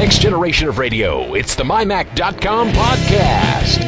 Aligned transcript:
next 0.00 0.20
generation 0.20 0.66
of 0.66 0.78
radio. 0.78 1.34
It's 1.34 1.54
the 1.54 1.62
MyMac.com 1.62 2.70
podcast. 2.70 3.80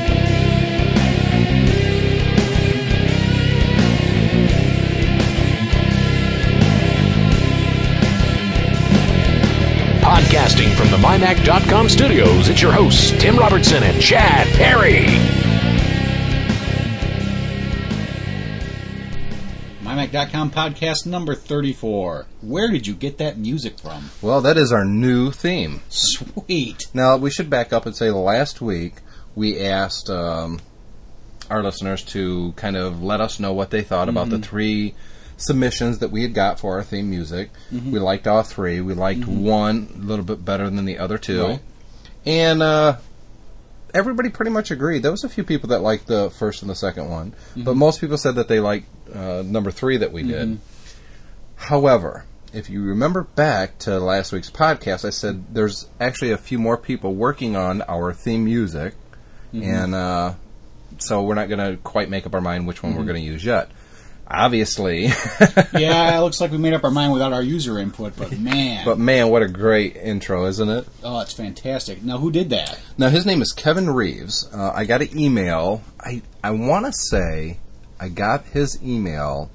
Podcasting 10.02 10.76
from 10.76 10.90
the 10.90 10.98
MyMac.com 10.98 11.88
studios, 11.88 12.50
it's 12.50 12.60
your 12.60 12.72
hosts, 12.72 13.12
Tim 13.12 13.38
Robertson 13.38 13.82
and 13.82 13.98
Chad 13.98 14.46
Perry. 14.48 15.51
MyMac.com 20.12 20.50
podcast 20.50 21.06
number 21.06 21.34
34. 21.34 22.26
Where 22.42 22.70
did 22.70 22.86
you 22.86 22.94
get 22.94 23.16
that 23.18 23.38
music 23.38 23.78
from? 23.78 24.10
Well, 24.20 24.42
that 24.42 24.58
is 24.58 24.70
our 24.70 24.84
new 24.84 25.30
theme. 25.30 25.80
Sweet. 25.88 26.82
Now, 26.92 27.16
we 27.16 27.30
should 27.30 27.48
back 27.48 27.72
up 27.72 27.86
and 27.86 27.96
say 27.96 28.10
last 28.10 28.60
week 28.60 28.96
we 29.34 29.60
asked 29.60 30.10
um, 30.10 30.60
our 31.48 31.62
listeners 31.62 32.02
to 32.04 32.52
kind 32.56 32.76
of 32.76 33.02
let 33.02 33.22
us 33.22 33.40
know 33.40 33.54
what 33.54 33.70
they 33.70 33.82
thought 33.82 34.10
about 34.10 34.28
the 34.28 34.38
three 34.38 34.94
submissions 35.38 36.00
that 36.00 36.10
we 36.10 36.22
had 36.22 36.34
got 36.34 36.60
for 36.60 36.76
our 36.76 36.82
theme 36.82 37.08
music. 37.08 37.50
We 37.70 37.98
liked 37.98 38.26
all 38.26 38.42
three. 38.42 38.82
We 38.82 38.92
liked 38.92 39.26
one 39.26 39.88
a 39.94 39.98
little 39.98 40.26
bit 40.26 40.44
better 40.44 40.68
than 40.68 40.84
the 40.84 40.98
other 40.98 41.16
two. 41.16 41.42
Right. 41.42 41.60
And 42.26 42.62
uh, 42.62 42.98
everybody 43.94 44.28
pretty 44.30 44.50
much 44.50 44.70
agreed. 44.70 45.02
There 45.02 45.10
was 45.10 45.24
a 45.24 45.28
few 45.28 45.44
people 45.44 45.68
that 45.70 45.80
liked 45.80 46.06
the 46.06 46.30
first 46.30 46.62
and 46.62 46.70
the 46.70 46.74
second 46.74 47.08
one, 47.10 47.34
but 47.56 47.76
most 47.76 48.00
people 48.00 48.16
said 48.18 48.36
that 48.36 48.48
they 48.48 48.60
liked 48.60 48.86
uh, 49.14 49.42
number 49.44 49.70
three 49.70 49.98
that 49.98 50.12
we 50.12 50.22
did. 50.22 50.58
However, 51.56 52.24
if 52.52 52.68
you 52.68 52.82
remember 52.82 53.22
back 53.22 53.78
to 53.80 53.98
last 53.98 54.32
week's 54.32 54.50
podcast, 54.50 55.04
I 55.06 55.10
said 55.10 55.54
there's 55.54 55.86
actually 56.00 56.32
a 56.32 56.38
few 56.38 56.58
more 56.58 56.76
people 56.76 57.14
working 57.14 57.56
on 57.56 57.82
our 57.82 58.12
theme 58.12 58.44
music, 58.44 58.94
and 59.64 59.94
uh, 59.94 60.34
so 60.98 61.22
we're 61.22 61.34
not 61.34 61.48
going 61.48 61.58
to 61.58 61.76
quite 61.82 62.08
make 62.10 62.26
up 62.26 62.34
our 62.34 62.40
mind 62.40 62.66
which 62.66 62.82
one 62.82 62.94
we're 62.94 63.04
going 63.04 63.20
to 63.22 63.26
use 63.26 63.44
yet. 63.44 63.70
Obviously, 64.34 65.02
yeah, 65.74 66.16
it 66.16 66.20
looks 66.20 66.40
like 66.40 66.50
we 66.50 66.56
made 66.56 66.72
up 66.72 66.84
our 66.84 66.90
mind 66.90 67.12
without 67.12 67.34
our 67.34 67.42
user 67.42 67.78
input, 67.78 68.16
but 68.16 68.32
man. 68.38 68.82
but 68.84 68.98
man, 68.98 69.28
what 69.28 69.42
a 69.42 69.48
great 69.48 69.94
intro, 69.96 70.46
isn't 70.46 70.68
it? 70.70 70.88
oh, 71.04 71.20
it's 71.20 71.34
fantastic. 71.34 72.02
Now, 72.02 72.16
who 72.16 72.30
did 72.32 72.48
that? 72.50 72.80
Now 72.96 73.10
his 73.10 73.26
name 73.26 73.42
is 73.42 73.52
Kevin 73.52 73.90
Reeves. 73.90 74.48
Uh, 74.52 74.72
I 74.74 74.86
got 74.86 75.02
an 75.02 75.16
email. 75.18 75.82
I 76.00 76.22
I 76.42 76.52
want 76.52 76.86
to 76.86 76.92
say 76.92 77.58
I 78.00 78.08
got 78.08 78.46
his 78.46 78.82
email 78.82 79.50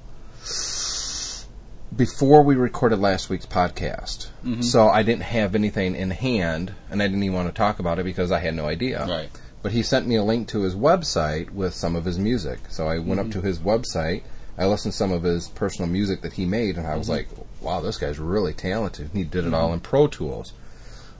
before 1.94 2.42
we 2.42 2.54
recorded 2.54 2.98
last 2.98 3.28
week's 3.28 3.46
podcast. 3.46 4.28
So 4.62 4.88
I 4.88 5.02
didn't 5.02 5.24
have 5.24 5.54
anything 5.54 5.94
in 5.94 6.10
hand, 6.10 6.72
and 6.90 7.02
I 7.02 7.06
didn't 7.06 7.22
even 7.22 7.34
want 7.34 7.48
to 7.48 7.54
talk 7.54 7.80
about 7.80 7.98
it 7.98 8.04
because 8.04 8.32
I 8.32 8.38
had 8.38 8.54
no 8.54 8.66
idea. 8.66 9.04
Right. 9.06 9.28
But 9.60 9.72
he 9.72 9.82
sent 9.82 10.06
me 10.06 10.16
a 10.16 10.22
link 10.22 10.48
to 10.48 10.60
his 10.62 10.74
website 10.74 11.50
with 11.50 11.74
some 11.74 11.96
of 11.96 12.04
his 12.04 12.18
music. 12.18 12.60
So 12.68 12.86
I 12.86 12.98
went 12.98 13.20
up 13.20 13.30
to 13.32 13.42
his 13.42 13.58
website. 13.58 14.22
I 14.58 14.66
listened 14.66 14.92
to 14.92 14.98
some 14.98 15.12
of 15.12 15.22
his 15.22 15.48
personal 15.48 15.88
music 15.88 16.22
that 16.22 16.32
he 16.32 16.44
made, 16.44 16.76
and 16.76 16.86
I 16.86 16.96
was 16.96 17.08
like, 17.08 17.28
"Wow, 17.60 17.80
this 17.80 17.96
guy's 17.96 18.18
really 18.18 18.52
talented." 18.52 19.10
He 19.12 19.24
did 19.24 19.46
it 19.46 19.54
all 19.54 19.72
in 19.72 19.80
Pro 19.80 20.08
Tools. 20.08 20.52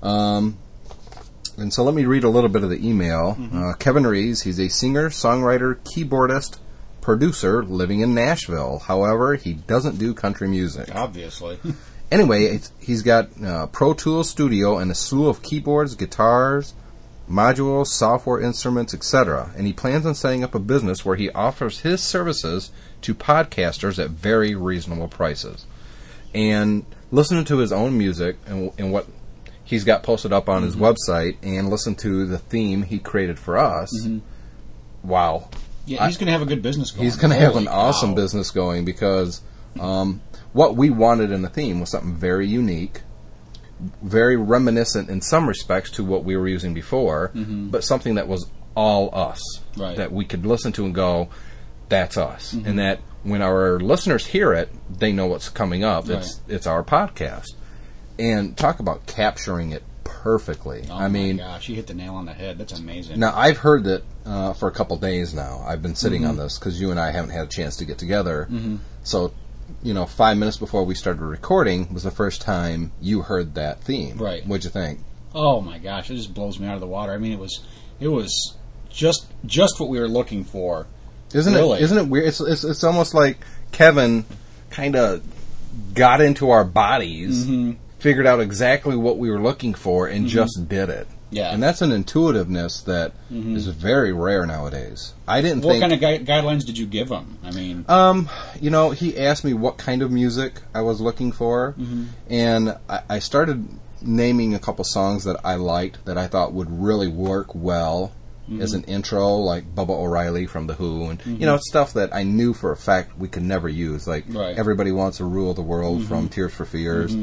Um, 0.03 0.58
and 1.56 1.72
so 1.72 1.83
let 1.83 1.95
me 1.95 2.05
read 2.05 2.25
a 2.25 2.28
little 2.28 2.50
bit 2.50 2.62
of 2.62 2.70
the 2.70 2.86
email. 2.86 3.36
Uh, 3.53 3.72
Kevin 3.75 4.06
Reeves, 4.06 4.42
he's 4.42 4.61
a 4.61 4.69
singer, 4.69 5.08
songwriter, 5.08 5.77
keyboardist, 5.77 6.58
producer 7.00 7.64
living 7.64 8.00
in 8.00 8.14
Nashville. 8.14 8.80
However, 8.80 9.34
he 9.34 9.55
doesn't 9.55 9.98
do 9.98 10.14
country 10.14 10.48
music. 10.48 10.95
Obviously. 10.95 11.58
Anyway, 12.11 12.45
it's, 12.45 12.73
he's 12.80 13.02
got 13.02 13.28
uh, 13.45 13.67
Pro 13.67 13.92
Tools 13.92 14.30
Studio 14.30 14.79
and 14.79 14.91
a 14.91 14.95
slew 14.95 15.29
of 15.29 15.42
keyboards, 15.42 15.95
guitars, 15.95 16.73
modules, 17.30 17.89
software 17.89 18.41
instruments, 18.41 18.95
etc. 18.95 19.52
And 19.57 19.67
he 19.67 19.74
plans 19.74 20.07
on 20.07 20.14
setting 20.14 20.42
up 20.42 20.55
a 20.55 20.58
business 20.58 21.05
where 21.05 21.17
he 21.17 21.30
offers 21.30 21.80
his 21.80 22.02
services 22.02 22.70
to 23.03 23.14
podcasters 23.14 24.03
at 24.03 24.11
very 24.11 24.55
reasonable 24.55 25.09
prices. 25.09 25.67
And 26.35 26.85
listening 27.11 27.45
to 27.47 27.59
his 27.59 27.73
own 27.73 27.97
music 27.97 28.36
and, 28.47 28.73
and 28.79 28.92
what 28.92 29.07
he's 29.64 29.85
got 29.85 30.03
posted 30.03 30.33
up 30.33 30.48
on 30.48 30.63
his 30.63 30.77
website 30.77 31.36
and 31.42 31.69
listen 31.70 31.95
to 31.97 32.27
the 32.27 32.39
theme 32.39 32.83
he 32.83 32.98
created 32.98 33.39
for 33.39 33.59
us, 33.59 33.91
wow. 35.03 35.48
yeah, 35.86 36.07
he's 36.07 36.17
going 36.17 36.27
to 36.27 36.33
have 36.33 36.42
a 36.42 36.47
good 36.47 36.63
business 36.63 36.91
going. 36.91 37.05
He's 37.05 37.17
going 37.17 37.33
to 37.33 37.39
have 37.39 37.57
an 37.57 37.69
awesome 37.69 38.11
cow. 38.11 38.17
business 38.17 38.51
going 38.51 38.85
because 38.85 39.41
um, 39.80 40.20
what 40.53 40.77
we 40.77 40.91
wanted 40.91 41.30
in 41.30 41.42
the 41.42 41.48
theme 41.48 41.80
was 41.80 41.91
something 41.91 42.15
very 42.15 42.47
unique, 42.47 43.03
very 44.03 44.36
reminiscent 44.36 45.09
in 45.09 45.20
some 45.20 45.48
respects 45.48 45.91
to 45.92 46.05
what 46.05 46.25
we 46.25 46.36
were 46.36 46.48
using 46.48 46.75
before, 46.75 47.30
but 47.35 47.85
something 47.85 48.17
that 48.17 48.29
was 48.29 48.51
all 48.75 49.11
us 49.15 49.41
Mm-hmm. 49.79 49.80
Right. 49.80 49.91
Mm-hmm. 49.91 50.01
that 50.01 50.13
we 50.13 50.25
could 50.25 50.45
listen 50.45 50.73
to 50.73 50.85
and 50.85 50.95
go, 50.95 51.29
"That's 51.88 52.16
us," 52.16 52.52
and 52.52 52.78
that 52.78 53.00
when 53.22 53.42
our 53.42 53.78
listeners 53.80 54.26
hear 54.26 54.52
it, 54.52 54.68
they 54.98 55.12
know 55.12 55.26
what's 55.26 55.48
coming 55.48 55.84
up. 55.84 56.08
It's 56.08 56.40
it's 56.48 56.66
our 56.66 56.82
podcast, 56.84 57.46
and 58.18 58.56
talk 58.56 58.80
about 58.80 59.06
capturing 59.06 59.72
it 59.72 59.82
perfectly. 60.04 60.84
Oh 60.90 60.94
I 60.94 61.00
my 61.02 61.08
mean, 61.08 61.36
gosh, 61.38 61.68
you 61.68 61.76
hit 61.76 61.86
the 61.86 61.94
nail 61.94 62.14
on 62.14 62.26
the 62.26 62.32
head. 62.32 62.58
That's 62.58 62.78
amazing. 62.78 63.18
now 63.20 63.32
I've 63.36 63.58
heard 63.58 63.84
that 63.84 64.02
uh, 64.26 64.52
for 64.54 64.68
a 64.68 64.72
couple 64.72 64.96
days 64.96 65.32
now. 65.34 65.64
I've 65.66 65.82
been 65.82 65.94
sitting 65.94 66.22
Mm-hmm. 66.22 66.30
on 66.30 66.36
this 66.36 66.58
because 66.58 66.80
you 66.80 66.90
and 66.90 66.98
I 66.98 67.10
haven't 67.10 67.30
had 67.30 67.44
a 67.44 67.48
chance 67.48 67.76
to 67.76 67.84
get 67.84 67.98
together. 67.98 68.48
So, 69.05 69.32
you 69.82 69.94
know, 69.94 70.06
five 70.06 70.36
minutes 70.36 70.56
before 70.56 70.84
we 70.84 70.94
started 70.94 71.22
recording 71.22 71.92
was 71.94 72.02
the 72.02 72.10
first 72.10 72.42
time 72.42 72.92
you 73.00 73.22
heard 73.22 73.55
that 73.55 73.80
theme. 73.82 74.18
Right. 74.18 74.44
What'd 74.46 74.64
you 74.64 74.70
think? 74.70 75.00
Oh 75.34 75.60
my 75.60 75.78
gosh, 75.78 76.10
it 76.10 76.16
just 76.16 76.34
blows 76.34 76.58
me 76.58 76.66
out 76.66 76.74
of 76.74 76.80
the 76.80 76.86
water. 76.86 77.12
I 77.12 77.18
mean, 77.18 77.32
it 77.32 77.38
was, 77.38 77.60
it 78.00 78.08
was 78.08 78.56
just 78.90 79.26
just 79.46 79.78
what 79.78 79.88
we 79.88 80.00
were 80.00 80.08
looking 80.08 80.44
for. 80.44 80.86
Isn't 81.34 81.55
Really? 81.55 81.78
it? 81.80 81.83
Isn't 81.84 81.98
it 81.98 82.06
weird? 82.08 82.27
It's 82.28 82.40
it's, 82.40 82.64
it's 82.64 82.84
almost 82.84 83.14
like 83.14 83.39
Kevin 83.72 84.24
kind 84.70 84.96
of 84.96 85.22
got 85.94 86.20
into 86.20 86.50
our 86.50 86.64
bodies, 86.64 87.44
Mm-hmm. 87.44 87.72
figured 87.98 88.27
out 88.27 88.40
exactly 88.40 88.96
what 88.96 89.18
we 89.18 89.30
were 89.30 89.40
looking 89.40 89.74
for, 89.74 90.06
and 90.06 90.27
just 90.27 90.68
did 90.68 90.88
it. 90.88 91.06
Yeah. 91.30 91.52
And 91.52 91.62
that's 91.62 91.83
an 91.83 91.92
intuitiveness 91.92 92.80
that 92.83 93.12
is 93.30 93.67
very 93.67 94.14
rare 94.14 94.46
nowadays. 94.46 95.12
I 95.27 95.42
didn't 95.42 95.62
What 95.62 95.72
think. 95.72 95.83
kind 95.83 95.92
of 95.92 96.00
gui- 96.00 96.24
guidelines 96.24 96.64
did 96.64 96.78
you 96.78 96.86
give 96.86 97.11
him? 97.11 97.36
I 97.44 97.50
mean, 97.50 97.84
Um, 97.86 98.30
you 98.62 98.70
know, 98.70 98.92
he 98.92 99.18
asked 99.18 99.44
me 99.44 99.52
what 99.52 99.77
kind 99.77 100.00
of 100.00 100.11
music 100.11 100.62
I 100.74 100.80
was 100.80 101.02
looking 101.02 101.33
for, 101.33 101.74
Mm-hmm. 101.78 102.05
and 102.30 102.77
I, 102.88 103.00
I 103.11 103.18
started 103.18 103.68
naming 104.00 104.55
a 104.55 104.58
couple 104.58 104.84
songs 104.84 105.24
that 105.24 105.36
I 105.44 105.56
liked 105.56 106.02
that 106.06 106.17
I 106.17 106.28
thought 106.28 106.55
would 106.55 106.70
really 106.70 107.08
work 107.08 107.55
well 107.55 108.12
Mm-hmm. 108.48 108.63
as 108.63 108.73
an 108.73 108.85
intro, 108.85 109.36
like 109.36 109.75
Baba 109.75 109.92
O'Riley 109.92 110.47
from 110.47 110.67
The 110.67 110.75
Who, 110.75 111.11
and 111.11 111.20
you 111.27 111.45
know, 111.47 111.59
stuff 111.59 111.92
that 111.92 112.14
I 112.14 112.23
knew 112.23 112.55
for 112.55 112.73
a 112.73 112.77
fact 112.77 113.19
we 113.19 113.29
could 113.29 113.42
never 113.42 113.69
use, 113.69 114.07
like 114.09 114.25
Right. 114.29 114.35
Mm-hmm. 114.53 114.61
Everybody 114.61 114.91
Wants 114.92 115.19
to 115.19 115.25
Rule 115.25 115.53
the 115.53 115.61
World 115.63 116.05
from 116.07 116.29
Tears 116.31 116.55
for 116.55 116.64
Fears. 116.64 117.14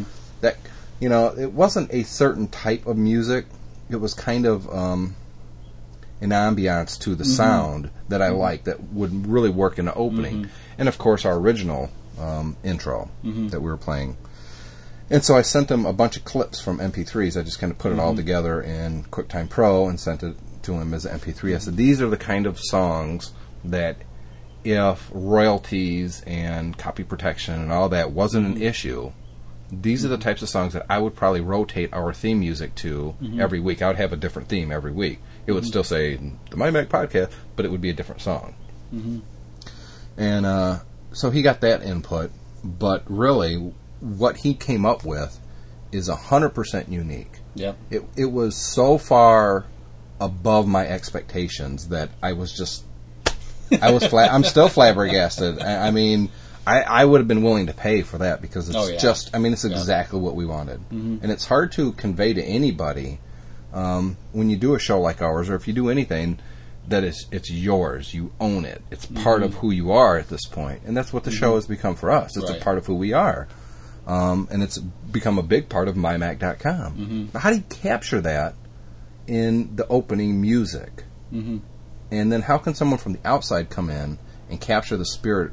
That, 0.42 0.58
you 1.00 1.10
know, 1.10 1.34
it 1.38 1.52
wasn't 1.52 1.92
a 1.94 2.04
certain 2.04 2.48
type 2.48 2.86
of 2.86 2.96
music, 2.98 3.48
it 3.90 3.96
was 3.96 4.14
kind 4.14 4.46
of, 4.46 4.70
um, 4.70 5.16
an 6.22 6.30
ambiance 6.30 7.00
to 7.00 7.16
the 7.16 7.24
Mm-hmm. 7.24 7.34
sound 7.34 7.90
that 8.10 8.22
I 8.22 8.30
liked 8.30 8.66
that 8.66 8.82
would 8.94 9.26
really 9.28 9.50
work 9.50 9.80
in 9.80 9.86
the 9.86 9.94
opening. 9.96 10.44
Mm-hmm. 10.44 10.52
And 10.78 10.88
of 10.88 10.98
course, 10.98 11.26
our 11.26 11.36
original 11.38 11.90
um, 12.20 12.56
intro 12.64 13.10
that 13.24 13.60
we 13.62 13.70
were 13.70 13.78
playing. 13.78 14.18
And 15.10 15.24
so 15.24 15.36
I 15.36 15.42
sent 15.44 15.68
them 15.68 15.86
a 15.86 15.94
bunch 15.94 16.18
of 16.18 16.24
clips 16.26 16.60
from 16.62 16.80
MP3s. 16.80 17.40
I 17.40 17.44
just 17.44 17.60
kind 17.60 17.72
of 17.72 17.78
put 17.78 17.92
it 17.92 17.96
Mm-hmm. 17.96 18.02
all 18.06 18.16
together 18.16 18.62
in 18.62 19.04
QuickTime 19.06 19.50
Pro 19.50 19.88
and 19.88 20.00
sent 20.00 20.24
it 20.24 20.36
to 20.66 20.74
him 20.74 20.94
as 20.94 21.06
an 21.06 21.20
MP3. 21.20 21.56
I 21.56 21.58
said, 21.60 21.78
These 21.78 22.02
are 22.02 22.10
the 22.10 22.18
kind 22.18 22.46
of 22.46 22.60
songs 22.60 23.32
that 23.64 23.98
if 24.64 25.10
royalties 25.14 26.24
and 26.26 26.78
copy 26.78 27.04
protection 27.04 27.54
and 27.62 27.72
all 27.72 27.90
that 27.90 28.12
wasn't 28.12 28.46
Mm-hmm. 28.48 28.58
an 28.58 28.62
issue, 28.64 29.12
these 29.72 30.06
are 30.06 30.10
the 30.10 30.18
types 30.18 30.42
of 30.42 30.50
songs 30.50 30.74
that 30.74 30.86
I 30.90 31.00
would 31.00 31.16
probably 31.16 31.42
rotate 31.42 31.92
our 31.94 32.14
theme 32.14 32.40
music 32.40 32.76
to 32.76 33.16
Mm-hmm. 33.22 33.40
every 33.42 33.60
week. 33.60 33.82
I 33.82 33.88
would 33.88 33.98
have 33.98 34.14
a 34.14 34.18
different 34.18 34.48
theme 34.50 34.72
every 34.72 34.92
week. 34.92 35.20
It 35.48 35.52
would 35.52 35.66
still 35.66 35.84
say 35.84 36.20
the 36.50 36.58
My 36.58 36.72
Mac 36.72 36.90
podcast, 36.90 37.32
but 37.56 37.66
it 37.66 37.72
would 37.72 37.82
be 37.82 37.90
a 37.92 37.94
different 37.94 38.22
song. 38.22 38.56
Mm-hmm. 38.94 39.20
And 40.18 40.46
uh, 40.46 40.80
so 41.12 41.30
he 41.30 41.42
got 41.42 41.62
that 41.62 41.84
input, 41.84 42.32
but 42.64 43.04
really, 43.08 43.74
what 44.00 44.38
he 44.38 44.54
came 44.54 44.86
up 44.86 45.04
with 45.06 45.40
is 45.92 46.08
hundred 46.10 46.50
percent 46.50 46.90
unique. 46.90 47.40
yep. 47.54 47.78
It 47.90 48.04
it 48.16 48.26
was 48.32 48.56
so 48.56 48.98
far 48.98 49.66
above 50.20 50.68
my 50.68 50.88
expectations 50.88 51.90
that 51.90 52.10
I 52.24 52.34
was 52.34 52.52
just 52.56 52.84
I 53.82 53.92
was 53.92 54.06
fla- 54.06 54.28
I'm 54.28 54.44
still 54.44 54.70
flabbergasted. 54.70 55.60
I, 55.62 55.88
I 55.88 55.92
mean, 55.92 56.30
I, 56.68 56.82
I 56.82 57.06
would 57.06 57.20
have 57.20 57.28
been 57.28 57.42
willing 57.44 57.68
to 57.68 57.74
pay 57.74 58.02
for 58.02 58.20
that 58.20 58.42
because 58.42 58.70
it's 58.70 58.78
Oh, 58.78 58.88
yeah. 58.88 58.98
just 58.98 59.36
I 59.36 59.40
mean 59.40 59.54
it's 59.54 59.66
exactly 59.66 60.20
what 60.20 60.36
we 60.36 60.46
wanted, 60.46 60.80
and 60.92 61.32
it's 61.32 61.46
hard 61.46 61.72
to 61.74 61.92
convey 61.94 62.34
to 62.34 62.44
anybody 62.44 63.20
um, 63.74 64.18
when 64.32 64.50
you 64.50 64.56
do 64.58 64.74
a 64.76 64.80
show 64.80 65.02
like 65.02 65.22
ours 65.22 65.50
or 65.50 65.56
if 65.56 65.68
you 65.68 65.74
do 65.74 65.90
anything 65.90 66.40
that 66.88 67.04
is 67.04 67.26
it's 67.32 67.50
yours. 67.52 68.14
You 68.14 68.32
own 68.40 68.64
it. 68.66 68.82
It's 68.92 69.06
part 69.08 69.42
of 69.44 69.56
who 69.56 69.72
you 69.72 69.92
are 69.92 70.18
at 70.18 70.30
this 70.30 70.46
point, 70.46 70.82
and 70.86 70.96
that's 70.96 71.12
what 71.12 71.24
the 71.24 71.32
show 71.32 71.56
has 71.56 71.66
become 71.68 71.96
for 71.96 72.12
us. 72.12 72.38
It's 72.38 72.50
Right. 72.50 72.62
a 72.62 72.64
part 72.64 72.78
of 72.78 72.86
who 72.86 72.96
we 72.96 73.12
are. 73.14 73.48
um, 74.08 74.48
and 74.52 74.62
it's 74.62 74.78
become 74.78 75.40
a 75.40 75.44
big 75.44 75.68
part 75.68 75.88
of 75.88 75.96
mymac.com. 75.96 76.94
Mm-hmm. 76.96 77.38
How 77.38 77.50
do 77.50 77.56
you 77.56 77.64
capture 77.70 78.22
that 78.22 78.54
in 79.28 79.76
the 79.76 79.88
opening 79.88 80.40
music? 80.42 81.04
Mm-hmm. 81.34 81.58
And 82.12 82.32
then 82.32 82.42
how 82.44 82.58
can 82.58 82.74
someone 82.76 83.00
from 83.00 83.14
the 83.14 83.20
outside 83.26 83.70
come 83.70 83.90
in 83.90 84.18
and 84.50 84.60
capture 84.62 84.96
the 84.98 85.06
spirit, 85.06 85.52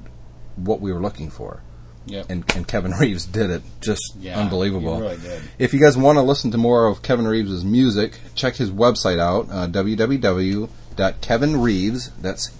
what 0.57 0.81
we 0.81 0.93
were 0.93 1.01
looking 1.01 1.31
for? 1.31 1.63
Yep. 2.07 2.27
And, 2.31 2.45
and 2.57 2.67
Kevin 2.69 2.93
Reeves 2.93 3.25
did 3.27 3.51
it 3.51 3.63
just 3.81 4.17
Yeah, 4.19 4.39
unbelievable. 4.39 4.97
he 4.97 5.03
really 5.03 5.17
did. 5.19 5.43
If 5.59 5.73
you 5.73 5.81
guys 5.81 5.97
want 5.97 6.19
to 6.19 6.23
listen 6.23 6.51
to 6.51 6.59
more 6.59 6.87
of 6.89 7.01
Kevin 7.03 7.27
Reeves' 7.29 7.65
music, 7.65 8.19
check 8.35 8.57
his 8.57 8.71
website 8.71 9.19
out, 9.21 9.49
uh, 9.51 9.67
www.kevinreeves, 9.69 12.11
that's 12.21 12.51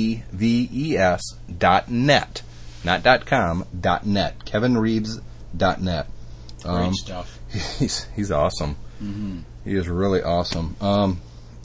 K-E-V-I-N-R-E-E-V-E-S 0.00 1.22
dot 1.58 1.90
net, 1.90 2.42
not 2.84 3.02
dot 3.02 3.26
com, 3.26 3.66
dot 3.78 4.06
net, 4.06 4.44
kevinreeves 4.44 5.20
dot 5.56 5.80
net. 5.82 6.06
Great 6.62 6.72
Um, 6.88 6.94
stuff. 6.94 7.38
He's, 7.52 8.04
he's 8.16 8.30
awesome. 8.30 8.76
Mm-hmm. 9.02 9.38
He 9.64 9.74
is 9.74 9.88
really 9.88 10.22
awesome. 10.22 10.76
Um, 10.80 11.20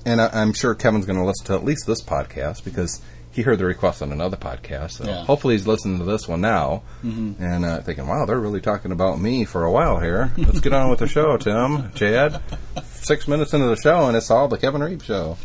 and 0.05 0.19
I, 0.21 0.29
I'm 0.33 0.53
sure 0.53 0.73
Kevin's 0.75 1.05
going 1.05 1.19
to 1.19 1.25
listen 1.25 1.45
to 1.47 1.53
at 1.53 1.63
least 1.63 1.85
this 1.87 2.01
podcast 2.01 2.63
because 2.63 3.01
he 3.31 3.41
heard 3.41 3.59
the 3.59 3.65
request 3.65 4.01
on 4.01 4.11
another 4.11 4.37
podcast. 4.37 4.91
So 4.91 5.05
Yeah. 5.05 5.25
hopefully 5.25 5.55
he's 5.55 5.67
listening 5.67 5.99
to 5.99 6.05
this 6.05 6.27
one 6.27 6.41
now 6.41 6.83
Mm-hmm. 7.03 7.43
and 7.43 7.65
uh, 7.65 7.81
thinking, 7.81 8.07
wow, 8.07 8.25
they're 8.25 8.39
really 8.39 8.61
talking 8.61 8.91
about 8.91 9.19
me 9.19 9.45
for 9.45 9.63
a 9.63 9.71
while 9.71 9.99
here. 9.99 10.31
Let's 10.37 10.59
get 10.61 10.73
on 10.73 10.89
with 10.89 10.99
the 10.99 11.07
show, 11.07 11.37
Tim, 11.37 11.91
Chad. 11.93 12.41
Six 12.85 13.27
minutes 13.27 13.53
into 13.53 13.67
the 13.67 13.75
show, 13.75 14.07
and 14.07 14.15
it's 14.17 14.31
all 14.31 14.47
the 14.47 14.57
Kevin 14.57 14.81
Reeves 14.81 15.05
show. 15.05 15.37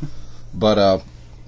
But, 0.55 0.79
uh, 0.79 0.99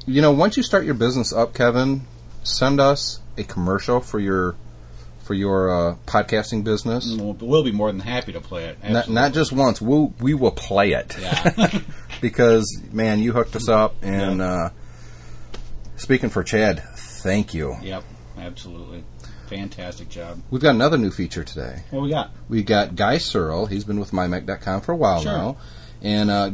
you 0.07 0.21
know, 0.21 0.33
once 0.33 0.57
you 0.57 0.63
start 0.63 0.85
your 0.85 0.95
business 0.95 1.33
up, 1.33 1.55
Kevin, 1.55 2.03
send 2.43 2.81
us 2.81 3.21
a 3.39 3.45
commercial 3.45 4.01
for 4.01 4.19
your 4.19 4.57
for 5.33 5.37
your 5.37 5.71
uh, 5.71 5.97
podcasting 6.05 6.63
business. 6.63 7.11
We'll, 7.19 7.33
we'll 7.41 7.63
be 7.63 7.73
more 7.73 7.91
than 7.91 8.01
happy 8.01 8.35
to 8.35 8.41
play 8.43 8.67
it. 8.67 8.79
Not, 8.87 9.09
not 9.09 9.33
just 9.33 9.51
once. 9.51 9.81
We'll, 9.81 10.13
we 10.21 10.35
will 10.35 10.51
play 10.51 10.93
it. 10.93 11.17
Yeah. 11.19 11.81
because, 12.21 12.67
man, 12.93 13.21
you 13.21 13.33
hooked 13.33 13.57
us 13.57 13.67
up. 13.67 13.95
And 14.03 14.43
uh, 14.43 14.69
speaking 15.97 16.29
for 16.29 16.43
Chad, 16.43 16.83
thank 16.97 17.55
you. 17.55 17.77
Yep. 17.81 18.05
Absolutely. 18.37 19.05
Fantastic 19.49 20.11
job. 20.11 20.43
We've 20.51 20.61
got 20.61 20.75
another 20.75 20.99
new 20.99 21.11
feature 21.11 21.45
today. 21.45 21.83
What 21.89 22.03
we 22.03 22.11
got? 22.11 22.31
We 22.51 22.63
got 22.63 22.95
Guy 22.95 23.17
Searle. 23.17 23.65
He's 23.65 23.85
been 23.85 24.01
with 24.01 24.11
MyMac.com 24.11 24.83
for 24.83 24.93
a 24.93 24.97
while 24.97 25.23
Sure. 25.23 25.33
now. 25.33 25.57
And 26.03 26.31
uh, 26.31 26.51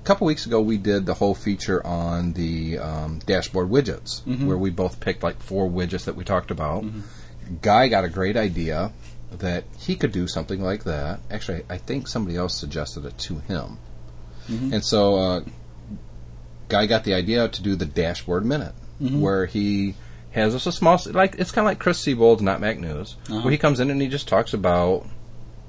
a 0.00 0.04
couple 0.04 0.26
weeks 0.26 0.46
ago, 0.46 0.62
we 0.62 0.78
did 0.78 1.04
the 1.04 1.14
whole 1.14 1.34
feature 1.34 1.84
on 1.86 2.32
the 2.32 2.78
um, 2.78 3.18
dashboard 3.26 3.68
widgets, 3.68 4.22
Mm-hmm. 4.22 4.46
where 4.46 4.56
we 4.56 4.70
both 4.70 4.98
picked 5.00 5.22
like 5.22 5.42
four 5.42 5.68
widgets 5.68 6.06
that 6.06 6.16
we 6.16 6.24
talked 6.24 6.50
about. 6.50 6.84
Guy 7.62 7.88
got 7.88 8.04
a 8.04 8.08
great 8.08 8.36
idea 8.36 8.92
that 9.38 9.64
he 9.78 9.96
could 9.96 10.12
do 10.12 10.26
something 10.28 10.62
like 10.62 10.84
that. 10.84 11.20
Actually, 11.30 11.62
I 11.68 11.78
think 11.78 12.08
somebody 12.08 12.36
else 12.36 12.58
suggested 12.58 13.04
it 13.04 13.16
to 13.18 13.38
him. 13.40 13.78
Mm-hmm. 14.48 14.74
And 14.74 14.84
so, 14.84 15.16
uh, 15.16 15.40
Guy 16.68 16.86
got 16.86 17.04
the 17.04 17.14
idea 17.14 17.48
to 17.48 17.62
do 17.62 17.76
the 17.76 17.86
dashboard 17.86 18.44
minute, 18.44 18.74
Mm-hmm. 19.02 19.20
where 19.20 19.44
he 19.46 19.96
has 20.30 20.54
us 20.54 20.66
a 20.66 20.72
small, 20.72 21.00
like 21.06 21.34
it's 21.38 21.50
kind 21.50 21.66
of 21.66 21.70
like 21.70 21.80
Chris 21.80 21.98
Seibold's 21.98 22.42
Not 22.42 22.60
Mac 22.60 22.78
News, 22.78 23.16
Uh-huh. 23.28 23.40
where 23.40 23.50
he 23.50 23.58
comes 23.58 23.80
in 23.80 23.90
and 23.90 24.00
he 24.00 24.06
just 24.08 24.28
talks 24.28 24.54
about 24.54 25.04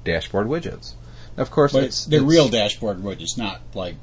dashboard 0.04 0.46
widgets. 0.46 0.94
Now, 1.36 1.42
of 1.42 1.50
course, 1.50 1.72
But 1.72 1.84
it's 1.84 2.04
they're 2.06 2.20
it's- 2.20 2.30
real 2.30 2.48
dashboard 2.48 2.98
widgets, 3.02 3.36
not 3.36 3.60
like 3.74 3.96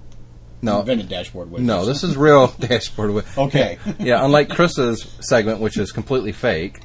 No, 0.62 0.82
invented 0.82 1.08
dashboard 1.08 1.50
widgets. 1.52 1.60
no, 1.62 1.86
this 1.86 2.04
is 2.04 2.18
real 2.18 2.48
dashboard 2.60 3.12
widgets. 3.12 3.38
Okay. 3.48 3.78
yeah, 4.00 4.24
unlike 4.24 4.50
Chris's 4.50 5.08
segment, 5.22 5.60
which 5.62 5.78
is 5.78 5.92
completely 5.94 6.34
fake. 6.34 6.82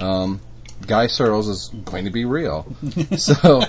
Um, 0.00 0.40
Guy 0.86 1.06
Searles 1.06 1.48
is 1.48 1.68
going 1.84 2.06
to 2.06 2.10
be 2.10 2.24
real. 2.24 2.74
so, 3.16 3.62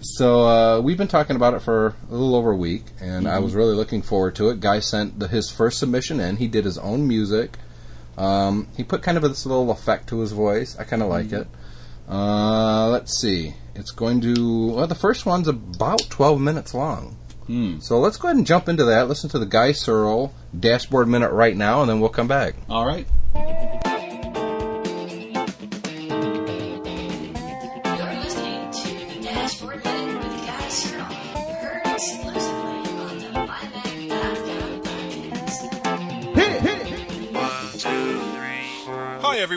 so 0.00 0.42
uh, 0.42 0.80
we've 0.80 0.96
been 0.96 1.08
talking 1.08 1.36
about 1.36 1.54
it 1.54 1.60
for 1.60 1.94
a 2.08 2.12
little 2.12 2.34
over 2.34 2.52
a 2.52 2.56
week, 2.56 2.84
and 3.00 3.28
I 3.28 3.38
was 3.38 3.54
really 3.54 3.74
looking 3.74 4.02
forward 4.02 4.34
to 4.36 4.48
it. 4.50 4.60
Guy 4.60 4.80
sent 4.80 5.18
the, 5.18 5.28
his 5.28 5.50
first 5.50 5.78
submission 5.78 6.20
in. 6.20 6.36
He 6.36 6.48
did 6.48 6.64
his 6.64 6.78
own 6.78 7.06
music. 7.06 7.58
Um, 8.16 8.68
he 8.76 8.82
put 8.82 9.02
kind 9.02 9.16
of 9.16 9.22
this 9.24 9.46
little 9.46 9.70
effect 9.70 10.08
to 10.08 10.20
his 10.20 10.32
voice. 10.32 10.76
I 10.78 10.84
kind 10.84 11.02
of 11.02 11.08
like 11.08 11.32
it. 11.32 11.46
Uh, 12.08 12.88
let's 12.88 13.20
see. 13.20 13.54
It's 13.74 13.90
going 13.90 14.20
to. 14.22 14.72
Well, 14.72 14.86
the 14.86 14.94
first 14.94 15.26
one's 15.26 15.46
about 15.46 16.00
12 16.08 16.40
minutes 16.40 16.74
long. 16.74 17.16
Hmm. 17.46 17.78
So 17.80 17.98
let's 17.98 18.16
go 18.16 18.28
ahead 18.28 18.36
and 18.36 18.46
jump 18.46 18.68
into 18.68 18.84
that. 18.86 19.08
Listen 19.08 19.30
to 19.30 19.38
the 19.38 19.46
Guy 19.46 19.72
Searle 19.72 20.34
dashboard 20.58 21.08
minute 21.08 21.30
right 21.30 21.56
now, 21.56 21.82
and 21.82 21.90
then 21.90 22.00
we'll 22.00 22.10
come 22.10 22.28
back. 22.28 22.54
All 22.68 22.86
right. 22.86 23.06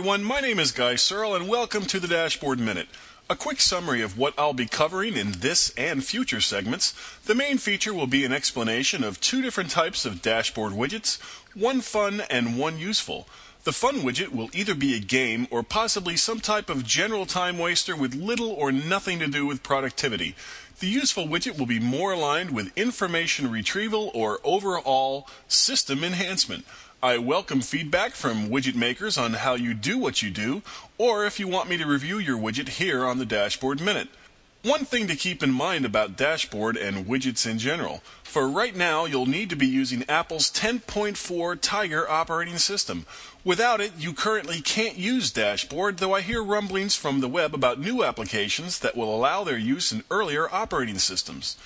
Everyone, 0.01 0.23
my 0.23 0.39
name 0.39 0.57
is 0.57 0.71
Guy 0.71 0.95
Searle 0.95 1.35
and 1.35 1.47
welcome 1.47 1.85
to 1.85 1.99
the 1.99 2.07
Dashboard 2.07 2.59
Minute. 2.59 2.87
A 3.29 3.35
quick 3.35 3.61
summary 3.61 4.01
of 4.01 4.17
what 4.17 4.33
I'll 4.35 4.51
be 4.51 4.65
covering 4.65 5.15
in 5.15 5.33
this 5.33 5.71
and 5.77 6.03
future 6.03 6.41
segments. 6.41 6.95
The 7.27 7.35
main 7.35 7.59
feature 7.59 7.93
will 7.93 8.07
be 8.07 8.25
an 8.25 8.33
explanation 8.33 9.03
of 9.03 9.21
two 9.21 9.43
different 9.43 9.69
types 9.69 10.03
of 10.03 10.23
dashboard 10.23 10.73
widgets, 10.73 11.21
one 11.53 11.81
fun 11.81 12.23
and 12.31 12.57
one 12.57 12.79
useful. 12.79 13.27
The 13.63 13.73
fun 13.73 13.97
widget 13.97 14.29
will 14.29 14.49
either 14.53 14.73
be 14.73 14.95
a 14.95 14.99
game 14.99 15.45
or 15.51 15.61
possibly 15.61 16.17
some 16.17 16.39
type 16.39 16.67
of 16.67 16.83
general 16.83 17.27
time 17.27 17.59
waster 17.59 17.95
with 17.95 18.15
little 18.15 18.49
or 18.49 18.71
nothing 18.71 19.19
to 19.19 19.27
do 19.27 19.45
with 19.45 19.61
productivity. 19.61 20.35
The 20.79 20.87
useful 20.87 21.27
widget 21.27 21.59
will 21.59 21.67
be 21.67 21.79
more 21.79 22.13
aligned 22.13 22.49
with 22.49 22.75
information 22.75 23.51
retrieval 23.51 24.09
or 24.15 24.39
overall 24.43 25.27
system 25.47 26.03
enhancement. 26.03 26.65
I 27.03 27.17
welcome 27.17 27.61
feedback 27.61 28.11
from 28.11 28.49
widget 28.49 28.75
makers 28.75 29.17
on 29.17 29.33
how 29.33 29.55
you 29.55 29.73
do 29.73 29.97
what 29.97 30.21
you 30.21 30.29
do, 30.29 30.61
or 30.99 31.25
if 31.25 31.39
you 31.39 31.47
want 31.47 31.67
me 31.67 31.75
to 31.77 31.87
review 31.87 32.19
your 32.19 32.37
widget 32.37 32.69
here 32.69 33.03
on 33.03 33.17
the 33.17 33.25
Dashboard 33.25 33.81
Minute. 33.81 34.07
One 34.61 34.85
thing 34.85 35.07
to 35.07 35.15
keep 35.15 35.41
in 35.41 35.51
mind 35.51 35.83
about 35.83 36.15
Dashboard 36.15 36.77
and 36.77 37.07
widgets 37.07 37.49
in 37.49 37.57
general. 37.57 38.03
For 38.21 38.47
right 38.47 38.75
now, 38.75 39.05
you'll 39.05 39.25
need 39.25 39.49
to 39.49 39.55
be 39.55 39.65
using 39.65 40.05
Apple's 40.07 40.51
10.4 40.51 41.57
Tiger 41.59 42.07
operating 42.07 42.59
system. 42.59 43.07
Without 43.43 43.81
it, 43.81 43.93
you 43.97 44.13
currently 44.13 44.61
can't 44.61 44.95
use 44.95 45.31
Dashboard, 45.31 45.97
though 45.97 46.13
I 46.13 46.21
hear 46.21 46.43
rumblings 46.43 46.95
from 46.95 47.19
the 47.19 47.27
web 47.27 47.55
about 47.55 47.79
new 47.79 48.03
applications 48.03 48.77
that 48.77 48.95
will 48.95 49.15
allow 49.15 49.43
their 49.43 49.57
use 49.57 49.91
in 49.91 50.03
earlier 50.11 50.47
operating 50.53 50.99
systems. 50.99 51.57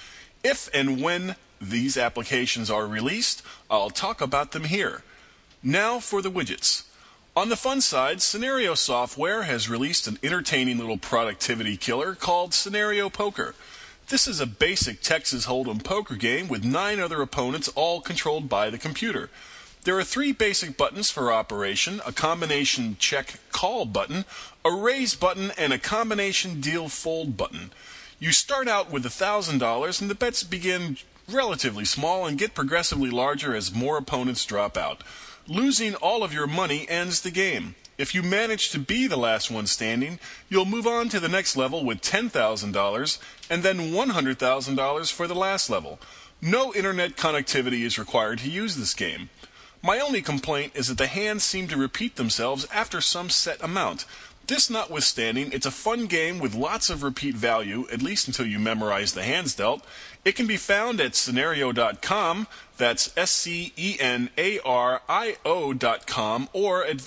If 0.46 0.70
and 0.74 1.02
when 1.02 1.36
these 1.60 1.98
applications 1.98 2.72
are 2.72 2.88
released, 2.88 3.42
I'll 3.70 3.90
talk 3.90 4.22
about 4.22 4.54
them 4.54 4.64
here. 4.64 5.04
Now 5.68 6.00
for 6.00 6.22
the 6.22 6.30
widgets. 6.30 6.84
On 7.36 7.50
the 7.50 7.56
fun 7.56 7.82
side, 7.82 8.22
Scenario 8.22 8.76
Software 8.76 9.44
has 9.44 9.68
released 9.68 10.06
an 10.06 10.20
entertaining 10.22 10.78
little 10.78 11.00
productivity 11.00 11.76
killer 11.76 12.14
called 12.14 12.54
Scenario 12.54 13.10
Poker. 13.10 13.56
This 14.10 14.28
is 14.28 14.40
a 14.40 14.46
basic 14.46 15.02
Texas 15.02 15.48
Hold'em 15.48 15.84
poker 15.84 16.18
game 16.18 16.48
with 16.48 16.64
nine 16.64 17.00
other 17.00 17.20
opponents 17.20 17.68
all 17.70 18.00
controlled 18.00 18.48
by 18.48 18.70
the 18.70 18.78
computer. 18.78 19.32
There 19.86 19.98
are 19.98 20.04
three 20.04 20.32
basic 20.32 20.78
buttons 20.78 21.10
for 21.10 21.32
operation 21.32 22.00
a 22.06 22.12
combination 22.12 22.96
check 23.00 23.40
call 23.52 23.86
button, 23.86 24.26
a 24.64 24.72
raise 24.72 25.16
button, 25.16 25.50
and 25.58 25.74
a 25.74 25.80
combination 25.80 26.62
deal 26.62 26.90
fold 26.90 27.38
button. 27.38 27.72
You 28.20 28.34
start 28.34 28.68
out 28.68 28.92
with 28.92 29.04
$1,000 29.04 30.02
and 30.02 30.10
the 30.12 30.16
bets 30.16 30.44
begin 30.44 30.98
relatively 31.28 31.86
small 31.86 32.28
and 32.28 32.38
get 32.38 32.54
progressively 32.54 33.10
larger 33.10 33.56
as 33.56 33.74
more 33.74 33.98
opponents 33.98 34.46
drop 34.46 34.78
out. 34.78 35.02
Losing 35.48 35.94
all 35.96 36.24
of 36.24 36.34
your 36.34 36.48
money 36.48 36.90
ends 36.90 37.22
the 37.22 37.30
game. 37.30 37.76
If 38.00 38.16
you 38.16 38.24
manage 38.24 38.72
to 38.72 38.80
be 38.80 39.06
the 39.06 39.16
last 39.16 39.52
one 39.52 39.68
standing, 39.68 40.20
you'll 40.50 40.66
move 40.66 40.88
on 40.88 41.08
to 41.10 41.20
the 41.20 41.30
next 41.30 41.56
level 41.56 41.86
with 41.86 42.02
$10,000 42.02 43.20
and 43.50 43.62
then 43.62 43.78
$100,000 43.92 45.12
for 45.12 45.28
the 45.28 45.36
last 45.36 45.70
level. 45.70 46.00
No 46.42 46.74
internet 46.74 47.16
connectivity 47.16 47.84
is 47.84 48.00
required 48.00 48.40
to 48.40 48.50
use 48.50 48.76
this 48.76 48.96
game. 48.96 49.30
My 49.84 50.00
only 50.00 50.24
complaint 50.24 50.72
is 50.74 50.88
that 50.88 50.98
the 50.98 51.06
hands 51.06 51.44
seem 51.44 51.68
to 51.68 51.78
repeat 51.78 52.16
themselves 52.16 52.68
after 52.74 53.00
some 53.00 53.30
set 53.30 53.64
amount. 53.64 54.06
This 54.48 54.70
notwithstanding, 54.70 55.52
it's 55.54 55.66
a 55.66 55.72
fun 55.72 56.06
game 56.06 56.38
with 56.38 56.54
lots 56.54 56.92
of 56.92 57.02
repeat 57.02 57.34
value, 57.36 57.88
at 57.92 58.04
least 58.04 58.28
until 58.28 58.46
you 58.46 58.60
memorize 58.60 59.14
the 59.14 59.24
hands 59.24 59.56
dealt. 59.56 59.84
It 60.24 60.36
can 60.36 60.46
be 60.46 60.58
found 60.58 61.02
at 61.02 61.16
scenario.com, 61.16 62.48
that's 62.78 63.16
S-C-E-N-A-R-I-O 63.18 63.74
dot 65.74 66.08
com 66.08 66.50
or 66.54 66.86
at 66.86 66.98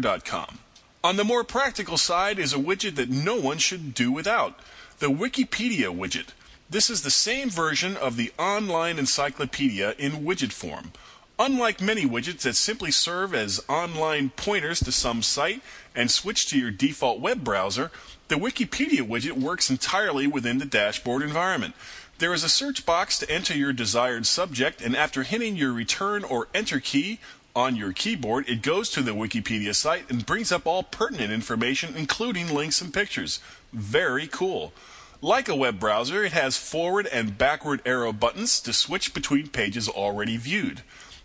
dot 0.00 0.24
com. 0.24 0.58
On 1.04 1.16
the 1.16 1.24
more 1.24 1.44
practical 1.44 1.96
side 1.96 2.38
is 2.38 2.52
a 2.52 2.58
widget 2.58 2.96
that 2.96 3.10
no 3.10 3.36
one 3.36 3.58
should 3.58 3.94
do 3.94 4.10
without 4.10 4.58
the 4.98 5.06
Wikipedia 5.06 5.94
widget. 5.96 6.28
This 6.68 6.90
is 6.90 7.02
the 7.02 7.10
same 7.10 7.48
version 7.48 7.96
of 7.96 8.16
the 8.16 8.32
online 8.38 8.98
encyclopedia 8.98 9.94
in 9.98 10.24
widget 10.24 10.52
form. 10.52 10.92
Unlike 11.38 11.82
many 11.82 12.06
widgets 12.06 12.40
that 12.42 12.56
simply 12.56 12.90
serve 12.90 13.34
as 13.34 13.62
online 13.68 14.30
pointers 14.30 14.80
to 14.80 14.90
some 14.90 15.22
site 15.22 15.60
and 15.94 16.10
switch 16.10 16.48
to 16.48 16.58
your 16.58 16.70
default 16.70 17.20
web 17.20 17.44
browser, 17.44 17.90
the 18.28 18.36
Wikipedia 18.36 19.06
widget 19.06 19.40
works 19.40 19.70
entirely 19.70 20.26
within 20.26 20.58
the 20.58 20.64
dashboard 20.64 21.22
environment. 21.22 21.74
There 22.18 22.32
is 22.32 22.42
a 22.42 22.48
search 22.48 22.86
box 22.86 23.18
to 23.18 23.30
enter 23.30 23.54
your 23.54 23.74
desired 23.74 24.24
subject, 24.24 24.80
and 24.80 24.96
after 24.96 25.22
hitting 25.22 25.54
your 25.54 25.72
return 25.72 26.24
or 26.24 26.48
enter 26.54 26.80
key 26.80 27.18
on 27.54 27.76
your 27.76 27.92
keyboard, 27.92 28.48
it 28.48 28.62
goes 28.62 28.88
to 28.90 29.02
the 29.02 29.10
Wikipedia 29.10 29.74
site 29.74 30.08
and 30.08 30.24
brings 30.24 30.50
up 30.50 30.66
all 30.66 30.82
pertinent 30.82 31.30
information, 31.30 31.94
including 31.94 32.54
links 32.54 32.80
and 32.80 32.94
pictures. 32.94 33.40
Very 33.70 34.26
cool. 34.26 34.72
Like 35.20 35.46
a 35.46 35.54
web 35.54 35.78
browser, 35.78 36.24
it 36.24 36.32
has 36.32 36.56
forward 36.56 37.06
and 37.08 37.36
backward 37.36 37.82
arrow 37.84 38.14
buttons 38.14 38.60
to 38.60 38.72
switch 38.72 39.12
between 39.12 39.48
pages 39.48 39.86
already 39.86 40.38
viewed. 40.38 40.80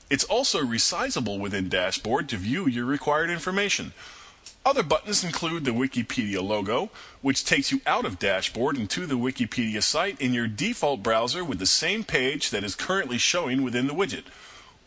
It's 0.09 0.25
also 0.25 0.59
resizable 0.59 1.39
within 1.39 1.69
Dashboard 1.69 2.27
to 2.29 2.35
view 2.35 2.67
your 2.67 2.85
required 2.85 3.29
information. 3.29 3.93
Other 4.63 4.83
buttons 4.83 5.23
include 5.23 5.65
the 5.65 5.71
Wikipedia 5.71 6.41
logo, 6.41 6.91
which 7.21 7.43
takes 7.43 7.71
you 7.71 7.81
out 7.87 8.05
of 8.05 8.19
Dashboard 8.19 8.77
and 8.77 8.87
to 8.91 9.07
the 9.07 9.17
Wikipedia 9.17 9.81
site 9.81 10.21
in 10.21 10.35
your 10.35 10.47
default 10.47 11.01
browser 11.01 11.43
with 11.43 11.57
the 11.57 11.65
same 11.65 12.03
page 12.03 12.51
that 12.51 12.63
is 12.63 12.75
currently 12.75 13.17
showing 13.17 13.63
within 13.63 13.87
the 13.87 13.93
widget. 13.93 14.25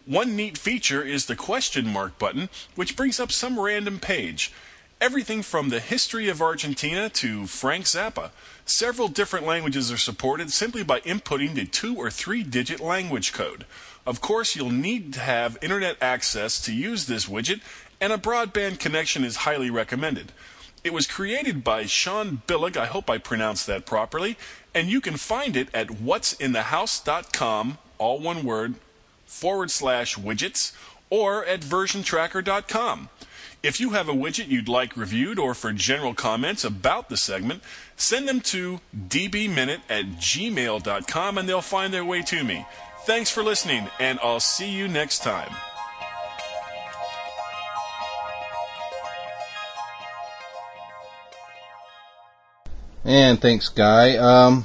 One 0.07 0.37
neat 0.37 0.57
feature 0.57 1.03
is 1.03 1.27
the 1.27 1.35
question 1.35 1.93
mark 1.93 2.21
button, 2.21 2.51
which 2.77 2.95
brings 2.95 3.19
up 3.19 3.33
some 3.33 3.59
random 3.59 3.99
page. 3.99 4.53
Everything 5.01 5.43
from 5.43 5.71
the 5.71 5.81
history 5.81 6.29
of 6.29 6.41
Argentina 6.41 7.09
to 7.09 7.49
Frank 7.49 7.87
Zappa. 7.87 8.31
Several 8.65 9.09
different 9.09 9.45
languages 9.45 9.91
are 9.91 9.97
supported 9.97 10.53
simply 10.53 10.85
by 10.85 11.01
inputting 11.01 11.55
the 11.55 11.67
two 11.67 11.97
or 11.97 12.11
three 12.11 12.45
digit 12.45 12.79
language 12.79 13.33
code. 13.33 13.67
Of 14.07 14.21
course, 14.21 14.55
you'll 14.55 14.71
need 14.71 15.15
to 15.15 15.21
have 15.21 15.59
internet 15.63 15.97
access 16.01 16.61
to 16.63 16.75
use 16.75 17.07
this 17.07 17.27
widget, 17.27 17.61
and 18.01 18.13
a 18.13 18.19
broadband 18.19 18.79
connection 18.79 19.25
is 19.25 19.37
highly 19.37 19.71
recommended. 19.71 20.33
It 20.83 20.93
was 20.93 21.07
created 21.07 21.65
by 21.65 21.87
Sean 21.87 22.43
Billig, 22.47 22.77
I 22.77 22.87
hope 22.87 23.09
I 23.09 23.19
pronounced 23.19 23.67
that 23.67 23.87
properly, 23.87 24.37
and 24.75 24.89
you 24.89 25.01
can 25.01 25.17
find 25.17 25.57
it 25.57 25.69
at 25.73 25.89
what'sinthehouse.com, 25.89 27.79
all 27.99 28.19
one 28.21 28.45
word, 28.45 28.75
forward 29.25 29.71
slash 29.71 30.17
widgets, 30.17 30.73
or 31.09 31.45
at 31.47 31.61
versiontracker.com. 31.61 33.09
If 33.63 33.81
you 33.81 33.91
have 33.91 34.11
a 34.11 34.13
widget 34.13 34.49
you'd 34.49 34.69
like 34.69 34.95
reviewed 34.95 35.39
or 35.39 35.55
for 35.55 35.73
general 35.73 36.13
comments 36.13 36.65
about 36.65 37.09
the 37.09 37.17
segment, 37.17 37.63
send 37.97 38.29
them 38.29 38.43
to 38.43 38.81
dbminute 38.95 39.81
at 39.89 40.05
gmail.com 40.19 41.39
and 41.39 41.49
they'll 41.49 41.63
find 41.63 41.95
their 41.95 42.05
way 42.05 42.21
to 42.21 42.45
me. 42.45 42.67
Thanks 43.07 43.31
for 43.31 43.43
listening, 43.43 43.89
and 43.99 44.19
I'll 44.23 44.41
see 44.41 44.71
you 44.71 44.87
next 44.87 45.23
time. 45.23 45.51
And 53.05 53.41
thanks, 53.41 53.69
Guy. 53.69 54.17
Um, 54.17 54.65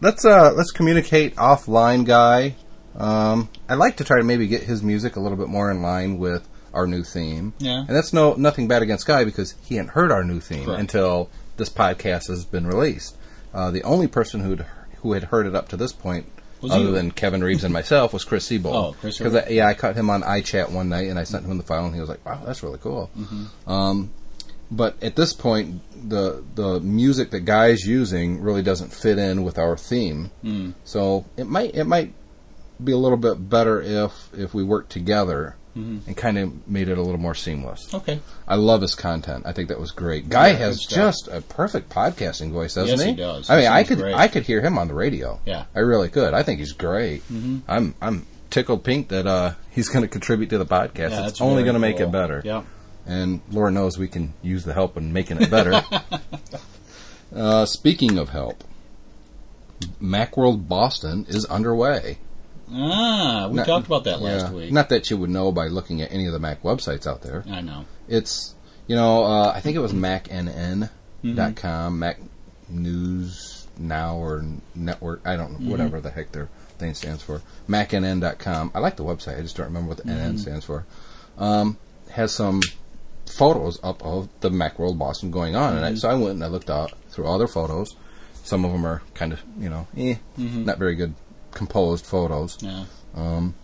let's 0.00 0.24
uh, 0.24 0.52
let's 0.54 0.70
communicate 0.72 1.36
offline, 1.36 2.04
Guy. 2.04 2.56
Um, 2.96 3.48
I'd 3.68 3.76
like 3.76 3.96
to 3.98 4.04
try 4.04 4.18
to 4.18 4.24
maybe 4.24 4.46
get 4.46 4.62
his 4.62 4.82
music 4.82 5.16
a 5.16 5.20
little 5.20 5.38
bit 5.38 5.48
more 5.48 5.70
in 5.70 5.82
line 5.82 6.18
with 6.18 6.48
our 6.72 6.86
new 6.86 7.02
theme. 7.04 7.52
Yeah. 7.58 7.78
And 7.78 7.88
that's 7.88 8.12
no 8.12 8.34
nothing 8.34 8.66
bad 8.68 8.82
against 8.82 9.06
Guy 9.06 9.24
because 9.24 9.54
he 9.64 9.76
hadn't 9.76 9.90
heard 9.90 10.10
our 10.10 10.24
new 10.24 10.40
theme 10.40 10.64
Correct. 10.66 10.80
until 10.80 11.30
this 11.56 11.68
podcast 11.68 12.28
has 12.28 12.44
been 12.44 12.66
released. 12.66 13.16
Uh, 13.52 13.70
the 13.70 13.82
only 13.84 14.08
person 14.08 14.40
who'd 14.40 14.66
who 14.98 15.12
had 15.12 15.24
heard 15.24 15.46
it 15.46 15.54
up 15.54 15.68
to 15.68 15.76
this 15.76 15.92
point, 15.92 16.26
Was 16.60 16.72
other 16.72 16.84
you. 16.86 16.90
than 16.92 17.10
Kevin 17.12 17.44
Reeves 17.44 17.62
and 17.62 17.72
myself, 17.72 18.12
was 18.12 18.24
Chris 18.24 18.48
Seibold. 18.48 18.74
Oh, 18.74 18.96
Chris 19.00 19.18
Because 19.18 19.48
yeah, 19.50 19.66
I 19.68 19.74
caught 19.74 19.94
him 19.94 20.10
on 20.10 20.22
iChat 20.22 20.70
one 20.72 20.88
night 20.88 21.08
and 21.08 21.18
I 21.18 21.24
sent 21.24 21.46
him 21.46 21.56
the 21.56 21.62
file 21.62 21.84
and 21.84 21.94
he 21.94 22.00
was 22.00 22.08
like, 22.08 22.24
"Wow, 22.26 22.42
that's 22.44 22.62
really 22.64 22.78
cool." 22.78 23.10
Um, 23.66 24.10
but 24.70 25.02
at 25.02 25.16
this 25.16 25.32
point, 25.32 25.82
the 26.08 26.42
the 26.54 26.80
music 26.80 27.30
that 27.30 27.40
Guy's 27.40 27.86
using 27.86 28.40
really 28.40 28.62
doesn't 28.62 28.92
fit 28.92 29.18
in 29.18 29.42
with 29.44 29.58
our 29.58 29.76
theme. 29.76 30.30
Hmm. 30.42 30.70
So 30.84 31.24
it 31.36 31.46
might 31.46 31.74
it 31.74 31.84
might 31.84 32.12
be 32.82 32.92
a 32.92 32.96
little 32.98 33.16
bit 33.18 33.48
better 33.48 33.80
if 33.80 34.12
if 34.34 34.54
we 34.54 34.64
worked 34.64 34.90
together 34.90 35.56
Mm-hmm. 35.76 36.06
and 36.06 36.16
kind 36.16 36.38
of 36.38 36.68
made 36.68 36.88
it 36.88 36.98
a 36.98 37.02
little 37.02 37.18
more 37.18 37.34
seamless. 37.34 37.92
Okay. 37.92 38.20
I 38.46 38.54
love 38.54 38.80
his 38.80 38.94
content. 38.94 39.42
I 39.44 39.50
think 39.50 39.70
that 39.70 39.80
was 39.80 39.90
great. 39.90 40.28
Guy 40.28 40.50
Yeah, 40.50 40.58
has 40.58 40.78
just 40.88 41.26
a 41.26 41.40
perfect 41.40 41.88
podcasting 41.90 42.52
voice, 42.52 42.74
doesn't 42.74 42.90
Yes, 42.98 43.02
he? 43.02 43.10
he 43.10 43.16
does. 43.16 43.50
I 43.50 43.56
mean, 43.58 43.66
I 43.66 43.82
could 43.82 43.98
great. 43.98 44.14
I 44.14 44.28
could 44.28 44.44
hear 44.44 44.60
him 44.60 44.78
on 44.78 44.86
the 44.86 44.94
radio. 44.94 45.40
Yeah. 45.44 45.62
Mm-hmm. 45.62 45.78
I 45.78 45.80
really 45.80 46.08
could. 46.10 46.32
I 46.32 46.44
think 46.44 46.60
he's 46.60 46.74
great. 46.74 47.24
I'm 47.66 47.96
I'm 48.00 48.24
tickled 48.50 48.84
pink 48.84 49.08
that 49.08 49.26
uh, 49.26 49.54
he's 49.72 49.88
going 49.88 50.02
to 50.04 50.08
contribute 50.08 50.50
to 50.50 50.58
the 50.58 50.64
podcast. 50.66 51.10
Yeah, 51.10 51.26
it's 51.26 51.40
only 51.40 51.64
going 51.64 51.74
to 51.74 51.80
make 51.80 51.98
it 51.98 52.12
better. 52.12 52.40
Yeah. 52.44 52.62
And 53.06 53.40
Lord 53.50 53.74
knows 53.74 53.98
we 53.98 54.08
can 54.08 54.32
use 54.42 54.64
the 54.64 54.72
help 54.72 54.96
in 54.96 55.12
making 55.12 55.40
it 55.42 55.50
better. 55.50 55.82
uh, 57.34 57.66
speaking 57.66 58.18
of 58.18 58.30
help, 58.30 58.64
Macworld 60.02 60.68
Boston 60.68 61.26
is 61.28 61.44
underway. 61.46 62.18
Ah, 62.72 63.48
we 63.50 63.56
Not- 63.56 63.66
talked 63.66 63.86
about 63.86 64.04
that 64.04 64.22
last 64.22 64.46
yeah. 64.50 64.52
week. 64.52 64.72
Not 64.72 64.88
that 64.88 65.10
you 65.10 65.16
would 65.18 65.30
know 65.30 65.52
by 65.52 65.66
looking 65.68 66.00
at 66.00 66.12
any 66.12 66.26
of 66.26 66.32
the 66.32 66.38
Mac 66.38 66.62
websites 66.62 67.06
out 67.06 67.22
there. 67.22 67.44
I 67.50 67.60
know. 67.60 67.84
It's 68.08 68.54
you 68.86 68.96
know 68.96 69.24
uh, 69.24 69.52
I 69.54 69.60
think 69.60 69.76
it 69.76 69.80
was 69.80 69.92
MacNN.com, 69.92 70.88
Mm-hmm. 71.24 71.54
com, 71.54 71.98
Mac 71.98 72.18
News 72.68 73.66
Now 73.78 74.16
or 74.16 74.44
Network. 74.74 75.20
I 75.26 75.36
don't 75.36 75.52
know 75.52 75.58
Mm-hmm. 75.58 75.70
whatever 75.70 76.00
the 76.00 76.10
heck 76.10 76.32
their 76.32 76.48
thing 76.78 76.94
stands 76.94 77.22
for. 77.22 77.42
MacNN.com. 77.68 78.72
I 78.74 78.78
like 78.78 78.96
the 78.96 79.04
website. 79.04 79.38
I 79.38 79.42
just 79.42 79.56
don't 79.56 79.66
remember 79.66 79.88
what 79.88 79.98
the 79.98 80.04
Mm-hmm. 80.04 80.36
NN 80.36 80.38
stands 80.38 80.64
for. 80.64 80.84
Um, 81.38 81.76
has 82.10 82.32
some 82.32 82.60
photos 83.26 83.78
up 83.82 84.02
of 84.04 84.28
the 84.40 84.50
Macworld 84.50 84.98
Boston 84.98 85.30
going 85.30 85.56
on, 85.56 85.74
Mm-hmm. 85.74 85.84
and 85.84 85.86
I, 85.86 85.94
so 85.94 86.08
I 86.10 86.14
went 86.14 86.30
and 86.34 86.44
I 86.44 86.48
looked 86.48 86.70
out 86.70 86.92
through 87.10 87.26
all 87.26 87.38
their 87.38 87.48
photos. 87.48 87.96
Some 88.44 88.64
of 88.64 88.72
them 88.72 88.84
are 88.86 89.02
kind 89.14 89.32
of 89.32 89.40
you 89.58 89.68
know 89.70 89.86
eh, 89.96 90.16
Mm-hmm. 90.38 90.64
not 90.64 90.78
very 90.78 90.94
good 90.94 91.14
composed 91.52 92.04
photos 92.04 92.58
Yeah. 92.60 92.84
Um, 93.14 93.54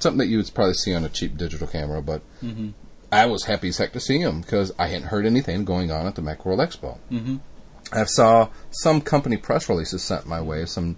something 0.00 0.18
that 0.18 0.26
you 0.26 0.38
would 0.38 0.50
probably 0.54 0.72
see 0.74 0.94
on 0.94 1.04
a 1.04 1.08
cheap 1.08 1.36
digital 1.36 1.66
camera, 1.66 2.02
but 2.02 2.22
Mm-hmm. 2.42 2.70
I 3.12 3.26
was 3.26 3.44
happy 3.44 3.68
as 3.68 3.78
heck 3.78 3.92
to 3.92 4.00
see 4.00 4.22
them 4.22 4.40
because 4.40 4.72
I 4.78 4.88
hadn't 4.88 5.06
heard 5.08 5.26
anything 5.26 5.64
going 5.64 5.92
on 5.92 6.06
at 6.06 6.16
the 6.16 6.22
Macworld 6.22 6.58
Expo. 6.58 6.98
Mm-hmm. 7.10 7.36
I 7.92 8.04
saw 8.04 8.48
some 8.72 9.00
company 9.00 9.36
press 9.36 9.68
releases 9.68 10.02
sent 10.02 10.26
my 10.26 10.40
way, 10.40 10.66
some 10.66 10.96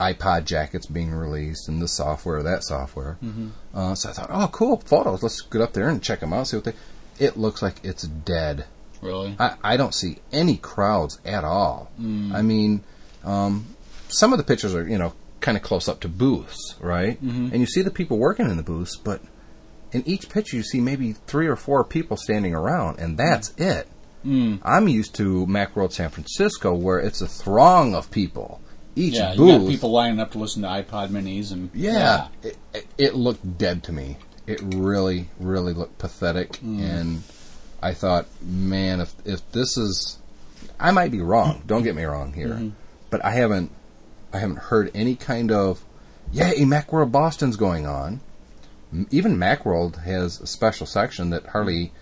iPod 0.00 0.46
jackets 0.46 0.86
being 0.86 1.12
released 1.12 1.68
and 1.68 1.82
the 1.82 1.86
software, 1.86 2.42
that 2.42 2.64
software. 2.64 3.18
Mm-hmm. 3.22 3.48
Uh, 3.74 3.94
so 3.94 4.08
I 4.08 4.12
thought, 4.14 4.30
oh, 4.32 4.48
cool, 4.52 4.80
photos. 4.86 5.22
Let's 5.22 5.42
get 5.42 5.60
up 5.60 5.74
there 5.74 5.88
and 5.90 6.02
check 6.02 6.20
them 6.20 6.32
out, 6.32 6.48
see 6.48 6.56
what 6.56 6.64
they. 6.64 6.72
It 7.18 7.36
looks 7.36 7.62
like 7.62 7.76
it's 7.84 8.02
dead. 8.02 8.66
Really? 9.00 9.36
I, 9.38 9.54
I 9.62 9.76
don't 9.76 9.94
see 9.94 10.18
any 10.32 10.56
crowds 10.56 11.20
at 11.24 11.44
all. 11.44 11.90
I 12.34 12.42
mean, 12.42 12.82
um, 13.22 13.66
some 14.08 14.32
of 14.32 14.38
the 14.38 14.44
pictures 14.44 14.74
are, 14.74 14.88
you 14.88 14.98
know, 14.98 15.12
kind 15.40 15.56
of 15.56 15.62
close 15.62 15.88
up 15.88 16.00
to 16.00 16.08
booths, 16.08 16.76
right? 16.80 17.22
Mm-hmm. 17.22 17.50
And 17.52 17.60
you 17.60 17.66
see 17.66 17.82
the 17.82 17.90
people 17.90 18.16
working 18.18 18.48
in 18.48 18.56
the 18.56 18.62
booths, 18.62 18.96
but 18.96 19.20
in 19.92 20.02
each 20.06 20.28
picture 20.28 20.56
you 20.56 20.62
see 20.62 20.80
maybe 20.80 21.12
three 21.12 21.46
or 21.46 21.56
four 21.56 21.84
people 21.84 22.16
standing 22.16 22.54
around, 22.54 22.98
and 22.98 23.18
that's 23.18 23.52
it. 23.58 23.86
Mm. 24.24 24.60
I'm 24.64 24.88
used 24.88 25.14
to 25.16 25.46
Macworld 25.46 25.92
San 25.92 26.08
Francisco, 26.08 26.74
where 26.74 26.98
it's 26.98 27.20
a 27.20 27.28
throng 27.28 27.94
of 27.94 28.10
people. 28.10 28.60
Each 28.96 29.14
yeah, 29.14 29.34
booth, 29.36 29.68
people 29.68 29.90
lining 29.90 30.20
up 30.20 30.30
to 30.32 30.38
listen 30.38 30.62
to 30.62 30.68
iPod 30.68 31.08
minis 31.08 31.52
and 31.52 31.68
yeah, 31.74 32.28
It, 32.42 32.56
it, 32.72 32.86
it 32.96 33.14
looked 33.14 33.58
dead 33.58 33.82
to 33.84 33.92
me. 33.92 34.16
It 34.46 34.60
really, 34.62 35.28
really 35.40 35.72
looked 35.72 35.98
pathetic, 35.98 36.52
mm. 36.54 36.80
and 36.80 37.22
I 37.82 37.94
thought, 37.94 38.26
man, 38.42 39.00
if 39.00 39.14
if 39.24 39.50
this 39.52 39.76
is, 39.78 40.18
I 40.78 40.90
might 40.90 41.10
be 41.10 41.20
wrong. 41.20 41.62
Don't 41.66 41.82
get 41.82 41.94
me 41.94 42.04
wrong 42.04 42.32
here, 42.32 42.48
mm-hmm. 42.48 42.70
but 43.10 43.24
I 43.24 43.30
haven't, 43.30 43.70
I 44.32 44.38
haven't 44.38 44.58
heard 44.58 44.90
any 44.94 45.16
kind 45.16 45.50
of, 45.50 45.82
yay, 46.32 46.56
MacWorld 46.60 47.10
Boston's 47.10 47.56
going 47.56 47.86
on. 47.86 48.20
Even 49.10 49.36
MacWorld 49.38 50.04
has 50.04 50.40
a 50.40 50.46
special 50.46 50.86
section 50.86 51.30
that 51.30 51.46
hardly 51.46 51.92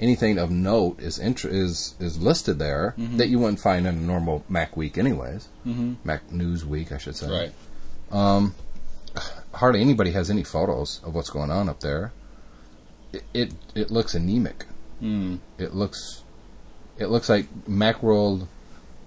anything 0.00 0.38
of 0.38 0.50
note 0.50 1.00
is 1.00 1.18
intr- 1.18 1.52
is 1.52 1.94
is 2.00 2.20
listed 2.20 2.58
there 2.58 2.94
mm-hmm. 2.98 3.18
that 3.18 3.28
you 3.28 3.38
wouldn't 3.38 3.60
find 3.60 3.86
in 3.86 3.96
a 3.96 4.00
normal 4.00 4.44
Mac 4.48 4.76
week, 4.76 4.98
anyways. 4.98 5.48
Mm-hmm. 5.66 5.94
Mac 6.04 6.30
News 6.32 6.64
Week, 6.66 6.92
I 6.92 6.98
should 6.98 7.16
say 7.16 7.30
right. 7.30 7.52
Um, 8.10 8.54
hardly 9.54 9.80
anybody 9.80 10.12
has 10.12 10.30
any 10.30 10.44
photos 10.44 11.00
of 11.04 11.14
what's 11.14 11.30
going 11.30 11.50
on 11.50 11.68
up 11.68 11.80
there. 11.80 12.12
It 13.12 13.24
it, 13.34 13.52
it 13.74 13.90
looks 13.90 14.14
anemic. 14.14 14.66
Mm. 15.02 15.40
It 15.58 15.74
looks 15.74 16.22
it 16.98 17.06
looks 17.06 17.28
like 17.28 17.46
Macworld. 17.68 18.46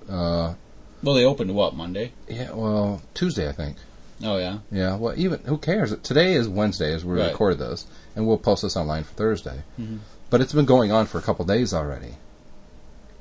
Uh, 0.10 0.54
Well, 1.04 1.16
they 1.16 1.26
opened 1.26 1.54
what 1.56 1.76
Monday? 1.76 2.12
yeah, 2.28 2.52
well, 2.52 3.02
Tuesday 3.14 3.48
I 3.50 3.52
think. 3.54 3.78
Oh 4.24 4.38
yeah. 4.38 4.60
Yeah, 4.72 4.96
well, 4.96 5.14
even 5.18 5.40
who 5.42 5.58
cares? 5.58 5.96
Today 6.04 6.34
is 6.36 6.48
Wednesday 6.48 6.94
as 6.94 7.04
we 7.04 7.18
Right. 7.20 7.32
record 7.32 7.58
this, 7.60 7.86
and 8.16 8.26
we'll 8.28 8.38
post 8.38 8.62
this 8.62 8.78
online 8.78 9.04
for 9.04 9.14
Thursday. 9.14 9.64
But 10.30 10.42
it's 10.42 10.54
been 10.54 10.66
going 10.66 10.92
on 10.92 11.06
for 11.06 11.18
a 11.18 11.22
couple 11.22 11.46
days 11.46 11.74
already. 11.74 12.16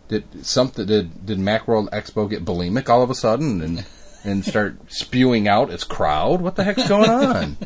Did 0.09 0.45
something? 0.47 0.87
Did 0.87 1.25
did 1.27 1.39
Macworld 1.39 1.89
Expo 1.91 2.29
get 2.29 2.45
bulimic 2.45 2.89
all 2.89 3.03
of 3.03 3.11
a 3.11 3.15
sudden 3.15 3.61
and 3.63 3.87
and 4.25 4.45
start 4.45 4.93
spewing 4.93 5.47
out 5.47 5.71
its 5.71 5.85
crowd? 5.85 6.41
What 6.41 6.57
the 6.57 6.65
heck's 6.65 6.89
going 6.89 7.11
on? 7.11 7.57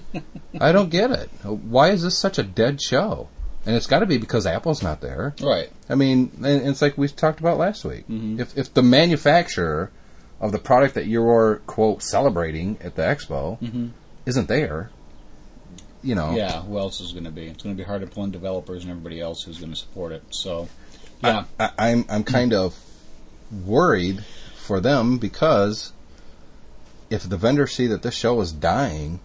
I 0.61 0.73
don't 0.73 0.91
get 0.91 1.11
it. 1.11 1.31
Why 1.45 1.91
is 1.91 2.03
this 2.03 2.19
such 2.19 2.38
a 2.38 2.43
dead 2.43 2.83
show? 2.83 3.29
And 3.65 3.77
it's 3.77 3.87
got 3.87 4.00
to 4.00 4.07
be 4.07 4.19
because 4.19 4.47
Apple's 4.47 4.83
not 4.83 5.00
there. 5.00 5.35
Right. 5.41 5.71
I 5.88 5.95
mean, 5.95 6.33
and 6.43 6.69
it's 6.69 6.81
like 6.83 6.97
we 6.97 7.09
talked 7.09 7.41
about 7.41 7.59
last 7.59 7.85
week. 7.85 8.09
Mm-hmm. 8.09 8.41
If 8.41 8.57
if 8.57 8.75
the 8.75 8.83
manufacturer 8.83 9.91
of 10.41 10.53
the 10.53 10.59
product 10.59 10.95
that 10.95 11.07
you're 11.07 11.61
quote 11.67 12.03
celebrating 12.03 12.79
at 12.81 12.95
the 12.95 13.03
expo 13.03 13.61
mm-hmm. 13.61 13.88
isn't 14.25 14.49
there, 14.49 14.91
you 16.03 16.15
know, 16.15 16.35
Yeah. 16.35 16.62
Who 16.62 16.79
else 16.79 17.00
is 17.00 17.12
going 17.12 17.25
to 17.25 17.31
be? 17.31 17.47
It's 17.47 17.62
going 17.62 17.77
to 17.77 17.81
be 17.81 17.87
hard 17.87 18.00
to 18.00 18.07
pull 18.07 18.25
in 18.25 18.31
developers 18.31 18.83
and 18.83 18.91
everybody 18.91 19.21
else 19.21 19.43
who's 19.43 19.59
going 19.59 19.73
to 19.73 19.79
support 19.79 20.12
it. 20.12 20.23
So, 20.31 20.69
yeah. 21.23 21.45
I, 21.59 21.71
I'm 21.79 22.05
I'm 22.09 22.25
kind 22.25 22.53
of 22.55 22.79
worried 23.50 24.25
for 24.57 24.81
them 24.81 25.19
because 25.19 25.93
if 27.11 27.29
the 27.29 27.37
vendors 27.37 27.73
see 27.75 27.87
that 27.88 28.03
this 28.03 28.15
show 28.15 28.41
is 28.41 28.53
dying, 28.53 29.21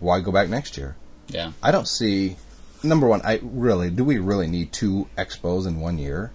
why 0.00 0.20
go 0.20 0.32
back 0.32 0.48
next 0.48 0.76
year? 0.76 0.96
yeah. 1.28 1.52
I 1.62 1.70
don't 1.72 1.88
see. 1.88 2.36
Number 2.82 3.06
one, 3.08 3.20
I 3.24 3.40
really 3.42 3.90
do 3.90 4.04
we 4.04 4.18
really 4.18 4.46
need 4.46 4.72
two 4.72 5.08
expos 5.16 5.66
in 5.66 5.80
one 5.80 5.98
year? 5.98 6.32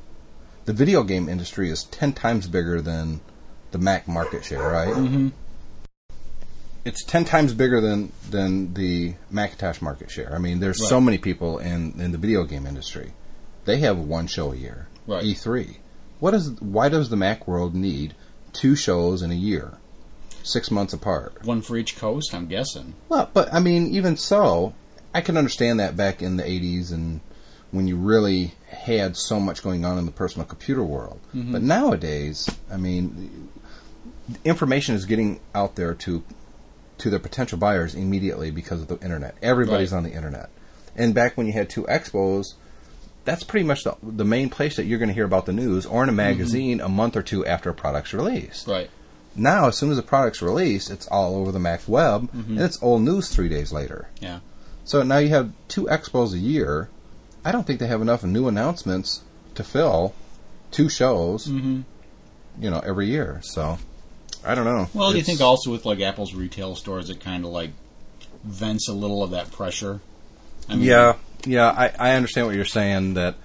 The 0.65 0.73
video 0.73 1.03
game 1.03 1.29
industry 1.29 1.69
is 1.69 1.83
ten 1.85 2.13
times 2.13 2.47
bigger 2.47 2.81
than 2.81 3.21
the 3.71 3.77
Mac 3.77 4.07
market 4.07 4.43
share, 4.45 4.69
right? 4.69 4.93
Mm-hmm. 4.93 5.29
It's 6.85 7.03
ten 7.05 7.23
times 7.23 7.53
bigger 7.53 7.79
than 7.79 8.11
than 8.29 8.73
the 8.73 9.15
Macintosh 9.31 9.81
market 9.81 10.11
share. 10.11 10.33
I 10.35 10.37
mean, 10.37 10.59
there's 10.59 10.87
so 10.87 10.99
many 10.99 11.17
people 11.17 11.57
in 11.59 11.99
in 11.99 12.11
the 12.11 12.17
video 12.17 12.43
game 12.43 12.67
industry. 12.67 13.13
They 13.65 13.77
have 13.79 13.97
one 13.97 14.27
show 14.27 14.51
a 14.51 14.55
year, 14.55 14.87
Right. 15.07 15.23
E3. 15.23 15.77
What 16.19 16.33
is? 16.33 16.51
Why 16.59 16.89
does 16.89 17.09
the 17.09 17.15
Mac 17.15 17.47
world 17.47 17.73
need 17.73 18.15
two 18.51 18.75
shows 18.75 19.21
in 19.21 19.31
a 19.31 19.35
year, 19.35 19.77
six 20.43 20.69
months 20.69 20.93
apart? 20.93 21.43
One 21.43 21.61
for 21.61 21.77
each 21.77 21.97
coast, 21.97 22.33
I'm 22.33 22.47
guessing. 22.47 22.93
Well, 23.09 23.29
but 23.33 23.53
I 23.53 23.59
mean, 23.59 23.87
even 23.87 24.17
so, 24.17 24.73
I 25.13 25.21
can 25.21 25.37
understand 25.37 25.79
that 25.79 25.97
back 25.97 26.21
in 26.21 26.37
the 26.37 26.43
80s 26.43 26.91
and 26.91 27.21
when 27.71 27.87
you 27.87 27.95
really 27.95 28.53
had 28.69 29.17
so 29.17 29.39
much 29.39 29.63
going 29.63 29.83
on 29.83 29.97
in 29.97 30.05
the 30.05 30.11
personal 30.11 30.45
computer 30.45 30.83
world. 30.83 31.19
Mm-hmm. 31.33 31.51
But 31.51 31.63
nowadays, 31.63 32.47
I 32.71 32.77
mean, 32.77 33.49
information 34.45 34.95
is 34.95 35.05
getting 35.05 35.39
out 35.55 35.75
there 35.75 35.93
to 35.95 36.23
to 36.99 37.09
the 37.09 37.19
potential 37.19 37.57
buyers 37.57 37.95
immediately 37.95 38.51
because 38.51 38.79
of 38.79 38.87
the 38.87 38.99
internet. 38.99 39.35
Everybody's 39.41 39.91
Right. 39.91 39.97
on 39.97 40.03
the 40.03 40.13
internet. 40.13 40.49
And 40.95 41.13
back 41.13 41.35
when 41.35 41.47
you 41.47 41.53
had 41.53 41.69
two 41.69 41.83
expos, 41.83 42.53
that's 43.25 43.43
pretty 43.43 43.65
much 43.65 43.83
the, 43.83 43.95
the 44.03 44.23
main 44.23 44.49
place 44.49 44.75
that 44.75 44.85
you're 44.85 44.99
going 44.99 45.09
to 45.09 45.13
hear 45.13 45.25
about 45.25 45.45
the 45.45 45.53
news 45.53 45.85
or 45.85 46.03
in 46.03 46.09
a 46.09 46.11
mm-hmm. 46.11 46.17
magazine 46.17 46.79
a 46.79 46.87
month 46.87 47.15
or 47.15 47.23
two 47.23 47.45
after 47.45 47.71
a 47.71 47.73
product's 47.73 48.13
released. 48.13 48.67
Right. 48.67 48.89
Now, 49.35 49.67
as 49.67 49.77
soon 49.77 49.89
as 49.89 49.97
the 49.97 50.03
product's 50.03 50.41
released, 50.41 50.91
it's 50.91 51.07
all 51.07 51.35
over 51.35 51.51
the 51.51 51.59
Mac 51.59 51.81
web, 51.87 52.31
mm-hmm. 52.31 52.51
and 52.51 52.61
it's 52.61 52.81
old 52.83 53.01
news 53.01 53.29
three 53.29 53.49
days 53.49 53.71
later. 53.71 54.07
Yeah. 54.19 54.39
So 54.85 55.01
now 55.03 55.17
you 55.17 55.29
have 55.29 55.51
two 55.67 55.85
expos 55.85 56.33
a 56.33 56.37
year. 56.37 56.89
I 57.43 57.51
don't 57.51 57.65
think 57.65 57.79
they 57.79 57.87
have 57.87 58.01
enough 58.01 58.23
new 58.23 58.47
announcements 58.47 59.21
to 59.55 59.63
fill 59.63 60.13
two 60.71 60.89
shows, 60.89 61.47
mm-hmm. 61.47 61.81
you 62.59 62.69
know, 62.69 62.79
every 62.79 63.07
year. 63.07 63.39
So 63.43 63.77
I 64.45 64.55
don't 64.55 64.65
know. 64.65 64.89
Well, 64.93 65.11
do 65.11 65.17
you 65.17 65.23
think 65.23 65.41
also 65.41 65.71
with 65.71 65.85
like 65.85 65.99
Apple's 66.01 66.33
retail 66.33 66.75
stores, 66.75 67.09
it 67.09 67.19
kind 67.19 67.45
of 67.45 67.51
like 67.51 67.71
vents 68.43 68.89
a 68.89 68.93
little 68.93 69.23
of 69.23 69.31
that 69.31 69.51
pressure? 69.51 70.01
I 70.69 70.75
mean, 70.75 70.85
Yeah, 70.85 71.15
yeah, 71.45 71.69
I, 71.69 71.91
I 71.99 72.15
understand 72.15 72.47
what 72.47 72.55
you're 72.55 72.65
saying. 72.65 73.15
That 73.15 73.35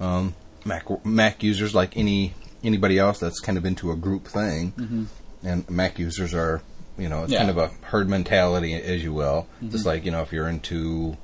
um, 0.00 0.34
Mac 0.64 1.04
Mac 1.04 1.42
users, 1.42 1.74
like 1.74 1.96
any 1.96 2.34
anybody 2.64 2.98
else, 2.98 3.18
that's 3.18 3.40
kind 3.40 3.58
of 3.58 3.64
into 3.64 3.90
a 3.90 3.96
group 3.96 4.26
thing, 4.26 4.72
mm-hmm. 4.72 5.04
And 5.42 5.68
Mac 5.70 5.98
users 5.98 6.34
are, 6.34 6.62
you 6.98 7.08
know, 7.08 7.22
it's 7.24 7.32
Yeah. 7.32 7.38
kind 7.38 7.50
of 7.50 7.58
a 7.58 7.70
herd 7.82 8.08
mentality, 8.08 8.74
as 8.74 9.02
you 9.02 9.12
will. 9.12 9.46
Just 9.68 9.86
like 9.86 10.04
you 10.04 10.10
know, 10.10 10.22
if 10.22 10.32
you're 10.32 10.48
into, 10.48 11.16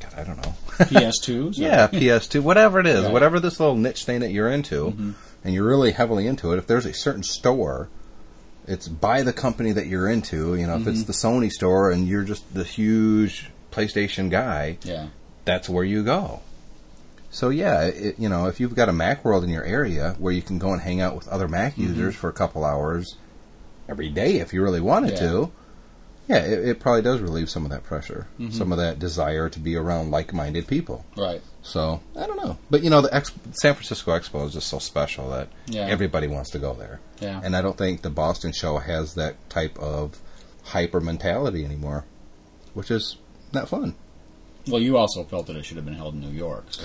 God, 0.00 0.12
I 0.16 0.24
don't 0.24 0.36
know, 0.36 0.54
PS2s. 0.78 1.58
or- 1.58 1.62
yeah, 1.62 1.86
PS2, 1.92 2.40
whatever 2.42 2.78
it 2.80 2.86
is, 2.86 3.04
Right. 3.04 3.12
whatever 3.12 3.40
this 3.40 3.58
little 3.60 3.76
niche 3.76 4.04
thing 4.04 4.20
that 4.20 4.30
you're 4.32 4.50
into, 4.50 5.14
and 5.44 5.54
you're 5.54 5.66
really 5.66 5.92
heavily 5.92 6.26
into 6.26 6.52
it. 6.52 6.58
If 6.58 6.66
there's 6.66 6.86
a 6.86 6.92
certain 6.92 7.22
store, 7.22 7.88
it's 8.66 8.86
by 8.88 9.22
the 9.22 9.32
company 9.32 9.72
that 9.72 9.86
you're 9.86 10.08
into. 10.08 10.54
You 10.56 10.66
know, 10.66 10.76
if 10.76 10.86
it's 10.86 11.04
the 11.04 11.12
Sony 11.14 11.50
store 11.50 11.90
and 11.90 12.06
you're 12.06 12.24
just 12.24 12.52
the 12.52 12.64
huge 12.64 13.50
PlayStation 13.72 14.30
guy, 14.30 14.76
Yeah. 14.82 15.06
that's 15.46 15.68
where 15.68 15.84
you 15.84 16.02
go. 16.04 16.40
So 17.30 17.50
yeah, 17.50 17.82
it, 17.82 18.18
you 18.18 18.28
know, 18.28 18.46
if 18.46 18.58
you've 18.60 18.74
got 18.74 18.88
a 18.88 18.92
Mac 18.92 19.24
World 19.24 19.44
in 19.44 19.50
your 19.50 19.64
area 19.64 20.16
where 20.18 20.32
you 20.32 20.42
can 20.42 20.58
go 20.58 20.72
and 20.72 20.80
hang 20.82 21.00
out 21.00 21.14
with 21.14 21.28
other 21.28 21.46
Mac 21.48 21.76
users 21.78 22.14
for 22.14 22.28
a 22.28 22.32
couple 22.32 22.64
hours 22.64 23.16
every 23.88 24.08
day, 24.08 24.36
if 24.36 24.52
you 24.52 24.62
really 24.62 24.80
wanted 24.80 25.12
Yeah. 25.12 25.16
to, 25.20 25.52
yeah, 26.28 26.36
it, 26.44 26.68
it 26.68 26.80
probably 26.80 27.02
does 27.02 27.20
relieve 27.20 27.48
some 27.48 27.64
of 27.64 27.70
that 27.70 27.84
pressure, 27.84 28.26
mm-hmm. 28.38 28.52
some 28.52 28.70
of 28.70 28.78
that 28.78 28.98
desire 28.98 29.48
to 29.48 29.58
be 29.58 29.76
around 29.76 30.10
like-minded 30.10 30.66
people. 30.66 31.04
Right. 31.16 31.40
So 31.62 32.00
I 32.16 32.26
don't 32.26 32.36
know, 32.36 32.58
but 32.70 32.82
you 32.82 32.90
know, 32.90 33.00
the 33.00 33.14
Ex- 33.14 33.32
San 33.52 33.74
Francisco 33.74 34.12
Expo 34.12 34.46
is 34.46 34.52
just 34.52 34.68
so 34.68 34.78
special 34.78 35.30
that 35.30 35.48
Yeah. 35.66 35.86
everybody 35.86 36.26
wants 36.26 36.50
to 36.50 36.58
go 36.58 36.74
there. 36.74 37.00
Yeah. 37.20 37.40
And 37.42 37.56
I 37.56 37.62
don't 37.62 37.78
think 37.78 38.02
the 38.02 38.10
Boston 38.10 38.52
show 38.52 38.78
has 38.78 39.14
that 39.14 39.36
type 39.50 39.78
of 39.78 40.18
hyper 40.64 41.00
mentality 41.00 41.64
anymore, 41.64 42.04
which 42.74 42.90
is 42.90 43.16
not 43.52 43.68
fun. 43.68 43.94
Well, 44.66 44.82
you 44.82 44.98
also 44.98 45.24
felt 45.24 45.46
that 45.46 45.56
it 45.56 45.64
should 45.64 45.76
have 45.76 45.86
been 45.86 45.94
held 45.94 46.12
in 46.14 46.20
New 46.20 46.28
York. 46.30 46.66
So. 46.70 46.84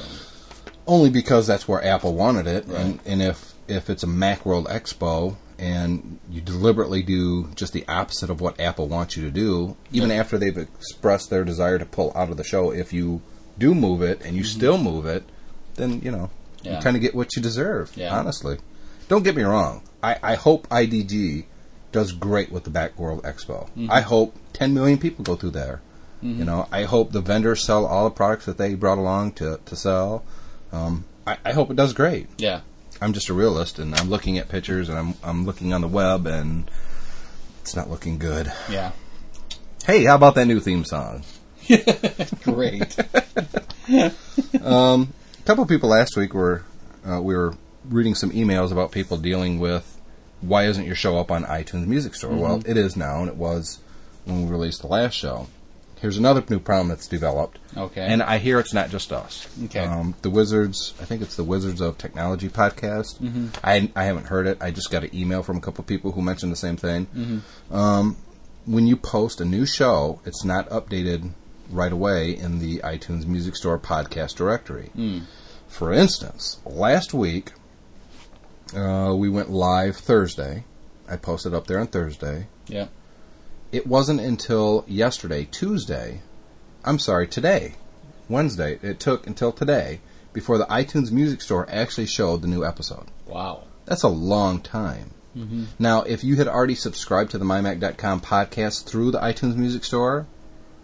only 0.87 1.09
because 1.09 1.47
that's 1.47 1.67
where 1.67 1.83
Apple 1.83 2.13
wanted 2.13 2.47
it, 2.47 2.65
Right. 2.67 2.79
and, 2.79 2.99
and 3.05 3.21
if 3.21 3.53
if 3.67 3.89
it's 3.89 4.03
a 4.03 4.07
MacWorld 4.07 4.67
Expo 4.67 5.35
and 5.63 6.19
you 6.29 6.41
deliberately 6.41 7.01
do 7.03 7.49
just 7.55 7.71
the 7.73 7.85
opposite 7.87 8.29
of 8.29 8.41
what 8.41 8.59
Apple 8.59 8.87
wants 8.87 9.15
you 9.15 9.23
to 9.23 9.31
do, 9.31 9.77
even 9.91 10.09
Yeah. 10.09 10.15
after 10.15 10.37
they've 10.37 10.57
expressed 10.57 11.29
their 11.29 11.43
desire 11.45 11.79
to 11.79 11.85
pull 11.85 12.11
out 12.15 12.29
of 12.29 12.37
the 12.37 12.43
show, 12.43 12.71
if 12.71 12.91
you 12.91 13.21
do 13.57 13.73
move 13.73 14.01
it 14.01 14.21
and 14.25 14.35
you 14.35 14.43
still 14.43 14.77
move 14.77 15.05
it, 15.05 15.23
then 15.75 16.01
you 16.01 16.11
know 16.11 16.29
Mm-hmm. 16.29 16.67
Yeah. 16.67 16.75
you 16.77 16.81
kind 16.83 16.95
of 16.95 17.01
get 17.01 17.13
what 17.15 17.35
you 17.35 17.41
deserve. 17.41 17.91
Yeah. 17.95 18.17
Honestly, 18.17 18.57
don't 19.09 19.23
get 19.23 19.35
me 19.35 19.43
wrong. 19.43 19.81
I, 20.01 20.15
I 20.23 20.35
hope 20.35 20.67
IDG 20.69 21.43
does 21.91 22.11
great 22.13 22.51
with 22.53 22.63
the 22.63 22.71
Macworld 22.71 23.21
Expo. 23.23 23.67
Mm-hmm. 23.71 23.91
I 23.91 23.99
hope 24.01 24.35
10 24.53 24.73
million 24.73 24.97
people 24.97 25.23
go 25.25 25.35
through 25.35 25.51
there. 25.51 25.81
You 26.21 26.45
know, 26.45 26.69
I 26.71 26.83
hope 26.83 27.11
the 27.11 27.19
vendors 27.19 27.65
sell 27.65 27.85
all 27.85 28.05
the 28.05 28.09
products 28.15 28.45
that 28.45 28.57
they 28.57 28.75
brought 28.75 28.97
along 28.97 29.33
to, 29.33 29.59
to 29.65 29.75
sell. 29.75 30.23
Um, 30.71 31.03
I, 31.27 31.35
I 31.43 31.51
hope 31.51 31.69
it 31.69 31.75
does 31.75 31.91
great. 31.91 32.27
Yeah. 32.37 32.61
I'm 33.03 33.11
just 33.11 33.27
a 33.27 33.33
realist, 33.33 33.79
and 33.79 33.93
I'm 33.93 34.09
looking 34.09 34.37
at 34.37 34.47
pictures, 34.47 34.87
and 34.87 34.97
I'm 34.97 35.13
I'm 35.21 35.45
looking 35.45 35.73
on 35.73 35.81
the 35.81 35.89
web, 35.89 36.25
and 36.25 36.71
it's 37.61 37.75
not 37.75 37.89
looking 37.89 38.17
good. 38.17 38.51
Yeah. 38.71 38.93
Hey, 39.85 40.05
how 40.05 40.15
about 40.15 40.35
that 40.35 40.45
new 40.45 40.61
theme 40.61 40.85
song? 40.85 41.23
Great. 42.43 42.97
A 43.89 44.13
couple 45.45 45.65
people 45.65 45.89
last 45.89 46.15
week 46.15 46.33
were 46.33 46.63
uh, 47.05 47.21
we 47.21 47.35
were 47.35 47.55
reading 47.83 48.15
some 48.15 48.31
emails 48.31 48.71
about 48.71 48.93
people 48.93 49.17
dealing 49.17 49.59
with 49.59 49.99
why 50.39 50.65
isn't 50.67 50.85
your 50.85 50.95
show 50.95 51.17
up 51.17 51.29
on 51.29 51.43
iTunes 51.43 51.85
Music 51.85 52.15
Store? 52.15 52.33
Well, 52.33 52.61
it 52.65 52.77
is 52.77 52.95
now, 52.95 53.19
and 53.19 53.27
it 53.27 53.35
was 53.35 53.79
when 54.23 54.45
we 54.45 54.49
released 54.49 54.81
the 54.81 54.87
last 54.87 55.15
show. 55.15 55.47
Here's 56.03 56.17
another 56.17 56.43
new 56.49 56.59
problem 56.59 56.89
that's 56.89 57.07
developed. 57.07 57.59
Okay. 57.77 58.01
And 58.01 58.21
I 58.21 58.37
hear 58.37 58.59
it's 58.59 58.73
not 58.73 58.89
just 58.89 59.13
us. 59.13 59.47
Okay. 59.63 59.79
Um, 59.79 60.15
the 60.21 60.29
Wizards, 60.29 60.93
I 60.99 61.05
think 61.05 61.21
it's 61.21 61.37
the 61.37 61.45
Wizards 61.45 61.79
of 61.79 61.97
Technology 61.97 62.49
podcast. 62.49 63.21
Mm-hmm. 63.21 63.47
I, 63.63 63.89
I 63.95 64.03
haven't 64.03 64.25
heard 64.25 64.45
it. 64.45 64.57
I 64.59 64.71
just 64.71 64.91
got 64.91 65.05
an 65.05 65.15
email 65.15 65.43
from 65.43 65.55
a 65.55 65.61
couple 65.61 65.81
people 65.85 66.11
who 66.11 66.21
mentioned 66.21 66.51
the 66.51 66.57
same 66.57 66.75
thing. 66.75 67.05
Mm-hmm. 67.05 67.73
Um, 67.73 68.17
when 68.65 68.85
you 68.85 68.97
post 68.97 69.39
a 69.39 69.45
new 69.45 69.65
show, 69.65 70.19
it's 70.25 70.43
not 70.43 70.69
updated 70.71 71.31
right 71.69 71.93
away 71.93 72.31
in 72.35 72.59
the 72.59 72.79
iTunes 72.79 73.25
Music 73.25 73.55
Store 73.55 73.79
podcast 73.79 74.35
directory. 74.35 74.87
Hmm. 74.87 75.19
For 75.69 75.93
instance, 75.93 76.59
last 76.65 77.13
week 77.13 77.53
uh, 78.75 79.15
we 79.17 79.29
went 79.29 79.51
live 79.51 79.95
Thursday. 79.95 80.65
I 81.09 81.15
posted 81.15 81.53
up 81.53 81.67
there 81.67 81.79
on 81.79 81.87
Thursday. 81.87 82.47
yeah. 82.67 82.87
It 83.73 83.87
wasn't 83.87 84.21
until 84.21 84.85
yesterday, 84.87 85.45
Tuesday, 85.49 86.21
I'm 86.85 86.99
sorry, 86.99 87.27
today, 87.27 87.73
Wednesday, 88.29 88.77
it 88.83 88.99
took 88.99 89.25
until 89.25 89.51
today 89.51 89.99
before 90.31 90.59
the 90.59 90.65
iTunes 90.65 91.11
Music 91.11 91.41
Store 91.41 91.67
actually 91.67 92.05
showed 92.05 92.43
the 92.43 92.47
new 92.47 92.63
episode. 92.63 93.07
Wow. 93.25 93.63
That's 93.85 94.03
a 94.03 94.09
long 94.09 94.61
time. 94.61 95.09
Mm-hmm. 95.35 95.63
Now, 95.79 96.03
if 96.03 96.23
you 96.23 96.35
had 96.35 96.47
already 96.47 96.75
subscribed 96.75 97.31
to 97.31 97.39
the 97.39 97.45
MyMac.com 97.45 98.21
podcast 98.21 98.85
through 98.85 99.09
the 99.09 99.19
iTunes 99.19 99.55
Music 99.55 99.83
Store 99.83 100.27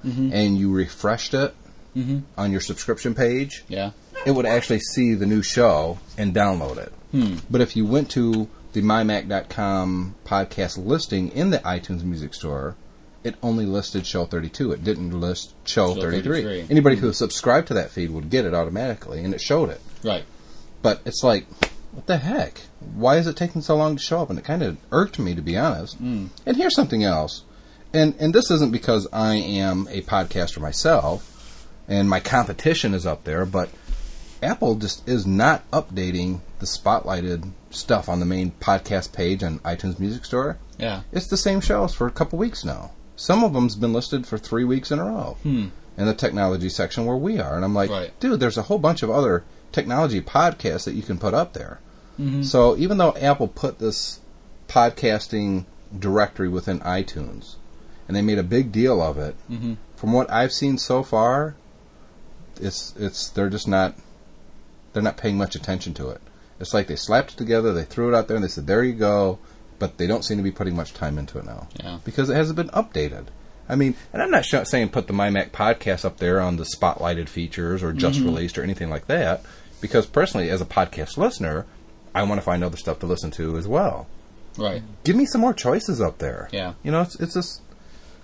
mm-hmm. 0.04 0.34
and 0.34 0.58
you 0.58 0.72
refreshed 0.72 1.36
it 1.36 1.54
mm-hmm. 1.96 2.22
on 2.38 2.52
your 2.52 2.62
subscription 2.62 3.14
page, 3.14 3.66
Yeah. 3.68 3.92
it 4.26 4.32
would 4.32 4.48
actually 4.48 4.80
see 4.80 5.14
the 5.14 5.28
new 5.28 5.44
show 5.44 6.00
and 6.18 6.34
download 6.34 6.78
it. 6.80 6.92
Hmm. 7.12 7.38
But 7.52 7.62
if 7.62 7.76
you 7.76 7.86
went 7.86 8.10
to 8.12 8.50
the 8.80 8.88
MyMac.com 8.88 10.16
podcast 10.26 10.84
listing 10.84 11.30
in 11.32 11.50
the 11.50 11.60
iTunes 11.60 12.04
Music 12.04 12.34
Store, 12.34 12.76
it 13.26 13.36
only 13.44 13.66
listed 13.66 14.08
show 14.08 14.26
32. 14.26 14.72
It 14.72 14.84
didn't 14.86 15.20
list 15.20 15.54
show, 15.66 15.94
Show 15.94 16.02
33. 16.02 16.44
33. 16.44 16.68
Anybody 16.70 16.96
who 16.96 17.08
hmm. 17.08 17.14
subscribed 17.14 17.68
to 17.68 17.74
that 17.74 17.92
feed 17.92 18.10
would 18.12 18.30
get 18.30 18.46
it 18.46 18.54
automatically, 18.54 19.24
and 19.24 19.34
it 19.34 19.42
showed 19.42 19.70
it. 19.70 19.82
Right. 20.02 20.24
But 20.82 21.02
it's 21.06 21.24
like, 21.24 21.46
what 21.92 22.08
the 22.08 22.18
heck? 22.18 22.62
Why 22.80 23.18
is 23.18 23.28
it 23.28 23.36
taking 23.36 23.62
so 23.62 23.76
long 23.76 23.98
to 23.98 24.02
show 24.02 24.22
up? 24.22 24.30
And 24.30 24.40
it 24.40 24.46
kind 24.46 24.64
of 24.64 24.78
irked 24.94 25.20
me, 25.20 25.36
to 25.36 25.42
be 25.42 25.58
honest. 25.58 25.98
Hmm. 25.98 26.28
And 26.46 26.56
here's 26.56 26.76
something 26.76 27.04
else. 27.04 27.44
And, 27.94 28.16
and 28.18 28.34
this 28.34 28.50
isn't 28.50 28.72
because 28.72 29.08
I 29.12 29.36
am 29.36 29.88
a 29.90 30.02
podcaster 30.04 30.62
myself 30.62 31.68
and 31.88 32.10
my 32.10 32.22
competition 32.22 32.94
is 32.94 33.06
up 33.06 33.26
there, 33.26 33.46
but 33.46 33.70
Apple 34.42 34.76
just 34.76 35.08
is 35.08 35.26
not 35.26 35.70
updating 35.72 36.40
the 36.60 36.66
spotlighted 36.66 37.52
stuff 37.70 38.10
on 38.10 38.20
the 38.20 38.26
main 38.26 38.52
podcast 38.60 39.14
page 39.14 39.44
on 39.44 39.60
iTunes 39.60 40.00
Music 40.00 40.26
Store. 40.26 40.58
Yeah. 40.78 41.02
It's 41.12 41.28
the 41.28 41.38
same 41.38 41.62
shows 41.62 41.94
for 41.94 42.08
a 42.08 42.12
couple 42.12 42.40
weeks 42.40 42.64
now. 42.64 42.92
Some 43.16 43.44
of 43.44 43.54
them's 43.54 43.76
been 43.76 43.94
listed 43.94 44.26
for 44.26 44.38
three 44.38 44.64
weeks 44.64 44.92
in 44.92 45.00
a 45.00 45.06
row 45.06 45.38
hmm. 45.44 45.68
in 45.98 46.06
the 46.06 46.14
technology 46.14 46.70
section 46.70 47.06
where 47.06 47.18
we 47.18 47.40
are, 47.40 47.56
and 47.56 47.66
I'm 47.66 47.76
like, 47.76 47.90
Right. 47.90 48.18
dude, 48.20 48.40
there's 48.40 48.58
a 48.58 48.64
whole 48.64 48.80
bunch 48.80 49.04
of 49.04 49.10
other 49.10 49.44
technology 49.72 50.22
podcasts 50.22 50.86
that 50.86 50.96
you 50.96 51.04
can 51.04 51.18
put 51.18 51.34
up 51.34 51.54
there. 51.54 51.80
Mm-hmm. 52.20 52.44
So 52.44 52.78
even 52.78 52.98
though 52.98 53.16
Apple 53.16 53.48
put 53.48 53.80
this 53.80 54.20
podcasting 54.68 55.66
directory 55.98 56.50
within 56.50 56.80
iTunes, 56.80 57.56
and 58.08 58.16
they 58.16 58.22
made 58.22 58.40
a 58.40 58.44
big 58.44 58.72
deal 58.72 59.02
of 59.02 59.18
it, 59.18 59.36
mm-hmm. 59.50 59.76
from 59.96 60.14
what 60.14 60.32
I've 60.32 60.52
seen 60.52 60.78
so 60.78 61.04
far, 61.04 61.56
it's 62.60 62.94
it's 62.98 63.30
they're 63.30 63.50
just 63.50 63.68
not 63.68 63.96
they're 64.94 65.04
not 65.04 65.18
paying 65.18 65.38
much 65.38 65.56
attention 65.56 65.94
to 65.96 66.10
it. 66.10 66.22
It's 66.60 66.74
like 66.74 66.88
they 66.88 66.96
slapped 66.96 67.34
it 67.34 67.38
together, 67.38 67.74
they 67.74 67.84
threw 67.84 68.10
it 68.14 68.16
out 68.18 68.28
there, 68.28 68.36
and 68.36 68.44
they 68.44 68.50
said, 68.50 68.68
"There 68.68 68.84
you 68.84 68.94
go," 68.94 69.40
but 69.78 69.98
they 69.98 70.08
don't 70.08 70.26
seem 70.26 70.38
to 70.38 70.44
be 70.44 70.52
putting 70.52 70.76
much 70.76 70.94
time 70.94 71.18
into 71.18 71.40
it 71.40 71.46
now 71.46 71.68
Yeah. 71.82 72.00
because 72.04 72.30
it 72.30 72.36
hasn't 72.36 72.58
been 72.58 72.70
updated. 72.70 73.26
I 73.70 73.76
mean, 73.76 73.96
and 74.12 74.22
I'm 74.22 74.32
not 74.32 74.46
sh- 74.46 74.56
saying 74.64 74.90
put 74.90 75.08
the 75.08 75.14
MyMac 75.14 75.52
podcast 75.52 76.04
up 76.04 76.18
there 76.18 76.42
on 76.42 76.58
the 76.58 76.64
spotlighted 76.66 77.30
features 77.30 77.84
or 77.84 77.94
just 77.94 78.18
mm-hmm. 78.18 78.28
released 78.28 78.58
or 78.58 78.64
anything 78.64 78.90
like 78.90 79.08
that, 79.08 79.44
because 79.80 80.06
personally, 80.06 80.50
as 80.50 80.60
a 80.60 80.66
podcast 80.66 81.18
listener, 81.18 81.66
I 82.14 82.24
want 82.24 82.40
to 82.40 82.46
find 82.46 82.64
other 82.64 82.78
stuff 82.78 83.00
to 83.00 83.06
listen 83.06 83.32
to 83.32 83.58
as 83.58 83.68
well. 83.68 84.08
Right. 84.58 84.82
Give 85.04 85.16
me 85.16 85.26
some 85.26 85.42
more 85.42 85.54
choices 85.54 86.02
up 86.02 86.18
there. 86.18 86.50
Yeah. 86.52 86.74
you 86.84 86.92
know, 86.92 87.02
it's 87.02 87.16
it's 87.20 87.36
just 87.36 87.62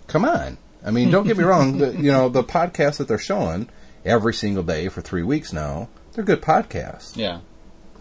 come 0.07 0.25
on. 0.25 0.57
I 0.85 0.91
mean, 0.91 1.09
don't 1.09 1.25
get 1.27 1.37
me 1.37 1.43
wrong. 1.45 1.77
The, 1.77 1.91
you 1.93 2.11
know, 2.11 2.27
the 2.29 2.43
podcasts 2.43 2.97
that 2.97 3.07
they're 3.07 3.17
showing 3.17 3.69
every 4.03 4.33
single 4.33 4.63
day 4.63 4.89
for 4.89 5.01
three 5.01 5.23
weeks 5.23 5.53
now, 5.53 5.87
they're 6.15 6.23
good 6.23 6.41
podcasts. 6.41 7.15
Yeah. 7.15 7.39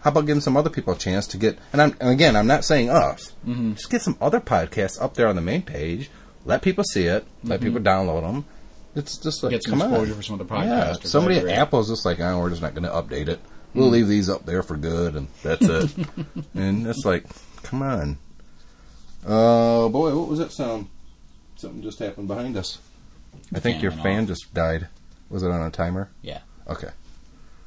How 0.01 0.11
about 0.11 0.25
giving 0.27 0.41
some 0.41 0.55
other 0.55 0.69
people 0.69 0.93
a 0.93 0.97
chance 0.97 1.27
to 1.27 1.37
get? 1.37 1.57
And 1.73 1.81
I'm 1.81 1.95
and 1.99 2.09
again, 2.09 2.35
I'm 2.35 2.47
not 2.47 2.63
saying 2.63 2.89
us. 2.89 3.33
Mm-hmm. 3.45 3.73
Just 3.73 3.89
get 3.89 4.01
some 4.01 4.17
other 4.21 4.39
podcasts 4.39 5.01
up 5.01 5.15
there 5.15 5.27
on 5.27 5.35
the 5.35 5.41
main 5.41 5.63
page. 5.63 6.09
Let 6.45 6.61
people 6.61 6.83
see 6.83 7.05
it. 7.05 7.25
Let 7.43 7.61
people 7.61 7.79
mm-hmm. 7.79 8.09
download 8.09 8.21
them. 8.21 8.45
It's 8.95 9.17
just 9.17 9.43
like 9.43 9.49
Get 9.51 9.63
some 9.63 9.79
come 9.79 9.89
exposure 9.89 10.11
on. 10.11 10.17
for 10.17 10.23
some 10.23 10.35
other 10.35 10.45
podcasts. 10.45 11.03
Yeah, 11.03 11.09
somebody 11.09 11.37
at. 11.39 11.47
Apple's 11.49 11.89
just 11.89 12.05
like, 12.05 12.19
oh, 12.19 12.39
we're 12.39 12.49
just 12.49 12.61
not 12.61 12.73
going 12.73 12.83
to 12.83 12.89
update 12.89 13.27
it. 13.27 13.39
We'll 13.73 13.89
mm. 13.89 13.93
leave 13.93 14.07
these 14.07 14.29
up 14.29 14.45
there 14.45 14.63
for 14.63 14.77
good, 14.77 15.15
and 15.15 15.27
that's 15.43 15.67
it. 15.67 15.93
and 16.55 16.87
it's 16.87 17.03
like, 17.03 17.25
come 17.63 17.81
on. 17.81 18.17
Oh 19.27 19.89
boy, 19.89 20.15
what 20.15 20.29
was 20.29 20.39
that 20.39 20.53
sound? 20.53 20.87
Something 21.57 21.81
just 21.81 21.99
happened 21.99 22.27
behind 22.27 22.55
us. 22.57 22.79
I 23.53 23.59
think 23.59 23.77
fan 23.77 23.81
your 23.81 23.91
fan 23.91 24.23
off. 24.23 24.27
just 24.29 24.53
died. 24.53 24.87
Was 25.29 25.43
it 25.43 25.51
on 25.51 25.61
a 25.61 25.71
timer? 25.71 26.09
Yeah. 26.21 26.39
Okay. 26.67 26.89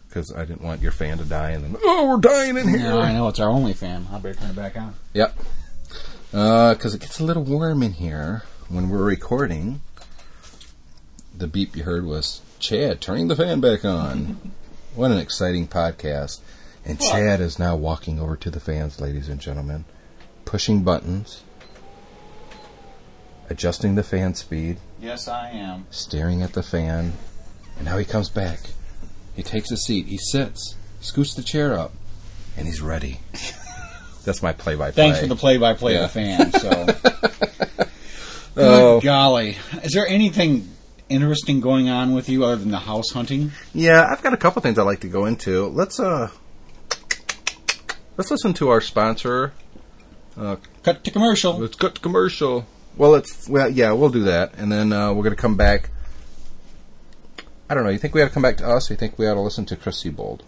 Because 0.09 0.33
I 0.35 0.45
didn't 0.47 0.63
want 0.63 0.81
your 0.81 0.93
fan 0.93 1.19
to 1.19 1.25
die, 1.25 1.51
and 1.51 1.63
then 1.65 1.77
oh, 1.85 2.09
we're 2.09 2.17
dying 2.21 2.57
in 2.57 2.67
here. 2.69 2.79
Yeah, 2.79 2.97
I 2.97 3.13
know 3.13 3.29
it's 3.29 3.39
our 3.41 3.51
only 3.51 3.75
fan. 3.75 4.07
I 4.11 4.19
better 4.19 4.39
turn 4.41 4.51
it 4.51 4.57
back 4.57 4.77
on. 4.77 4.95
Yep. 5.13 5.39
Uh, 6.33 6.75
because 6.75 6.95
it 6.95 7.01
gets 7.01 7.21
a 7.21 7.25
little 7.25 7.45
warm 7.45 7.83
in 7.83 7.93
here 7.95 8.43
when 8.69 8.89
we're 8.89 9.05
recording. 9.05 9.81
The 11.37 11.47
beep 11.47 11.77
you 11.77 11.85
heard 11.85 12.05
was 12.05 12.41
Chad 12.59 13.01
turning 13.01 13.29
the 13.29 13.37
fan 13.37 13.61
back 13.61 13.85
on. 13.85 14.53
what 14.95 15.11
an 15.11 15.19
exciting 15.19 15.69
podcast. 15.69 16.41
And 16.85 16.99
Chad 17.01 17.41
is 17.41 17.59
now 17.59 17.77
walking 17.77 18.19
over 18.19 18.35
to 18.37 18.51
the 18.51 18.61
fans, 18.61 19.01
ladies 19.01 19.29
and 19.29 19.39
gentlemen, 19.41 19.85
pushing 20.47 20.83
buttons, 20.83 21.43
adjusting 23.51 23.95
the 23.95 24.03
fan 24.03 24.35
speed, 24.35 24.79
Yes, 25.01 25.29
I 25.29 25.51
am. 25.51 25.87
staring 25.91 26.43
at 26.43 26.55
the 26.55 26.63
fan. 26.63 27.13
And 27.77 27.85
now 27.85 27.99
he 27.99 28.05
comes 28.05 28.29
back. 28.31 28.61
He 29.39 29.45
takes 29.45 29.71
a 29.71 29.77
seat. 29.77 30.07
He 30.07 30.19
sits, 30.19 30.75
scoots 31.01 31.33
the 31.35 31.45
chair 31.45 31.79
up, 31.79 31.93
and 32.57 32.67
he's 32.67 32.81
ready. 32.81 33.21
That's 34.25 34.43
my 34.43 34.53
play-by-play. 34.53 34.91
Thanks 35.01 35.21
for 35.21 35.29
the 35.29 35.37
play-by-play 35.37 35.93
Yeah. 35.95 36.05
of 36.07 36.13
the 36.13 36.21
fan. 36.21 36.53
So, 36.53 37.87
Oh. 38.57 38.99
good 38.99 39.05
golly, 39.07 39.57
is 39.85 39.93
there 39.93 40.09
anything 40.09 40.69
interesting 41.09 41.61
going 41.61 41.89
on 41.89 42.15
with 42.15 42.29
you 42.29 42.45
other 42.45 42.57
than 42.57 42.73
the 42.73 42.81
house 42.81 43.13
hunting? 43.13 43.53
Yeah, 43.73 44.09
I've 44.11 44.21
got 44.23 44.35
a 44.35 44.37
couple 44.37 44.61
things 44.61 44.77
I'd 44.77 44.83
like 44.83 45.01
to 45.03 45.09
go 45.09 45.25
into. 45.27 45.69
Let's 45.69 46.01
uh, 46.01 46.31
let's 48.17 48.33
listen 48.33 48.55
to 48.55 48.71
our 48.71 48.81
sponsor. 48.81 49.53
Uh, 50.37 50.57
Cut 50.83 51.05
to 51.05 51.13
commercial. 51.13 51.57
Let's 51.59 51.77
cut 51.77 51.95
to 51.95 52.01
commercial. 52.01 52.67
Well, 52.97 53.15
it's 53.15 53.49
well, 53.49 53.71
yeah, 53.71 53.93
we'll 53.93 54.11
do 54.11 54.25
that, 54.25 54.55
and 54.59 54.73
then 54.73 54.93
uh, 54.93 55.13
we're 55.13 55.23
gonna 55.23 55.37
come 55.37 55.57
back. 55.57 55.91
I 57.71 57.75
don't 57.75 57.85
know. 57.85 57.91
You 57.91 57.99
think 57.99 58.15
we 58.15 58.23
ought 58.23 58.29
to 58.29 58.35
come 58.35 58.43
back 58.43 58.57
to 58.59 58.69
us? 58.69 58.91
Or 58.91 58.95
you 58.95 58.99
think 58.99 59.19
we 59.19 59.27
ought 59.27 59.35
to 59.35 59.41
listen 59.41 59.67
to 59.67 59.77
Chris 59.77 60.03
Seibold? 60.03 60.41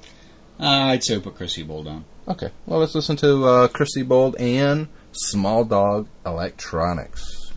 Uh, 0.58 0.92
I'd 0.92 1.02
say 1.02 1.18
put 1.18 1.36
Chris 1.36 1.56
Bold 1.62 1.88
on. 1.88 2.04
Okay. 2.28 2.50
Well, 2.66 2.80
let's 2.80 2.94
listen 2.94 3.16
to 3.16 3.44
uh, 3.46 3.68
Chris 3.68 3.96
Seibold 3.96 4.38
and 4.38 4.88
Small 5.12 5.64
Dog 5.64 6.06
Electronics. 6.26 7.52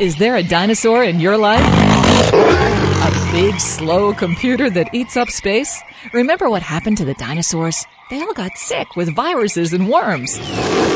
Is 0.00 0.16
there 0.16 0.36
a 0.36 0.42
dinosaur 0.42 1.04
in 1.04 1.20
your 1.20 1.36
life? 1.36 1.60
A 1.62 3.32
big, 3.32 3.60
slow 3.60 4.14
computer 4.14 4.70
that 4.70 4.94
eats 4.94 5.16
up 5.16 5.28
space? 5.28 5.82
Remember 6.12 6.48
what 6.48 6.62
happened 6.62 6.96
to 6.98 7.04
the 7.04 7.14
dinosaurs? 7.14 7.84
They 8.08 8.20
all 8.20 8.34
got 8.34 8.56
sick 8.56 8.94
with 8.94 9.14
viruses 9.16 9.72
and 9.72 9.88
worms. 9.88 10.38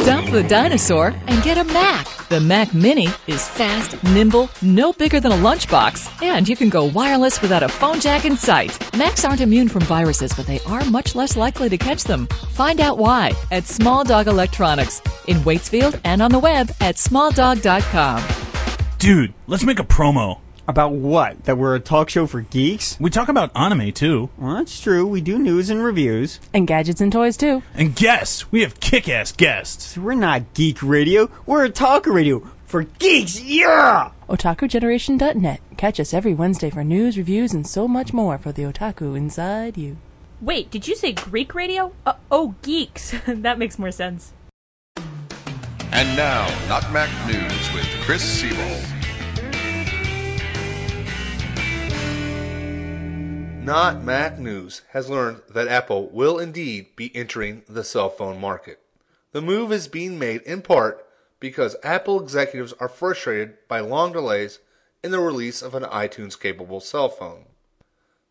Dump 0.07 0.31
the 0.31 0.45
dinosaur 0.49 1.09
and 1.27 1.43
get 1.43 1.59
a 1.59 1.65
Mac. 1.65 2.07
The 2.29 2.41
Mac 2.41 2.73
Mini 2.73 3.09
is 3.27 3.49
fast, 3.49 4.01
nimble, 4.05 4.49
no 4.63 4.93
bigger 4.93 5.19
than 5.19 5.33
a 5.33 5.37
lunchbox, 5.37 6.23
and 6.23 6.49
you 6.49 6.55
can 6.55 6.69
go 6.69 6.85
wireless 6.85 7.43
without 7.43 7.65
a 7.65 7.69
phone 7.69 7.99
jack 7.99 8.25
in 8.25 8.37
sight. 8.37 8.79
Macs 8.97 9.25
aren't 9.25 9.41
immune 9.41 9.69
from 9.69 9.83
viruses, 9.83 10.33
but 10.33 10.47
they 10.47 10.61
are 10.61 10.85
much 10.85 11.17
less 11.17 11.37
likely 11.37 11.69
to 11.69 11.77
catch 11.77 12.05
them. 12.05 12.29
Find 12.53 12.81
out 12.81 12.97
why 12.97 13.33
at 13.51 13.67
Small 13.67 14.05
Dog 14.05 14.29
Electronics 14.29 15.03
in 15.27 15.39
Waitsfield 15.39 16.01
and 16.05 16.23
on 16.23 16.31
the 16.31 16.39
web 16.39 16.71
at 16.81 16.95
smalldog.com. 16.95 18.23
Dude, 18.99 19.35
let's 19.49 19.65
make 19.65 19.81
a 19.81 19.85
promo. 19.85 20.40
About 20.69 20.93
what? 20.93 21.45
That 21.45 21.59
we're 21.59 21.75
a 21.75 21.81
talk 21.81 22.11
show 22.11 22.27
for 22.27 22.43
geeks? 22.43 22.97
We 23.01 23.11
talk 23.11 23.29
about 23.29 23.51
anime 23.57 23.93
too. 23.93 24.31
Well, 24.39 24.55
that's 24.55 24.81
true. 24.81 25.07
We 25.07 25.21
do 25.21 25.39
news 25.39 25.71
and 25.71 25.83
reviews. 25.83 26.41
And 26.53 26.67
gadgets 26.67 27.01
and 27.01 27.13
toys, 27.13 27.37
too. 27.37 27.63
And 27.75 27.95
guests, 27.95 28.53
we 28.53 28.63
have 28.63 28.81
kick 28.81 29.09
ass 29.09 29.33
guests. 29.33 29.95
So 29.95 30.01
we're 30.03 30.15
not 30.15 30.55
geek 30.55 30.83
radio. 30.83 31.31
We're 31.47 31.65
a 31.65 31.71
talk 31.71 32.07
radio 32.07 32.47
for 32.65 32.85
geeks. 32.85 33.41
Yeah! 33.41 34.11
OtakuGeneration.net. 34.29 35.61
Catch 35.77 35.99
us 35.99 36.15
every 36.15 36.35
Wednesday 36.35 36.71
for 36.71 36.85
news, 36.85 37.19
reviews, 37.19 37.53
and 37.53 37.67
so 37.67 37.89
much 37.89 38.13
more 38.13 38.39
for 38.39 38.53
the 38.53 38.63
otaku 38.63 39.17
inside 39.17 39.77
you. 39.77 39.97
Wait, 40.41 40.71
did 40.71 40.87
you 40.87 40.95
say 40.95 41.13
Greek 41.13 41.55
radio? 41.55 41.93
Uh, 42.07 42.15
oh, 42.31 42.55
geeks. 42.63 43.15
that 43.27 43.59
makes 43.59 43.79
more 43.79 43.91
sense. 43.91 44.33
And 45.93 46.17
now, 46.17 46.47
Not 46.69 46.91
Mac 46.93 47.11
News 47.27 47.75
with 47.75 47.87
Chris 48.03 48.23
Seibold. 48.43 49.00
Not 53.63 54.03
Mac 54.03 54.39
News 54.39 54.81
has 54.93 55.11
learned 55.11 55.43
that 55.51 55.69
Apple 55.69 56.09
will 56.09 56.39
indeed 56.39 56.97
be 56.97 57.15
entering 57.15 57.63
the 57.69 57.85
cell 57.85 58.09
phone 58.09 58.41
market. 58.41 58.81
The 59.33 59.43
move 59.43 59.71
is 59.71 59.87
being 59.87 60.19
made 60.19 60.41
in 60.43 60.63
part 60.63 61.07
because 61.41 61.77
Apple 61.83 62.21
executives 62.23 62.73
are 62.81 62.89
frustrated 62.89 63.59
by 63.69 63.81
long 63.81 64.13
delays 64.13 64.61
in 65.05 65.11
the 65.11 65.21
release 65.21 65.61
of 65.61 65.75
an 65.75 65.83
iTunes 65.83 66.41
capable 66.41 66.81
cell 66.81 67.11
phone. 67.11 67.45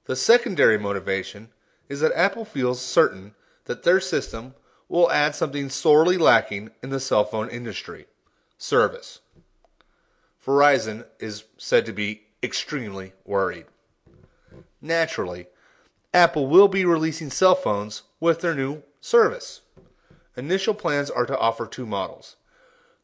The 0.05 0.15
secondary 0.15 0.79
motivation 0.79 1.49
is 1.89 1.99
that 1.99 2.11
Apple 2.15 2.43
feels 2.43 2.81
certain 2.81 3.35
that 3.65 3.83
their 3.83 3.99
system 3.99 4.55
will 4.89 5.11
add 5.11 5.35
something 5.35 5.69
sorely 5.69 6.17
lacking 6.17 6.71
in 6.81 6.89
the 6.89 6.99
cell 6.99 7.23
phone 7.23 7.49
industry 7.49 8.07
service. 8.57 9.19
Verizon 10.43 11.05
is 11.19 11.43
said 11.59 11.85
to 11.85 11.93
be 11.93 12.23
extremely 12.41 13.13
worried. 13.25 13.67
Naturally, 14.81 15.47
Apple 16.13 16.47
will 16.47 16.67
be 16.67 16.85
releasing 16.85 17.29
cell 17.29 17.55
phones 17.55 18.03
with 18.19 18.41
their 18.41 18.55
new 18.55 18.83
service. 19.01 19.61
Initial 20.37 20.73
plans 20.73 21.09
are 21.09 21.25
to 21.25 21.37
offer 21.37 21.65
two 21.65 21.85
models. 21.85 22.37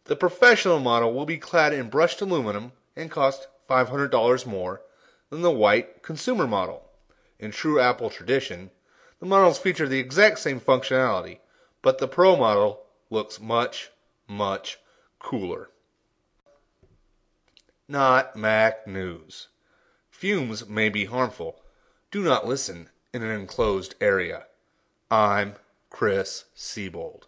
The 0.06 0.16
professional 0.16 0.80
model 0.80 1.14
will 1.14 1.26
be 1.26 1.38
clad 1.38 1.74
in 1.74 1.90
brushed 1.90 2.22
aluminum 2.22 2.72
and 2.96 3.12
cost 3.12 3.48
$500 3.70 4.46
more 4.46 4.82
than 5.30 5.42
the 5.42 5.52
white 5.52 6.02
consumer 6.02 6.48
model. 6.48 6.84
In 7.40 7.52
true 7.52 7.80
Apple 7.80 8.10
tradition, 8.10 8.70
the 9.20 9.26
models 9.26 9.58
feature 9.58 9.88
the 9.88 10.00
exact 10.00 10.40
same 10.40 10.60
functionality, 10.60 11.40
but 11.82 11.98
the 11.98 12.08
Pro 12.08 12.36
model 12.36 12.84
looks 13.10 13.40
much, 13.40 13.90
much 14.28 14.78
cooler. 15.20 15.70
Not 17.88 18.36
Mac 18.36 18.88
News. 18.88 19.48
Fumes 20.10 20.68
may 20.68 20.90
be 20.90 21.06
harmful. 21.06 21.62
Do 22.16 22.24
not 22.24 22.48
listen 22.48 22.88
in 23.14 23.24
an 23.24 23.32
enclosed 23.32 23.96
area. 24.00 24.44
I'm 25.12 25.56
Chris 25.90 26.46
Seibold. 26.56 27.24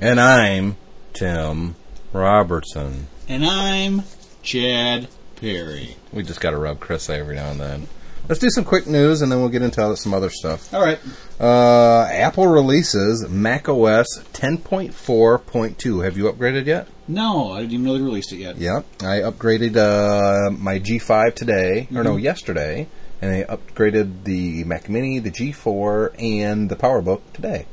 And 0.00 0.18
I'm 0.18 0.78
Tim 1.12 1.74
Robertson. 2.10 3.08
And 3.28 3.44
I'm 3.44 4.04
Chad 4.42 5.08
Perry. 5.38 5.96
We 6.10 6.22
just 6.22 6.40
got 6.40 6.52
to 6.52 6.56
rub 6.56 6.80
Chris 6.80 7.10
every 7.10 7.34
now 7.34 7.50
and 7.50 7.60
then. 7.60 7.88
Let's 8.26 8.40
do 8.40 8.48
some 8.48 8.64
quick 8.64 8.86
news 8.86 9.20
and 9.20 9.30
then 9.30 9.40
we'll 9.40 9.50
get 9.50 9.60
into 9.60 9.94
some 9.98 10.14
other 10.14 10.30
stuff. 10.30 10.72
All 10.72 10.80
right. 10.82 10.98
Uh, 11.38 12.08
Apple 12.10 12.46
releases 12.46 13.28
Mac 13.28 13.68
OS 13.68 14.06
10.4.2. 14.32 16.02
Have 16.02 16.16
you 16.16 16.32
upgraded 16.32 16.64
yet? 16.64 16.88
No, 17.06 17.52
I 17.52 17.60
didn't 17.60 17.72
even 17.74 17.84
know 17.84 17.92
they 17.98 18.02
released 18.02 18.32
it 18.32 18.38
yet. 18.38 18.56
Yep. 18.56 18.86
I 19.02 19.18
upgraded 19.20 19.76
uh, 19.76 20.50
my 20.52 20.78
G5 20.78 21.34
today, 21.34 21.88
or 21.94 22.02
no, 22.02 22.16
Mhm. 22.16 22.22
yesterday, 22.22 22.88
and 23.22 23.30
I 23.32 23.44
upgraded 23.44 24.24
the 24.24 24.64
Mac 24.64 24.88
Mini, 24.88 25.18
the 25.18 25.30
G4, 25.30 26.14
and 26.18 26.68
the 26.68 26.76
PowerBook 26.76 27.20
today. 27.32 27.66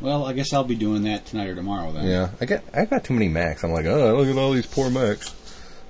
Well, 0.00 0.24
I 0.26 0.32
guess 0.32 0.52
I'll 0.52 0.64
be 0.64 0.74
doing 0.74 1.04
that 1.04 1.26
tonight 1.26 1.48
or 1.48 1.54
tomorrow 1.54 1.92
then. 1.92 2.06
Yeah, 2.06 2.30
I 2.40 2.44
get 2.44 2.64
I 2.74 2.84
got 2.86 3.04
too 3.04 3.14
many 3.14 3.28
Macs. 3.28 3.62
I'm 3.62 3.70
like, 3.72 3.86
oh, 3.86 4.16
look 4.16 4.28
at 4.28 4.36
all 4.36 4.52
these 4.52 4.66
poor 4.66 4.90
Macs. 4.90 5.34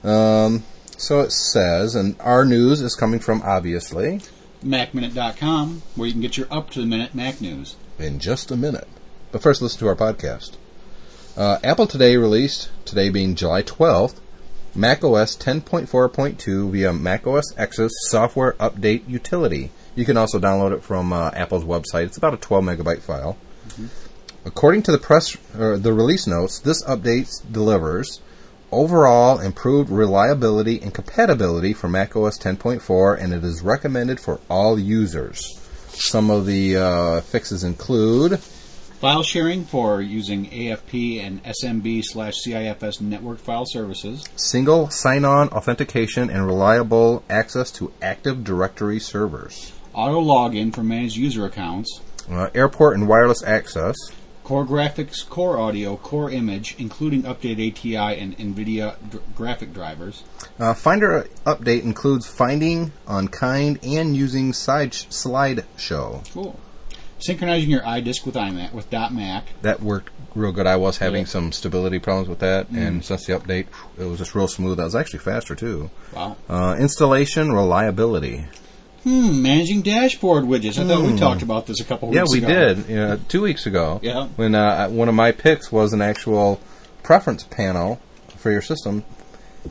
Um, 0.05 0.65
so 0.99 1.21
it 1.21 1.33
says, 1.33 1.95
and 1.95 2.17
our 2.21 2.45
news 2.45 2.81
is 2.81 2.95
coming 2.95 3.21
from 3.21 3.41
obviously 3.43 4.21
MacMinute.com, 4.63 5.83
where 5.97 6.07
you 6.07 6.13
can 6.13 6.21
get 6.21 6.37
your 6.37 6.47
up 6.51 6.71
to 6.71 6.81
the 6.81 6.87
minute 6.87 7.15
Mac 7.15 7.41
news. 7.41 7.77
in 7.99 8.19
just 8.19 8.51
a 8.51 8.57
minute. 8.57 8.87
But 9.31 9.43
first, 9.43 9.63
listen 9.63 9.79
to 9.81 9.89
our 9.89 9.97
podcast. 9.97 10.57
Uh, 11.37 11.59
Apple 11.65 11.87
today 11.87 12.17
released, 12.17 12.71
today 12.85 13.09
being 13.09 13.35
July 13.35 13.63
12th, 13.63 14.17
macOS 14.75 15.37
10.4.2 15.37 16.71
via 16.71 16.93
macOS 16.93 17.45
X's 17.57 17.93
software 18.09 18.53
update 18.55 19.09
utility. 19.09 19.71
You 19.95 20.05
can 20.05 20.17
also 20.17 20.39
download 20.39 20.73
it 20.73 20.83
from 20.83 21.13
uh, 21.13 21.31
Apple's 21.35 21.65
website. 21.65 22.07
It's 22.07 22.17
about 22.17 22.35
a 22.35 22.39
12 22.39 22.65
megabyte 22.65 23.03
file. 23.03 23.37
According 24.45 24.83
to 24.85 24.93
the 24.93 24.99
press, 24.99 25.37
or 25.59 25.79
the 25.79 25.93
release 25.93 26.27
notes, 26.27 26.59
this 26.59 26.83
update 26.85 27.31
delivers 27.51 28.21
overall 28.73 29.39
improved 29.39 29.91
reliability 29.91 30.81
and 30.81 30.95
compatibility 30.95 31.75
for 31.75 31.89
macOS 31.89 32.39
10.4, 32.39 33.23
and 33.23 33.33
it 33.33 33.45
is 33.45 33.63
recommended 33.63 34.19
for 34.19 34.41
all 34.49 34.79
users. 34.79 35.43
Some 35.89 36.31
of 36.31 36.47
the 36.47 36.77
uh, 36.77 37.21
fixes 37.21 37.63
include 37.63 38.41
File 39.03 39.25
sharing 39.25 39.65
for 39.65 40.01
using 40.01 40.47
AFP 40.49 41.21
and 41.21 41.43
SMB 41.43 42.05
slash 42.05 42.35
CIFS 42.47 43.01
network 43.01 43.41
file 43.41 43.67
services. 43.67 44.25
single 44.37 44.91
sign-on 44.91 45.49
authentication 45.49 46.31
and 46.31 46.47
reliable 46.47 47.25
access 47.29 47.73
to 47.73 47.93
Active 48.01 48.45
Directory 48.45 49.01
servers, 49.01 49.73
Auto 49.93 50.21
login 50.23 50.73
for 50.73 50.85
managed 50.85 51.17
user 51.17 51.45
accounts. 51.45 52.01
uh, 52.31 52.49
airport 52.55 52.97
and 52.97 53.09
wireless 53.09 53.43
access, 53.43 53.97
Core 54.45 54.65
graphics, 54.67 55.29
core 55.29 55.59
audio, 55.59 55.97
core 55.97 56.31
image, 56.31 56.77
including 56.79 57.25
updated 57.25 57.73
ATI 57.73 58.19
and 58.21 58.37
NVIDIA 58.39 58.95
d- 59.11 59.19
graphic 59.37 59.73
drivers. 59.73 60.23
Uh, 60.61 60.75
Finder 60.75 61.29
update 61.45 61.83
includes 61.83 62.27
finding 62.29 62.93
on 63.09 63.27
kind 63.29 63.79
and 63.85 64.17
using 64.17 64.53
side 64.53 64.93
slideshow. 64.93 66.29
Cool. 66.33 66.59
Synchronizing 67.23 67.71
your 67.71 67.83
iDisk 67.83 68.27
with 68.27 68.35
iMac 68.35 68.73
with 68.73 68.91
.Mac. 68.91 69.45
That 69.63 69.81
worked 69.83 70.11
real 70.35 70.51
good. 70.51 70.67
I 70.67 70.77
was 70.77 70.99
having 70.99 71.21
Yeah. 71.21 71.27
some 71.29 71.53
stability 71.53 71.99
problems 72.01 72.29
with 72.29 72.41
that, 72.41 72.73
Mm. 72.73 72.87
and 72.87 73.05
since 73.05 73.27
the 73.27 73.39
update, 73.39 73.67
it 73.99 74.05
was 74.05 74.19
just 74.19 74.35
real 74.35 74.49
smooth. 74.49 74.81
I 74.81 74.85
was 74.85 74.97
actually 74.97 75.21
faster 75.21 75.55
too. 75.55 75.91
Wow. 76.15 76.37
Uh, 76.51 76.77
installation 76.81 77.53
reliability. 77.53 78.47
Hmm, 79.05 79.41
managing 79.43 79.83
dashboard 79.83 80.45
widgets. 80.45 80.79
I 80.79 80.87
thought 80.87 81.03
we 81.03 81.11
Hmm. 81.11 81.17
talked 81.17 81.43
about 81.43 81.67
this 81.67 81.81
a 81.81 81.85
couple 81.85 82.13
Yeah, 82.15 82.23
weeks 82.23 82.33
we 82.33 82.39
ago. 82.39 82.49
did. 82.49 82.85
Yeah, 82.89 83.17
two 83.29 83.43
weeks 83.43 83.67
ago. 83.67 84.01
Yeah. 84.03 84.27
When 84.37 84.55
uh, 84.55 84.89
one 84.89 85.09
of 85.09 85.15
my 85.15 85.31
picks 85.33 85.71
was 85.71 85.93
an 85.93 86.01
actual 86.03 86.61
preference 87.03 87.45
panel 87.45 88.01
for 88.37 88.51
your 88.51 88.63
system 88.63 89.05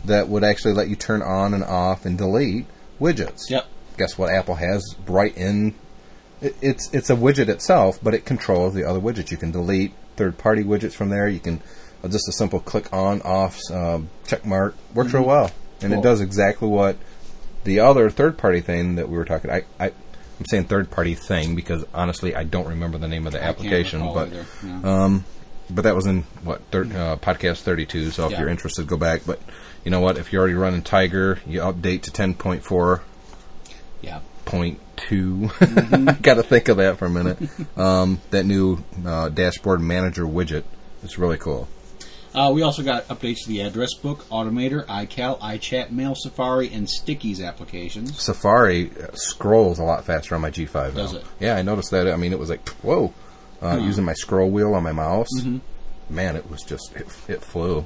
that 0.05 0.29
would 0.29 0.43
actually 0.43 0.73
let 0.73 0.87
you 0.89 0.95
turn 0.95 1.21
on 1.21 1.53
and 1.53 1.63
off 1.63 2.05
and 2.05 2.17
delete 2.17 2.65
widgets. 3.01 3.49
Yep. 3.49 3.65
Guess 3.97 4.17
what? 4.17 4.29
Apple 4.31 4.55
has 4.55 4.95
right 5.07 5.35
in. 5.37 5.73
It, 6.41 6.55
it's 6.61 6.89
it's 6.93 7.09
a 7.09 7.15
widget 7.15 7.47
itself, 7.49 7.99
but 8.01 8.13
it 8.13 8.25
controls 8.25 8.73
the 8.73 8.83
other 8.83 8.99
widgets. 8.99 9.31
You 9.31 9.37
can 9.37 9.51
delete 9.51 9.93
third-party 10.17 10.63
widgets 10.63 10.93
from 10.93 11.09
there. 11.09 11.27
You 11.27 11.39
can 11.39 11.61
uh, 12.03 12.07
just 12.07 12.27
a 12.27 12.31
simple 12.31 12.59
click 12.59 12.91
on 12.91 13.21
off 13.21 13.59
um, 13.71 14.09
check 14.27 14.45
mark 14.45 14.75
works 14.93 15.13
real 15.13 15.23
Mhm. 15.23 15.27
well, 15.27 15.51
and 15.81 15.91
Cool. 15.93 15.99
it 15.99 16.03
does 16.03 16.21
exactly 16.21 16.67
what 16.67 16.97
the 17.63 17.79
other 17.79 18.09
third-party 18.09 18.61
thing 18.61 18.95
that 18.95 19.07
we 19.07 19.17
were 19.17 19.25
talking. 19.25 19.51
I, 19.51 19.63
I 19.79 19.85
I'm 20.39 20.45
saying 20.49 20.63
third-party 20.65 21.13
thing 21.13 21.55
because 21.55 21.85
honestly, 21.93 22.35
I 22.35 22.43
don't 22.43 22.67
remember 22.67 22.97
the 22.97 23.07
name 23.07 23.27
of 23.27 23.33
the 23.33 23.43
I 23.43 23.47
application, 23.47 23.99
but 24.13 24.29
yeah. 24.33 24.43
um, 24.83 25.23
but 25.69 25.83
that 25.83 25.95
was 25.95 26.07
in 26.07 26.23
what 26.43 26.61
thir- 26.71 26.85
uh, 26.85 27.15
podcast 27.17 27.61
32. 27.61 28.09
So 28.09 28.25
if 28.25 28.31
Yeah. 28.31 28.39
you're 28.39 28.49
interested, 28.49 28.87
go 28.87 28.97
back. 28.97 29.21
But 29.27 29.39
you 29.85 29.91
know 29.91 29.99
what? 29.99 30.17
If 30.17 30.33
you're 30.33 30.39
already 30.41 30.55
running 30.55 30.81
Tiger, 30.81 31.37
you 31.45 31.59
update 31.61 32.01
to 32.03 32.11
10.4 32.11 33.01
Yeah. 34.01 34.19
Point 34.51 34.79
2 34.97 35.49
Mhm. 35.59 36.21
Got 36.21 36.35
to 36.35 36.43
think 36.43 36.67
of 36.67 36.77
that 36.77 36.97
for 36.97 37.05
a 37.05 37.09
minute. 37.09 37.37
um, 37.77 38.19
that 38.31 38.45
new 38.45 38.83
uh, 39.05 39.29
dashboard 39.29 39.81
manager 39.81 40.23
widget 40.25 40.63
is 41.03 41.17
really 41.17 41.37
cool. 41.37 41.67
Uh, 42.33 42.51
we 42.53 42.61
also 42.61 42.81
got 42.83 43.05
updates 43.09 43.39
to 43.43 43.49
the 43.49 43.59
address 43.61 43.93
book, 43.93 44.25
Automator, 44.29 44.85
iCal, 44.85 45.37
iChat, 45.41 45.91
Mail 45.91 46.15
Safari, 46.15 46.71
and 46.73 46.87
Stickies 46.87 47.45
applications. 47.45 48.21
Safari 48.21 48.89
uh, 48.91 49.07
scrolls 49.13 49.79
a 49.79 49.83
lot 49.83 50.05
faster 50.05 50.35
on 50.35 50.41
my 50.41 50.49
G5 50.51 50.73
now. 50.93 51.01
Does 51.01 51.13
it? 51.13 51.25
Yeah, 51.41 51.55
I 51.55 51.61
noticed 51.61 51.91
that. 51.91 52.07
I 52.07 52.15
mean, 52.17 52.31
it 52.31 52.39
was 52.39 52.49
like 52.49 52.67
whoa, 52.83 53.13
uh, 53.61 53.71
Huh. 53.77 53.77
using 53.85 54.05
my 54.05 54.13
scroll 54.13 54.49
wheel 54.49 54.73
on 54.75 54.83
my 54.83 54.91
mouse. 54.93 55.27
Mhm. 55.41 55.61
Man, 56.09 56.35
it 56.35 56.49
was 56.49 56.61
just 56.63 56.93
it, 56.95 57.07
it 57.27 57.41
flew. 57.41 57.85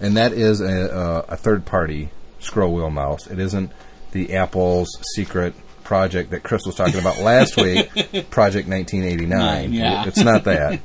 And 0.00 0.16
that 0.16 0.32
is 0.32 0.60
a, 0.60 0.92
uh, 0.92 1.24
a 1.28 1.36
third 1.36 1.64
party 1.64 2.10
scroll 2.40 2.72
wheel 2.74 2.90
mouse. 2.90 3.26
It 3.28 3.38
isn't 3.38 3.70
the 4.12 4.34
Apple's 4.34 4.88
secret 5.14 5.54
project 5.84 6.30
that 6.30 6.42
Chris 6.42 6.64
was 6.66 6.74
talking 6.74 6.98
about 7.00 7.18
last 7.20 7.56
week, 7.56 7.88
Project 8.30 8.68
1989. 8.68 9.28
Nine, 9.28 9.72
yeah. 9.72 10.06
It's 10.06 10.18
not 10.22 10.44
that. 10.44 10.80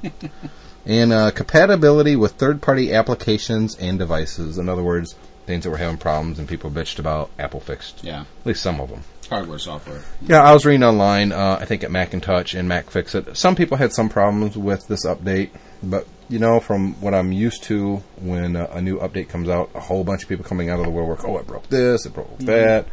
and 0.85 1.11
uh, 1.13 1.31
compatibility 1.31 2.15
with 2.15 2.33
third 2.33 2.61
party 2.61 2.93
applications 2.93 3.75
and 3.77 3.99
devices. 3.99 4.57
In 4.57 4.69
other 4.69 4.83
words, 4.83 5.15
things 5.45 5.63
that 5.63 5.69
were 5.69 5.77
having 5.77 5.97
problems 5.97 6.39
and 6.39 6.47
people 6.47 6.69
bitched 6.71 6.99
about, 6.99 7.29
Apple 7.39 7.59
fixed. 7.59 8.03
Yeah. 8.03 8.21
At 8.21 8.45
least 8.45 8.61
some 8.63 8.79
of 8.81 8.89
them. 8.89 9.01
Hardware, 9.29 9.59
software. 9.59 10.01
Yeah, 10.21 10.41
I 10.41 10.53
was 10.53 10.65
reading 10.65 10.83
online. 10.83 11.33
Uh, 11.33 11.57
I 11.59 11.65
think 11.65 11.83
at 11.83 11.89
MacInTouch 11.89 12.57
and 12.57 12.69
MacFixIt. 12.69 13.35
Some 13.35 13.55
people 13.57 13.75
had 13.75 13.91
some 13.91 14.07
problems 14.07 14.57
with 14.57 14.87
this 14.87 15.05
update, 15.05 15.49
but 15.83 16.07
you 16.29 16.39
know, 16.39 16.59
from 16.61 16.93
what 17.01 17.13
I'm 17.13 17.33
used 17.33 17.63
to, 17.63 17.97
when 18.21 18.55
uh, 18.55 18.67
a 18.71 18.81
new 18.81 18.97
update 18.99 19.27
comes 19.27 19.49
out, 19.49 19.69
a 19.75 19.79
whole 19.81 20.05
bunch 20.05 20.23
of 20.23 20.29
people 20.29 20.45
coming 20.45 20.69
out 20.69 20.79
of 20.79 20.85
the 20.85 20.91
woodwork. 20.91 21.25
Oh, 21.25 21.37
it 21.39 21.47
broke 21.47 21.67
this, 21.67 22.05
it 22.05 22.13
broke 22.13 22.37
Mhm. 22.39 22.45
that. 22.45 22.85
And 22.85 22.91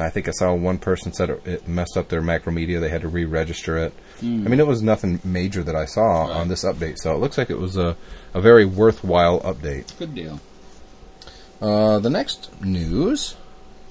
I 0.00 0.10
think 0.10 0.28
I 0.28 0.32
saw 0.32 0.54
one 0.54 0.78
person 0.78 1.12
said 1.12 1.30
it, 1.30 1.46
it 1.46 1.68
messed 1.68 1.96
up 1.96 2.08
their 2.08 2.22
Macromedia. 2.22 2.80
They 2.80 2.88
had 2.88 3.02
to 3.02 3.08
re-register 3.08 3.76
it. 3.78 3.92
Mm. 4.20 4.46
I 4.46 4.48
mean, 4.48 4.60
it 4.60 4.66
was 4.66 4.82
nothing 4.82 5.20
major 5.24 5.62
that 5.62 5.74
I 5.74 5.86
saw 5.86 6.26
on 6.26 6.48
this 6.48 6.64
update, 6.64 6.98
so 6.98 7.14
it 7.14 7.18
looks 7.18 7.38
like 7.38 7.50
it 7.50 7.58
was 7.58 7.76
a, 7.76 7.96
a 8.34 8.40
very 8.40 8.64
worthwhile 8.64 9.40
update. 9.40 9.96
Good 9.98 10.14
deal. 10.14 10.40
Uh, 11.60 11.98
the 11.98 12.10
next 12.10 12.60
news. 12.62 13.36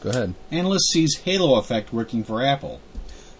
Go 0.01 0.09
ahead. 0.11 0.35
Analyst 0.51 0.91
sees 0.91 1.17
halo 1.23 1.57
effect 1.57 1.91
working 1.91 2.23
for 2.23 2.43
Apple. 2.43 2.79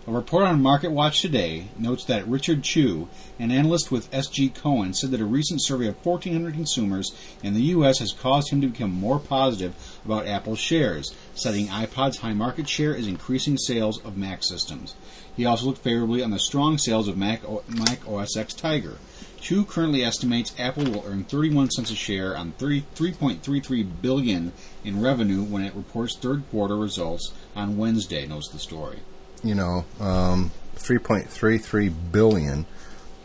A 0.08 0.12
report 0.12 0.43
on 0.43 0.62
MarketWatch 0.62 1.21
today 1.21 1.67
notes 1.78 2.06
that 2.06 2.28
Richard 2.28 2.63
Chu, 2.63 3.08
an 3.39 3.51
analyst 3.51 3.91
with 3.91 4.09
SG 4.11 4.53
Cowen, 4.53 4.93
said 4.93 5.11
that 5.11 5.19
a 5.21 5.25
recent 5.25 5.61
survey 5.61 5.87
of 5.87 6.05
1,400 6.05 6.53
consumers 6.53 7.11
in 7.43 7.53
the 7.53 7.63
U.S. 7.63 7.99
has 7.99 8.13
caused 8.13 8.49
him 8.51 8.61
to 8.61 8.67
become 8.67 8.91
more 8.91 9.19
positive 9.19 9.73
about 10.05 10.25
Apple's 10.27 10.59
shares, 10.59 11.13
citing 11.33 11.67
iPod's 11.67 12.19
high 12.19 12.33
market 12.33 12.69
share 12.69 12.95
as 12.95 13.07
increasing 13.07 13.57
sales 13.57 14.03
of 14.05 14.15
Mac 14.17 14.43
systems. 14.43 14.95
He 15.35 15.45
also 15.45 15.65
looked 15.65 15.83
favorably 15.83 16.23
on 16.23 16.31
the 16.31 16.39
strong 16.39 16.77
sales 16.77 17.07
of 17.09 17.17
Mac, 17.17 17.43
o- 17.43 17.63
Mac 17.67 18.07
OS 18.07 18.37
X 18.37 18.53
Tiger. 18.53 18.97
Chu 19.41 19.63
currently 19.65 20.01
estimates 20.03 20.55
Apple 20.57 20.85
will 20.85 21.03
earn 21.05 21.23
31 21.25 21.69
cents 21.71 21.91
a 21.91 21.95
share 21.95 22.35
on 22.35 22.53
30, 22.53 22.85
3.33 22.95 24.01
billion 24.01 24.53
in 24.83 25.01
revenue 25.01 25.43
when 25.43 25.63
it 25.63 25.75
reports 25.75 26.17
third 26.17 26.43
quarter 26.49 26.75
results 26.75 27.31
on 27.55 27.77
Wednesday. 27.77 28.25
Notes 28.25 28.49
the 28.49 28.57
story. 28.59 28.99
you 29.43 29.53
know, 29.53 29.85
um, 29.99 30.51
3.33 30.77 31.93
billion. 32.11 32.65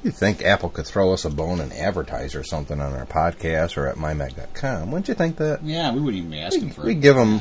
You'd 0.02 0.14
think 0.14 0.42
Apple 0.42 0.70
could 0.70 0.86
throw 0.86 1.12
us 1.12 1.24
a 1.24 1.30
bone 1.30 1.60
and 1.60 1.72
advertise 1.72 2.34
or 2.34 2.42
something 2.42 2.80
on 2.80 2.94
our 2.94 3.06
podcast 3.06 3.76
or 3.76 3.86
at 3.86 3.96
mymac.com. 3.96 4.90
Wouldn't 4.90 5.08
you 5.08 5.14
think 5.14 5.36
that? 5.36 5.62
Yeah, 5.62 5.92
we 5.92 6.00
wouldn't 6.00 6.18
even 6.18 6.30
be 6.30 6.40
asking 6.40 6.72
for 6.72 6.82
We 6.82 6.92
it. 6.92 6.94
We 6.94 7.00
give 7.00 7.16
them, 7.16 7.40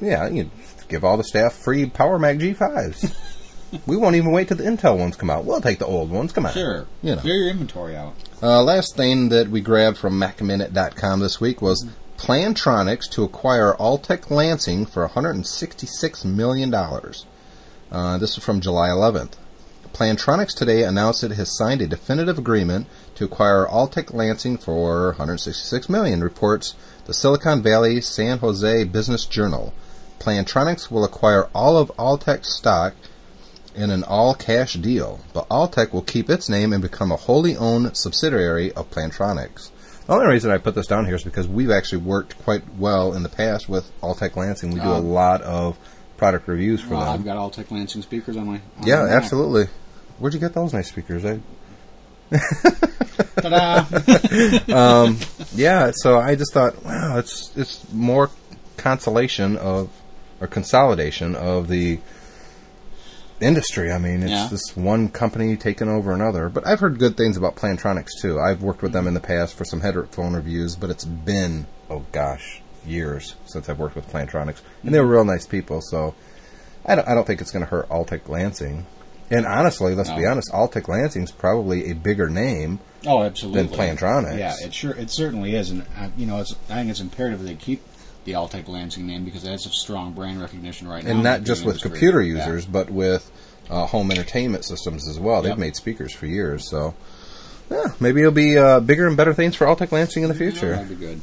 yeah, 0.00 0.28
you 0.28 0.50
give 0.88 1.04
all 1.04 1.16
the 1.16 1.24
staff 1.24 1.54
free 1.54 1.86
Power 1.86 2.18
Mac 2.18 2.36
G5s. 2.36 3.16
we 3.86 3.96
won't 3.96 4.16
even 4.16 4.32
wait 4.32 4.48
till 4.48 4.56
the 4.56 4.64
Intel 4.64 4.98
ones 4.98 5.16
come 5.16 5.30
out. 5.30 5.44
We'll 5.44 5.60
take 5.60 5.78
the 5.78 5.86
old 5.86 6.10
ones. 6.10 6.32
Come 6.32 6.46
on. 6.46 6.52
Sure. 6.52 6.86
You 7.02 7.14
know. 7.16 7.20
Clear 7.22 7.36
your 7.36 7.50
inventory 7.50 7.96
out. 7.96 8.14
Uh, 8.42 8.62
last 8.62 8.96
thing 8.96 9.30
that 9.30 9.48
we 9.48 9.60
grabbed 9.60 9.96
from 9.98 10.18
MacMinute.com 10.20 11.20
this 11.20 11.40
week 11.40 11.62
was 11.62 11.86
Plantronics 12.18 13.08
to 13.12 13.24
acquire 13.24 13.74
Altec 13.74 14.30
Lansing 14.30 14.86
for 14.86 15.08
$166 15.08 16.24
million. 16.24 16.74
Uh, 16.74 18.18
this 18.18 18.36
is 18.36 18.44
from 18.44 18.60
July 18.60 18.88
11th. 18.88 19.34
Plantronics 19.92 20.54
today 20.54 20.84
announced 20.84 21.24
it 21.24 21.32
has 21.32 21.56
signed 21.56 21.82
a 21.82 21.86
definitive 21.86 22.38
agreement 22.38 22.86
to 23.16 23.24
acquire 23.24 23.66
Altec 23.66 24.12
Lansing 24.14 24.58
for 24.58 25.08
166 25.08 25.88
million, 25.88 26.22
reports 26.22 26.74
the 27.06 27.14
Silicon 27.14 27.62
Valley 27.62 28.00
San 28.00 28.38
Jose 28.38 28.84
Business 28.84 29.24
Journal. 29.24 29.72
Plantronics 30.20 30.90
will 30.90 31.04
acquire 31.04 31.48
all 31.54 31.76
of 31.76 31.90
Altec's 31.98 32.54
stock 32.54 32.94
in 33.74 33.90
an 33.90 34.04
all-cash 34.04 34.74
deal, 34.74 35.20
but 35.32 35.48
Altec 35.48 35.92
will 35.92 36.02
keep 36.02 36.28
its 36.30 36.48
name 36.48 36.72
and 36.72 36.82
become 36.82 37.10
a 37.10 37.16
wholly 37.16 37.56
owned 37.56 37.96
subsidiary 37.96 38.72
of 38.72 38.90
Plantronics. 38.90 39.70
The 40.06 40.12
only 40.14 40.26
reason 40.26 40.50
I 40.50 40.58
put 40.58 40.74
this 40.74 40.86
down 40.86 41.06
here 41.06 41.16
is 41.16 41.24
because 41.24 41.46
we've 41.48 41.70
actually 41.70 41.98
worked 42.02 42.38
quite 42.42 42.62
well 42.76 43.12
in 43.12 43.22
the 43.22 43.28
past 43.28 43.68
with 43.68 43.90
Altec 44.00 44.36
Lansing. 44.36 44.70
We 44.70 44.80
do 44.80 44.86
a 44.86 44.98
Um, 44.98 45.10
lot 45.10 45.42
of 45.42 45.76
product 46.18 46.46
reviews 46.48 46.82
for 46.82 46.90
Well, 46.96 47.04
them. 47.06 47.14
I've 47.14 47.24
got 47.24 47.36
Altec 47.38 47.70
Lansing 47.70 48.02
speakers 48.02 48.36
on 48.36 48.46
my. 48.46 48.60
on 48.80 48.86
Yeah, 48.86 49.04
my 49.04 49.08
absolutely. 49.10 49.68
Where'd 50.18 50.34
you 50.34 50.40
get 50.40 50.52
those 50.52 50.74
nice 50.74 50.88
speakers? 50.88 51.24
I, 51.24 51.40
Ta-da! 53.40 53.84
um, 54.74 55.18
yeah, 55.54 55.92
so 55.94 56.18
I 56.18 56.34
just 56.34 56.52
thought, 56.52 56.84
wow, 56.84 57.18
it's 57.18 57.56
it's 57.56 57.90
more 57.92 58.30
consolation 58.76 59.56
of 59.56 59.90
or 60.40 60.46
consolidation 60.46 61.34
of 61.34 61.68
the 61.68 62.00
industry. 63.40 63.90
I 63.92 63.98
mean, 63.98 64.22
it's 64.22 64.30
Yeah. 64.30 64.48
this 64.50 64.76
one 64.76 65.08
company 65.08 65.56
taking 65.56 65.88
over 65.88 66.12
another. 66.12 66.48
But 66.48 66.66
I've 66.66 66.80
heard 66.80 66.98
good 66.98 67.16
things 67.16 67.36
about 67.36 67.56
Plantronics 67.56 68.10
too. 68.20 68.38
I've 68.40 68.62
worked 68.62 68.82
with 68.82 68.92
them 68.92 69.06
in 69.06 69.14
the 69.14 69.20
past 69.20 69.54
for 69.54 69.64
some 69.64 69.80
headphone 69.80 70.34
reviews, 70.34 70.76
but 70.76 70.90
it's 70.90 71.04
been 71.04 71.66
oh 71.88 72.04
gosh, 72.12 72.60
years 72.86 73.34
since 73.46 73.68
I've 73.68 73.78
worked 73.78 73.96
with 73.96 74.10
Plantronics, 74.10 74.60
and 74.82 74.94
they 74.94 75.00
were 75.00 75.06
real 75.06 75.24
nice 75.24 75.46
people. 75.46 75.80
So 75.80 76.14
I 76.86 76.94
don't, 76.94 77.06
I 77.08 77.14
don't 77.14 77.26
think 77.26 77.40
it's 77.40 77.50
going 77.50 77.64
to 77.64 77.70
hurt 77.70 77.88
Altec 77.88 78.28
Lansing. 78.28 78.86
And 79.30 79.44
honestly, 79.44 79.94
let's 79.94 80.10
be 80.10 80.22
No. 80.22 80.30
honest, 80.30 80.50
Altec 80.52 80.88
Lansing's 80.88 81.30
probably 81.32 81.90
a 81.90 81.94
bigger 81.94 82.30
name 82.30 82.78
Oh, 83.06 83.22
absolutely. 83.22 83.62
than 83.64 83.68
Plantronics. 83.76 84.38
Yeah, 84.38 84.54
it 84.60 84.72
sure 84.72 84.92
it 84.92 85.10
certainly 85.10 85.54
is, 85.54 85.70
and 85.70 85.82
uh, 85.98 86.08
you 86.16 86.24
know, 86.26 86.40
it's, 86.40 86.54
I 86.70 86.76
think 86.76 86.90
it's 86.90 87.00
imperative 87.00 87.40
that 87.40 87.46
they 87.46 87.54
keep 87.54 87.82
the 88.24 88.32
Altec 88.32 88.68
Lansing 88.68 89.06
name 89.06 89.24
because 89.24 89.44
it 89.44 89.50
has 89.50 89.64
such 89.64 89.76
strong 89.78 90.12
brand 90.12 90.40
recognition 90.40 90.88
right 90.88 91.04
now. 91.04 91.10
and 91.10 91.22
not 91.22 91.42
just 91.44 91.62
with 91.64 91.74
industry. 91.74 91.90
computer 91.90 92.22
Yeah. 92.22 92.36
users, 92.38 92.64
but 92.66 92.88
with 92.90 93.30
uh, 93.70 93.84
home 93.86 94.10
entertainment 94.10 94.64
systems 94.64 95.06
as 95.08 95.18
well. 95.20 95.42
They've 95.42 95.50
Yep. 95.50 95.58
made 95.58 95.76
speakers 95.76 96.12
for 96.14 96.24
years, 96.26 96.70
so 96.70 96.94
yeah, 97.70 97.88
maybe 98.00 98.20
it'll 98.20 98.32
be 98.32 98.56
uh, 98.56 98.80
bigger 98.80 99.06
and 99.06 99.14
better 99.16 99.34
things 99.34 99.54
for 99.56 99.66
Altec 99.66 99.92
Lansing 99.92 100.22
in 100.22 100.30
the 100.30 100.34
Yeah, 100.34 100.50
future. 100.50 100.70
that'd 100.70 100.88
be 100.88 100.94
good. 100.94 101.20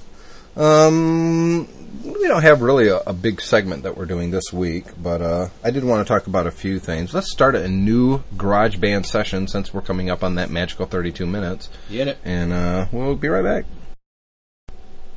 Um, 0.56 1.68
we 2.04 2.28
don't 2.28 2.44
have 2.44 2.62
really 2.62 2.88
a, 2.88 2.98
a 3.08 3.14
big 3.14 3.42
segment 3.42 3.84
that 3.84 3.98
we're 3.98 4.06
doing 4.06 4.32
this 4.32 4.54
week, 4.54 4.86
but 5.02 5.22
uh, 5.22 5.50
I 5.64 5.72
did 5.72 5.84
want 5.84 6.06
to 6.06 6.14
talk 6.14 6.28
about 6.28 6.48
a 6.48 6.52
few 6.52 6.80
things. 6.80 7.14
Let's 7.14 7.32
start 7.32 7.56
a 7.56 7.68
new 7.68 8.24
Garage 8.38 8.78
Band 8.78 9.06
session 9.06 9.48
since 9.48 9.74
we're 9.74 9.82
coming 9.82 10.10
up 10.10 10.24
on 10.24 10.36
that 10.36 10.50
magical 10.50 10.86
32 10.86 11.26
minutes, 11.26 11.70
Get 11.90 12.08
it? 12.08 12.18
and 12.24 12.54
uh, 12.54 12.86
we'll 12.92 13.16
be 13.16 13.28
right 13.28 13.44
back. 13.44 13.66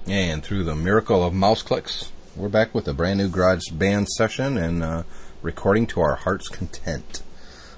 And 0.06 0.42
through 0.42 0.64
the 0.64 0.74
miracle 0.74 1.22
of 1.22 1.34
mouse 1.34 1.62
clicks, 1.62 2.10
we're 2.34 2.48
back 2.48 2.74
with 2.74 2.88
a 2.88 2.94
brand 2.94 3.18
new 3.18 3.28
Garage 3.28 3.68
Band 3.72 4.08
session 4.08 4.56
and 4.56 4.82
uh, 4.82 5.02
recording 5.42 5.86
to 5.88 6.00
our 6.00 6.14
heart's 6.16 6.48
content. 6.48 7.22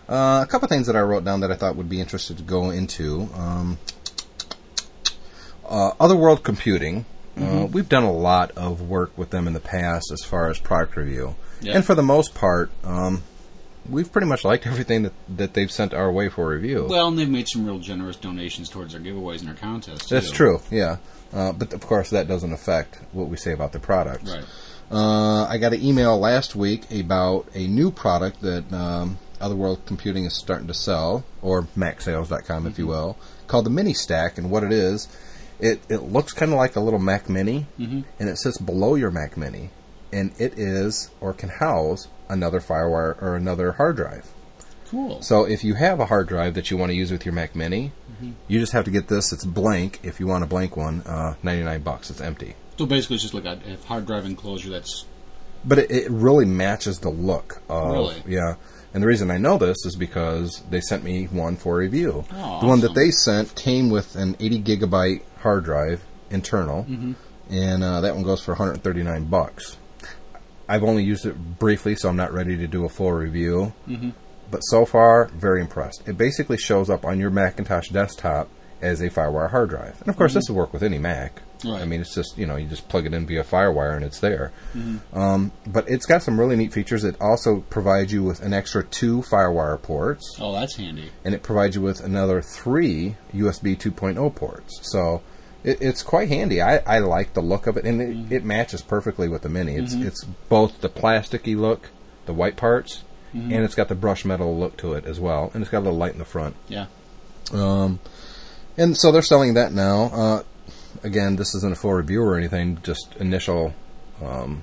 Uh, 0.08 0.40
a 0.42 0.46
couple 0.50 0.66
things 0.68 0.86
that 0.86 0.96
I 0.96 1.00
wrote 1.00 1.24
down 1.24 1.40
that 1.40 1.50
I 1.52 1.56
thought 1.56 1.76
would 1.76 1.88
be 1.88 2.00
interested 2.00 2.36
to 2.38 2.42
go 2.42 2.70
into. 2.70 3.28
Um, 3.34 3.78
uh, 5.68 5.92
Otherworld 6.00 6.42
Computing. 6.42 7.04
Uh, 7.40 7.44
Mhm. 7.44 7.72
we've 7.72 7.88
done 7.88 8.02
a 8.04 8.12
lot 8.12 8.50
of 8.56 8.82
work 8.82 9.16
with 9.16 9.30
them 9.30 9.46
in 9.46 9.52
the 9.54 9.60
past 9.60 10.10
as 10.12 10.22
far 10.22 10.50
as 10.50 10.58
product 10.58 10.96
review, 10.96 11.34
and 11.66 11.84
for 11.84 11.94
the 11.94 12.02
most 12.02 12.34
part, 12.34 12.70
um, 12.84 13.22
we've 13.88 14.12
pretty 14.12 14.26
much 14.26 14.44
liked 14.44 14.66
everything 14.72 15.02
that, 15.04 15.12
that 15.36 15.54
they've 15.54 15.70
sent 15.70 15.94
our 15.94 16.10
way 16.12 16.28
for 16.28 16.48
review. 16.48 16.86
Well, 16.88 17.08
and 17.08 17.18
they've 17.18 17.28
made 17.28 17.48
some 17.48 17.64
real 17.64 17.78
generous 17.78 18.16
donations 18.16 18.68
towards 18.68 18.94
our 18.94 19.00
giveaways 19.00 19.40
and 19.40 19.48
our 19.48 19.54
contests. 19.54 20.08
That's 20.08 20.30
true, 20.30 20.60
yeah. 20.70 20.96
Uh, 21.32 21.52
but 21.52 21.72
of 21.72 21.80
course, 21.86 22.10
that 22.10 22.26
doesn't 22.28 22.52
affect 22.52 22.98
what 23.12 23.28
we 23.28 23.36
say 23.36 23.52
about 23.52 23.72
the 23.72 23.78
product. 23.78 24.28
Right. 24.28 24.44
Uh, 24.90 25.46
I 25.48 25.58
got 25.58 25.72
an 25.72 25.82
email 25.84 26.18
last 26.18 26.56
week 26.56 26.90
about 26.90 27.46
a 27.54 27.66
new 27.68 27.92
product 27.92 28.40
that 28.42 28.72
um, 28.72 29.18
Otherworld 29.40 29.86
Computing 29.86 30.24
is 30.24 30.34
starting 30.36 30.66
to 30.66 30.74
sell, 30.74 31.24
or 31.40 31.62
MacSales.com, 31.78 32.66
if 32.66 32.76
you 32.78 32.84
Mm-hmm. 32.86 32.92
will, 32.92 33.16
called 33.46 33.66
the 33.66 33.70
Mini 33.70 33.94
Stack. 33.94 34.36
And 34.36 34.50
what 34.50 34.64
it 34.64 34.72
is, 34.72 35.06
it, 35.62 35.80
it 35.88 36.02
looks 36.02 36.32
kind 36.32 36.52
of 36.52 36.58
like 36.58 36.76
a 36.76 36.80
little 36.80 36.98
Mac 36.98 37.28
Mini, 37.28 37.66
Mhm. 37.78 38.04
and 38.18 38.28
it 38.28 38.38
sits 38.38 38.58
below 38.58 38.94
your 38.94 39.10
Mac 39.10 39.36
Mini, 39.36 39.70
and 40.12 40.32
it 40.38 40.58
is 40.58 41.10
or 41.20 41.32
can 41.32 41.48
house 41.48 42.08
another 42.28 42.60
FireWire 42.60 43.20
or 43.22 43.36
another 43.36 43.72
hard 43.72 43.96
drive. 43.96 44.26
Cool. 44.90 45.22
So 45.22 45.44
if 45.44 45.62
you 45.62 45.74
have 45.74 46.00
a 46.00 46.06
hard 46.06 46.26
drive 46.28 46.54
that 46.54 46.70
you 46.70 46.76
want 46.76 46.90
to 46.90 46.96
use 46.96 47.12
with 47.12 47.24
your 47.24 47.32
Mac 47.34 47.54
Mini, 47.54 47.92
Mhm. 48.22 48.32
you 48.48 48.58
just 48.58 48.72
have 48.72 48.84
to 48.86 48.90
get 48.90 49.06
this. 49.08 49.32
It's 49.32 49.44
blank. 49.44 50.00
If 50.02 50.18
you 50.18 50.26
want 50.26 50.42
a 50.42 50.46
blank 50.48 50.76
one, 50.76 51.02
uh, 51.06 51.34
ninety 51.42 51.62
nine 51.62 51.82
bucks. 51.82 52.10
It's 52.10 52.20
empty, 52.20 52.54
So 52.78 52.86
basically, 52.86 53.16
it's 53.16 53.22
just 53.22 53.34
like 53.34 53.44
a, 53.44 53.58
hard 53.86 54.06
drive 54.06 54.24
enclosure 54.24 54.70
that's 54.70 55.04
but 55.64 55.78
it, 55.78 55.90
it 55.90 56.10
really 56.10 56.46
matches 56.46 57.00
the 57.00 57.10
look. 57.10 57.60
Of, 57.68 57.92
Really? 57.92 58.22
Yeah. 58.26 58.54
And 58.94 59.02
the 59.02 59.06
reason 59.06 59.30
I 59.30 59.36
know 59.36 59.58
this 59.58 59.84
is 59.84 59.94
because 59.94 60.62
they 60.70 60.80
sent 60.80 61.04
me 61.04 61.26
one 61.30 61.56
for 61.56 61.76
review. 61.76 62.24
Oh, 62.34 62.60
the 62.60 62.66
one 62.66 62.80
that 62.80 62.94
they 62.94 63.10
sent 63.12 63.54
came 63.54 63.90
with 63.90 64.16
an 64.16 64.36
eighty 64.40 64.60
gigabyte 64.60 65.20
hard 65.40 65.64
drive 65.64 66.02
internal, 66.30 66.84
Mhm. 66.84 67.14
and 67.50 67.82
uh, 67.84 68.00
that 68.02 68.14
one 68.14 68.24
goes 68.24 68.40
for 68.40 68.52
one 68.52 68.58
hundred 68.58 68.82
thirty 68.82 69.02
nine 69.02 69.24
bucks. 69.24 69.76
I've 70.68 70.84
only 70.84 71.02
used 71.02 71.26
it 71.26 71.58
briefly, 71.58 71.96
so 71.96 72.08
I'm 72.08 72.16
not 72.16 72.32
ready 72.32 72.56
to 72.58 72.66
do 72.68 72.84
a 72.84 72.88
full 72.88 73.12
review. 73.12 73.72
Mhm. 73.88 74.12
But 74.50 74.60
so 74.60 74.84
far, 74.84 75.26
very 75.34 75.60
impressed. 75.60 76.02
It 76.06 76.16
basically 76.16 76.58
shows 76.58 76.88
up 76.90 77.04
on 77.04 77.18
your 77.18 77.30
Macintosh 77.30 77.88
desktop 77.88 78.48
as 78.82 79.00
a 79.00 79.10
FireWire 79.10 79.50
hard 79.50 79.68
drive. 79.70 79.96
And 80.00 80.08
of 80.08 80.16
course, 80.16 80.32
Mhm. 80.32 80.34
this 80.36 80.48
will 80.48 80.56
work 80.56 80.72
with 80.72 80.82
any 80.82 80.98
Mac. 80.98 81.42
Right. 81.64 81.82
I 81.82 81.84
mean, 81.84 82.00
it's 82.00 82.14
just, 82.14 82.38
you 82.38 82.46
know, 82.46 82.56
you 82.56 82.66
just 82.66 82.88
plug 82.88 83.04
it 83.04 83.12
in 83.12 83.26
via 83.26 83.44
FireWire 83.44 83.94
and 83.94 84.04
it's 84.04 84.20
there. 84.20 84.50
Mhm. 84.74 85.00
Um, 85.12 85.52
but 85.66 85.88
it's 85.88 86.06
got 86.06 86.22
some 86.22 86.40
really 86.40 86.56
neat 86.56 86.72
features. 86.72 87.04
It 87.04 87.16
also 87.20 87.62
provides 87.68 88.12
you 88.12 88.22
with 88.22 88.40
an 88.42 88.54
extra 88.54 88.82
two 88.82 89.22
FireWire 89.22 89.82
ports, 89.82 90.24
oh, 90.40 90.52
that's 90.54 90.76
handy. 90.76 91.10
and 91.24 91.34
it 91.34 91.42
provides 91.42 91.76
you 91.76 91.82
with 91.82 92.00
another 92.02 92.40
three 92.40 93.16
USB 93.34 93.76
2.0 93.76 94.30
ports. 94.30 94.78
So 94.82 95.20
it, 95.64 95.78
it's 95.80 96.02
quite 96.02 96.28
handy. 96.28 96.60
I, 96.62 96.78
I 96.78 96.98
like 97.00 97.34
the 97.34 97.40
look 97.42 97.66
of 97.66 97.76
it, 97.76 97.84
and 97.84 98.00
it, 98.30 98.32
it 98.36 98.44
matches 98.44 98.82
perfectly 98.82 99.28
with 99.28 99.42
the 99.42 99.48
Mini. 99.48 99.74
It's 99.76 99.94
Mhm. 99.94 100.06
it's 100.06 100.24
both 100.48 100.80
the 100.80 100.88
plasticky 100.88 101.56
look, 101.56 101.90
the 102.26 102.32
white 102.32 102.56
parts, 102.56 103.02
Mhm. 103.34 103.44
and 103.54 103.64
it's 103.64 103.74
got 103.74 103.88
the 103.88 103.94
brush 103.94 104.24
metal 104.24 104.56
look 104.58 104.76
to 104.78 104.94
it 104.94 105.04
as 105.06 105.20
well, 105.20 105.50
and 105.54 105.62
it's 105.62 105.70
got 105.70 105.78
a 105.78 105.84
little 105.84 105.98
light 105.98 106.12
in 106.12 106.18
the 106.18 106.24
front. 106.24 106.56
Yeah. 106.68 106.86
Um, 107.52 107.98
and 108.76 108.96
so 108.96 109.10
they're 109.12 109.22
selling 109.22 109.54
that 109.54 109.72
now. 109.72 110.04
Uh, 110.14 110.42
again, 111.02 111.36
this 111.36 111.54
isn't 111.54 111.72
a 111.72 111.76
full 111.76 111.92
review 111.94 112.22
or 112.22 112.36
anything, 112.36 112.78
just 112.82 113.14
initial. 113.18 113.74
Um, 114.24 114.62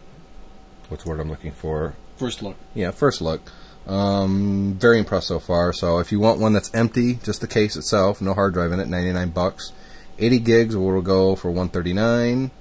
what's 0.89 1.03
the 1.03 1.09
word 1.09 1.19
I'm 1.19 1.29
looking 1.29 1.51
for? 1.51 1.93
First 2.17 2.41
look. 2.41 2.55
Yeah, 2.73 2.91
first 2.91 3.21
look. 3.21 3.41
Um, 3.87 4.75
very 4.79 4.99
impressed 4.99 5.27
so 5.27 5.39
far. 5.39 5.71
So 5.71 5.99
if 5.99 6.11
you 6.11 6.19
want 6.19 6.39
one 6.39 6.53
that's 6.53 6.69
empty, 6.73 7.15
just 7.23 7.41
the 7.41 7.47
case 7.47 7.75
itself, 7.77 8.21
no 8.21 8.33
hard 8.33 8.53
drive 8.53 8.71
in 8.71 8.79
it, 8.79 8.87
99 8.87 9.29
bucks. 9.29 9.71
80 10.19 10.39
gigs 10.39 10.75
will 10.77 11.01
go 11.01 11.35
for 11.35 11.49
139. 11.51 12.51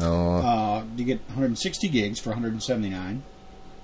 Uh, 0.00 0.38
Uh, 0.38 0.84
you 0.96 1.04
get 1.04 1.20
160 1.28 1.88
gigs 1.88 2.18
for 2.18 2.30
179, 2.30 3.22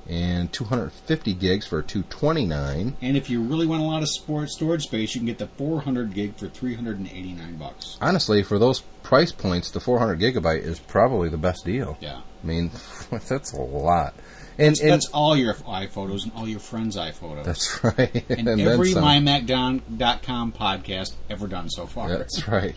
and 0.09 0.53
250 0.53 1.33
gigs 1.35 1.67
for 1.67 1.81
229. 1.81 2.97
and 3.01 3.17
if 3.17 3.31
you 3.31 3.41
really 3.43 3.67
want 3.67 3.81
a 3.83 3.85
lot 3.85 4.03
of 4.03 4.09
sport 4.09 4.51
storage 4.51 4.83
space, 4.83 5.15
you 5.15 5.21
can 5.21 5.27
get 5.27 5.39
the 5.39 5.47
400 5.57 6.13
gig 6.13 6.37
for 6.37 6.49
389 6.49 7.57
bucks. 7.57 7.97
Honestly, 8.01 8.43
for 8.43 8.59
those 8.59 8.81
price 9.03 9.33
points, 9.33 9.71
the 9.71 9.81
400 9.81 10.19
gigabyte 10.19 10.63
is 10.63 10.79
probably 10.81 11.29
the 11.29 11.39
best 11.39 11.65
deal. 11.65 11.97
Yeah. 12.01 12.21
I 12.43 12.47
mean, 12.47 12.71
that's 13.29 13.53
a 13.53 13.61
lot. 13.61 14.15
And, 14.59 14.73
That's, 14.73 14.81
and 14.81 14.91
that's 14.91 15.09
all 15.15 15.35
your 15.35 15.55
iPhotos 15.55 16.25
and 16.25 16.33
all 16.37 16.47
your 16.47 16.61
friends' 16.61 16.97
iPhotos. 16.99 17.45
That's 17.45 17.83
right. 17.83 18.25
And, 18.29 18.49
And 18.49 18.61
every. 18.61 18.93
MyMac.com 18.93 20.53
podcast 20.53 21.15
ever 21.31 21.47
done 21.47 21.71
so 21.71 21.87
far. 21.87 22.11
That's 22.11 22.47
right. 22.49 22.75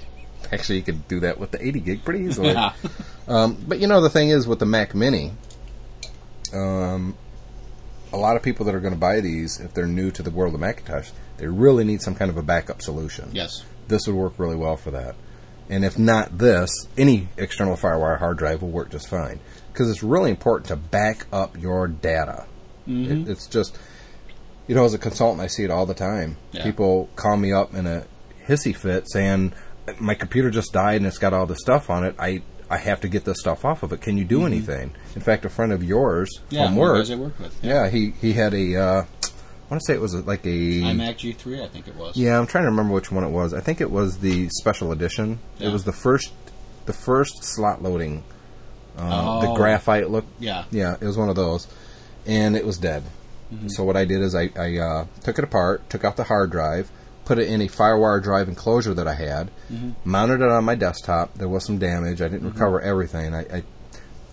Actually, 0.52 0.78
you 0.78 0.84
could 0.84 1.08
do 1.08 1.20
that 1.22 1.40
with 1.40 1.52
the 1.52 1.66
80 1.66 1.80
gig 1.80 2.04
pretty 2.04 2.26
easily. 2.26 2.52
Yeah. 2.52 2.74
um, 3.28 3.64
but 3.68 3.80
you 3.80 3.88
know, 3.88 4.02
the 4.02 4.10
thing 4.10 4.30
is 4.30 4.48
with 4.48 4.60
the 4.60 4.66
Mac 4.66 4.96
Mini, 4.96 5.34
um, 6.54 7.16
a 8.14 8.18
lot 8.18 8.36
of 8.36 8.44
people 8.44 8.66
that 8.66 8.76
are 8.76 8.80
going 8.80 8.94
to 8.94 9.00
buy 9.00 9.20
these, 9.20 9.60
if 9.60 9.74
they're 9.74 9.88
new 9.88 10.12
to 10.12 10.24
the 10.24 10.32
world 10.32 10.54
of 10.54 10.60
Macintosh, 10.60 11.12
they 11.38 11.48
really 11.48 11.84
need 11.84 12.02
some 12.02 12.16
kind 12.16 12.32
of 12.32 12.38
a 12.38 12.44
backup 12.44 12.82
solution. 12.82 13.30
Yes. 13.34 13.64
This 13.88 14.08
would 14.08 14.16
work 14.16 14.34
really 14.38 14.56
well 14.56 14.78
for 14.78 14.92
that. 14.92 15.16
And 15.70 15.84
if 15.84 15.98
not 15.98 16.38
this, 16.38 16.70
any 16.98 17.28
external 17.38 17.76
FireWire 17.76 18.20
hard 18.20 18.38
drive 18.38 18.62
will 18.62 18.70
work 18.70 18.92
just 18.92 19.10
fine. 19.10 19.40
Because 19.72 19.90
it's 19.90 20.04
really 20.04 20.30
important 20.30 20.68
to 20.68 20.76
back 20.76 21.26
up 21.32 21.58
your 21.58 21.88
data. 21.88 22.46
Mm-hmm. 22.88 23.12
It, 23.12 23.30
it's 23.30 23.48
just, 23.48 23.78
you 24.68 24.76
know, 24.76 24.86
as 24.86 24.94
a 24.94 25.00
consultant, 25.00 25.42
I 25.42 25.48
see 25.48 25.64
it 25.64 25.72
all 25.72 25.86
the 25.86 25.96
time. 25.96 26.38
Yeah. 26.52 26.64
People 26.64 27.10
call 27.16 27.36
me 27.36 27.52
up 27.52 27.74
in 27.74 27.88
a 27.88 28.06
hissy 28.48 28.76
fit 28.76 29.10
saying, 29.10 29.54
my 30.00 30.14
computer 30.16 30.50
just 30.50 30.74
died 30.74 30.98
and 30.98 31.06
it's 31.06 31.18
got 31.18 31.34
all 31.34 31.46
this 31.46 31.60
stuff 31.60 31.90
on 31.90 32.04
it. 32.04 32.16
I, 32.20 32.42
I 32.70 32.78
have 32.78 33.02
to 33.02 33.08
get 33.08 33.26
this 33.26 33.40
stuff 33.40 33.64
off 33.66 33.84
of 33.84 33.94
it. 33.94 34.02
Can 34.02 34.18
you 34.18 34.24
do 34.26 34.40
Mhm. 34.40 34.46
anything? 34.48 34.92
In 35.16 35.22
fact, 35.22 35.46
a 35.46 35.50
friend 35.50 35.72
of 35.72 35.84
yours 35.84 36.40
Yeah, 36.50 36.66
from 36.66 36.76
the 36.76 36.82
work, 36.82 37.10
I 37.10 37.16
work 37.16 37.40
with, 37.40 37.56
yeah, 37.64 37.90
he, 37.90 38.12
he 38.22 38.34
had 38.34 38.54
a, 38.54 38.76
uh, 38.76 39.06
want 39.70 39.82
to 39.82 39.86
say 39.86 39.94
it 39.94 40.02
was 40.02 40.14
like 40.26 40.46
a 40.46 40.50
iMac 40.50 41.18
G3, 41.18 41.64
I 41.64 41.68
think 41.68 41.88
it 41.88 41.96
was. 41.96 42.18
Yeah, 42.18 42.38
I'm 42.40 42.48
trying 42.48 42.64
to 42.66 42.70
remember 42.72 42.94
which 42.94 43.12
one 43.12 43.24
it 43.24 43.30
was. 43.30 43.54
I 43.54 43.62
think 43.62 43.82
it 43.82 43.92
was 43.92 44.18
the 44.20 44.50
special 44.50 44.92
edition. 44.92 45.40
Yeah. 45.60 45.70
It 45.70 45.74
was 45.74 45.84
the 45.84 45.92
first, 45.94 46.32
the 46.86 46.94
first 46.94 47.44
slot 47.44 47.82
loading, 47.84 48.24
um, 48.98 49.10
the 49.42 49.50
Oh. 49.50 49.56
graphite 49.56 50.10
look. 50.10 50.26
Yeah. 50.40 50.66
yeah, 50.72 50.96
it 51.00 51.06
was 51.06 51.18
one 51.18 51.30
of 51.30 51.36
those, 51.36 51.68
and 52.26 52.56
it 52.56 52.66
was 52.66 52.78
dead. 52.78 53.04
Mhm. 53.54 53.70
So 53.70 53.84
what 53.84 53.96
I 53.96 54.06
did 54.06 54.22
is 54.22 54.34
I, 54.36 54.50
I 54.58 54.78
uh, 54.78 55.06
took 55.24 55.38
it 55.38 55.44
apart, 55.44 55.88
took 55.90 56.04
out 56.04 56.16
the 56.18 56.24
hard 56.24 56.50
drive, 56.52 56.90
put 57.26 57.40
it 57.40 57.48
in 57.50 57.62
a 57.62 57.68
FireWire 57.68 58.22
drive 58.24 58.48
enclosure 58.48 58.94
that 58.94 59.08
I 59.08 59.16
had, 59.16 59.50
Mhm. 59.72 59.96
mounted 60.06 60.42
it 60.42 60.50
on 60.50 60.64
my 60.64 60.76
desktop. 60.76 61.34
There 61.38 61.48
was 61.50 61.66
some 61.66 61.78
damage. 61.80 62.22
I 62.22 62.28
didn't 62.28 62.48
Mhm. 62.50 62.54
recover 62.54 62.80
everything. 62.82 63.34
I, 63.34 63.40
I 63.42 63.64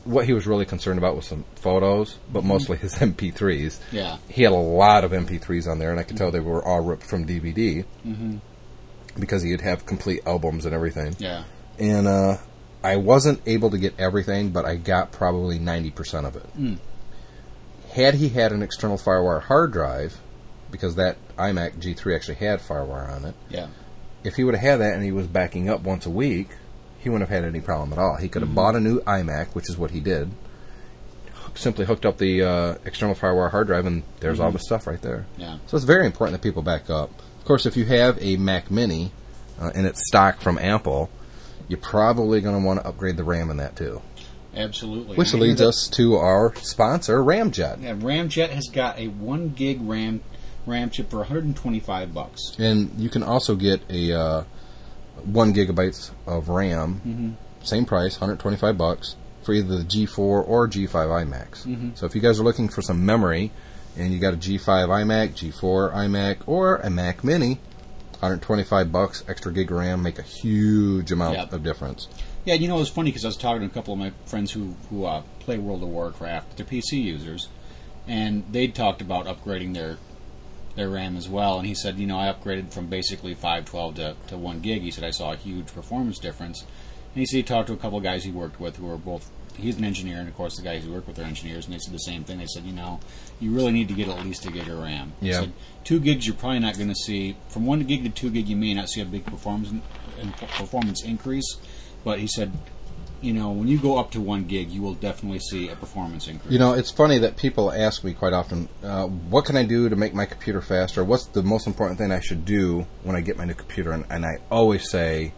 what 0.04 0.26
he 0.26 0.32
was 0.32 0.48
really 0.48 0.64
concerned 0.64 0.98
about 0.98 1.14
was 1.14 1.24
some 1.26 1.44
photos, 1.54 2.18
but 2.32 2.42
Mhm. 2.42 2.46
mostly 2.46 2.76
his 2.76 2.94
MP3s. 3.00 3.78
Yeah. 3.92 4.16
He 4.28 4.42
had 4.42 4.52
a 4.52 4.56
lot 4.56 5.04
of 5.04 5.12
MP3s 5.12 5.66
on 5.68 5.78
there, 5.78 5.90
and 5.92 6.00
I 6.00 6.02
could 6.02 6.16
tell 6.16 6.30
they 6.32 6.40
were 6.40 6.62
all 6.64 6.80
ripped 6.80 7.04
from 7.04 7.24
DVD 7.24 7.84
Mhm. 8.06 8.40
because 9.18 9.42
he'd 9.42 9.60
have 9.60 9.86
complete 9.86 10.20
albums 10.26 10.66
and 10.66 10.74
everything. 10.74 11.14
Yeah. 11.18 11.44
And 11.78 12.08
uh, 12.08 12.38
I 12.82 12.96
wasn't 12.96 13.40
able 13.46 13.70
to 13.70 13.78
get 13.78 13.94
everything, 13.98 14.50
but 14.50 14.64
I 14.64 14.74
got 14.74 15.12
probably 15.12 15.58
90% 15.60 16.26
of 16.26 16.34
it. 16.36 16.46
Mm. 16.58 16.78
Had 17.92 18.14
he 18.14 18.28
had 18.30 18.52
an 18.52 18.62
external 18.62 18.98
FireWire 18.98 19.42
hard 19.42 19.72
drive, 19.72 20.18
because 20.72 20.96
that 20.96 21.16
iMac 21.36 21.78
G3 21.78 22.16
actually 22.16 22.34
had 22.36 22.58
FireWire 22.60 23.12
on 23.14 23.24
it, 23.26 23.34
Yeah. 23.48 23.68
if 24.24 24.34
he 24.34 24.42
would 24.42 24.54
have 24.54 24.62
had 24.62 24.80
that 24.80 24.94
and 24.94 25.04
he 25.04 25.12
was 25.12 25.28
backing 25.28 25.68
up 25.70 25.82
once 25.82 26.06
a 26.06 26.10
week, 26.10 26.48
he 26.98 27.08
wouldn't 27.08 27.28
have 27.28 27.42
had 27.42 27.46
any 27.48 27.60
problem 27.60 27.92
at 27.92 27.98
all. 28.00 28.16
He 28.16 28.28
could 28.28 28.42
have 28.42 28.50
Mhm. 28.50 28.54
bought 28.56 28.74
a 28.74 28.80
new 28.80 29.00
iMac, 29.02 29.48
which 29.54 29.68
is 29.68 29.76
what 29.78 29.92
he 29.92 30.00
did. 30.00 30.30
Simply 31.54 31.84
hooked 31.84 32.06
up 32.06 32.16
the 32.16 32.42
uh, 32.42 32.74
external 32.86 33.14
FireWire 33.14 33.50
hard 33.50 33.66
drive, 33.66 33.84
and 33.84 34.02
there's 34.20 34.40
all 34.40 34.50
Mhm. 34.50 34.54
the 34.54 34.58
stuff 34.60 34.86
right 34.86 35.00
there. 35.02 35.26
Yeah. 35.36 35.58
So 35.66 35.76
it's 35.76 35.84
very 35.84 36.06
important 36.06 36.32
that 36.40 36.42
people 36.46 36.62
back 36.62 36.88
up. 36.88 37.10
Of 37.38 37.44
course, 37.44 37.66
if 37.66 37.76
you 37.76 37.84
have 37.86 38.16
a 38.22 38.36
Mac 38.36 38.70
Mini 38.70 39.12
uh, 39.60 39.70
and 39.74 39.86
it's 39.86 40.06
stock 40.06 40.40
from 40.40 40.56
Apple, 40.58 41.10
you're 41.68 41.78
probably 41.78 42.40
going 42.40 42.58
to 42.58 42.66
want 42.66 42.80
to 42.80 42.86
upgrade 42.86 43.16
the 43.18 43.24
RAM 43.24 43.50
in 43.50 43.58
that 43.58 43.76
too. 43.76 44.00
Absolutely. 44.56 45.16
Which 45.16 45.34
leads 45.34 45.60
us 45.60 45.88
to 45.92 46.16
our 46.16 46.54
sponsor, 46.56 47.18
Ramjet. 47.22 47.82
Yeah, 47.82 47.94
Ramjet 47.94 48.50
has 48.50 48.68
got 48.72 48.98
a 48.98 49.08
one 49.08 49.50
gig 49.50 49.78
RAM 49.82 50.20
RAM 50.66 50.90
chip 50.90 51.10
for 51.10 51.18
125 51.18 52.14
bucks. 52.14 52.40
And 52.58 52.92
you 52.98 53.08
can 53.08 53.22
also 53.22 53.56
get 53.56 53.80
a 53.90 54.12
uh, 54.12 54.44
one 55.24 55.52
gigabytes 55.54 56.10
of 56.26 56.48
RAM, 56.48 57.00
Mhm. 57.06 57.66
same 57.66 57.84
price, 57.84 58.14
125 58.20 58.76
bucks 58.78 59.16
for 59.42 59.52
either 59.52 59.78
the 59.78 59.84
G4 59.84 60.18
or 60.42 60.68
G5 60.68 61.08
iMacs. 61.10 61.64
Mhm. 61.66 61.96
So 61.96 62.06
if 62.06 62.14
you 62.14 62.20
guys 62.20 62.38
are 62.38 62.44
looking 62.44 62.68
for 62.68 62.80
some 62.82 63.04
memory, 63.04 63.50
and 63.96 64.12
you 64.12 64.18
got 64.20 64.34
a 64.34 64.36
G5 64.36 64.88
iMac, 64.88 65.34
G4 65.34 65.92
iMac, 65.92 66.38
or 66.46 66.76
a 66.76 66.88
Mac 66.90 67.22
Mini, 67.24 67.58
125 68.20 68.92
bucks 68.92 69.24
extra 69.28 69.52
gig 69.52 69.70
of 69.70 69.78
RAM 69.78 70.02
make 70.02 70.18
a 70.18 70.22
huge 70.22 71.10
amount 71.10 71.36
Yep. 71.36 71.52
of 71.52 71.62
difference. 71.64 72.06
Yeah, 72.44 72.54
you 72.54 72.68
know, 72.68 72.76
it 72.76 72.80
was 72.80 72.88
funny 72.88 73.10
because 73.10 73.24
I 73.24 73.28
was 73.28 73.36
talking 73.36 73.60
to 73.60 73.66
a 73.66 73.70
couple 73.70 73.92
of 73.94 73.98
my 74.00 74.12
friends 74.26 74.52
who 74.52 74.74
who 74.90 75.04
uh, 75.04 75.22
play 75.40 75.58
World 75.58 75.82
of 75.82 75.88
Warcraft. 75.88 76.56
They're 76.56 76.66
PC 76.66 77.00
users, 77.02 77.48
and 78.08 78.44
they'd 78.50 78.74
talked 78.74 79.00
about 79.02 79.26
upgrading 79.26 79.74
their 79.74 79.96
their 80.74 80.88
RAM 80.88 81.16
as 81.16 81.28
well. 81.28 81.58
And 81.58 81.66
he 81.66 81.74
said, 81.74 81.98
you 81.98 82.06
know, 82.06 82.18
I 82.18 82.32
upgraded 82.32 82.72
from 82.72 82.86
basically 82.86 83.34
512 83.34 83.94
to, 83.96 84.16
to 84.28 84.38
one 84.38 84.60
gig. 84.60 84.82
He 84.82 84.90
said 84.90 85.04
I 85.04 85.10
saw 85.10 85.32
a 85.32 85.36
huge 85.36 85.66
performance 85.72 86.18
difference. 86.18 86.62
And 86.62 87.20
he 87.20 87.26
said 87.26 87.36
he 87.38 87.42
talked 87.42 87.68
to 87.68 87.74
a 87.74 87.76
couple 87.76 87.98
of 87.98 88.04
guys 88.04 88.24
he 88.24 88.30
worked 88.30 88.58
with 88.60 88.76
who 88.76 88.86
were 88.86 88.96
both. 88.96 89.30
He's 89.54 89.76
an 89.76 89.84
engineer, 89.84 90.18
and 90.18 90.28
of 90.28 90.34
course 90.34 90.56
the 90.56 90.62
guys 90.62 90.82
he 90.82 90.88
worked 90.88 91.06
with 91.06 91.18
are 91.18 91.24
engineers, 91.24 91.66
and 91.66 91.74
they 91.74 91.78
said 91.78 91.92
the 91.92 91.98
same 91.98 92.24
thing. 92.24 92.38
They 92.38 92.46
said, 92.46 92.64
you 92.64 92.72
know, 92.72 93.00
you 93.38 93.52
really 93.52 93.72
need 93.72 93.88
to 93.88 93.94
get 93.94 94.08
at 94.08 94.18
least 94.18 94.46
a 94.46 94.50
gig 94.50 94.66
of 94.66 94.78
RAM. 94.78 95.12
He 95.20 95.28
Yeah. 95.28 95.40
said, 95.40 95.52
two 95.84 96.00
gigs 96.00 96.26
you're 96.26 96.34
probably 96.36 96.60
not 96.60 96.76
going 96.78 96.88
to 96.88 96.94
see 96.94 97.36
from 97.50 97.66
one 97.66 97.80
gig 97.80 98.02
to 98.04 98.08
two 98.08 98.30
gig. 98.30 98.48
You 98.48 98.56
may 98.56 98.72
not 98.72 98.88
see 98.88 99.02
a 99.02 99.04
big 99.04 99.26
performance 99.26 99.74
performance 100.56 101.04
increase, 101.04 101.56
but 102.04 102.18
he 102.18 102.26
said, 102.26 102.52
you 103.22 103.32
know, 103.32 103.50
when 103.52 103.68
you 103.68 103.78
go 103.78 103.98
up 103.98 104.10
to 104.12 104.20
one 104.20 104.44
gig, 104.44 104.70
you 104.70 104.82
will 104.82 104.94
definitely 104.94 105.38
see 105.38 105.68
a 105.68 105.76
performance 105.76 106.28
increase. 106.28 106.52
You 106.52 106.58
know, 106.58 106.72
it's 106.74 106.90
funny 106.90 107.18
that 107.18 107.36
people 107.36 107.70
ask 107.72 108.02
me 108.04 108.12
quite 108.12 108.32
often, 108.32 108.68
uh, 108.82 109.06
what 109.06 109.44
can 109.44 109.56
I 109.56 109.64
do 109.64 109.88
to 109.88 109.96
make 109.96 110.14
my 110.14 110.26
computer 110.26 110.60
faster? 110.60 111.04
What's 111.04 111.26
the 111.26 111.42
most 111.42 111.66
important 111.66 111.98
thing 111.98 112.10
I 112.12 112.20
should 112.20 112.44
do 112.44 112.86
when 113.02 113.16
I 113.16 113.20
get 113.20 113.36
my 113.36 113.44
new 113.44 113.54
computer? 113.54 113.92
And, 113.92 114.04
and 114.10 114.24
I 114.26 114.38
always 114.50 114.90
say, 114.90 115.32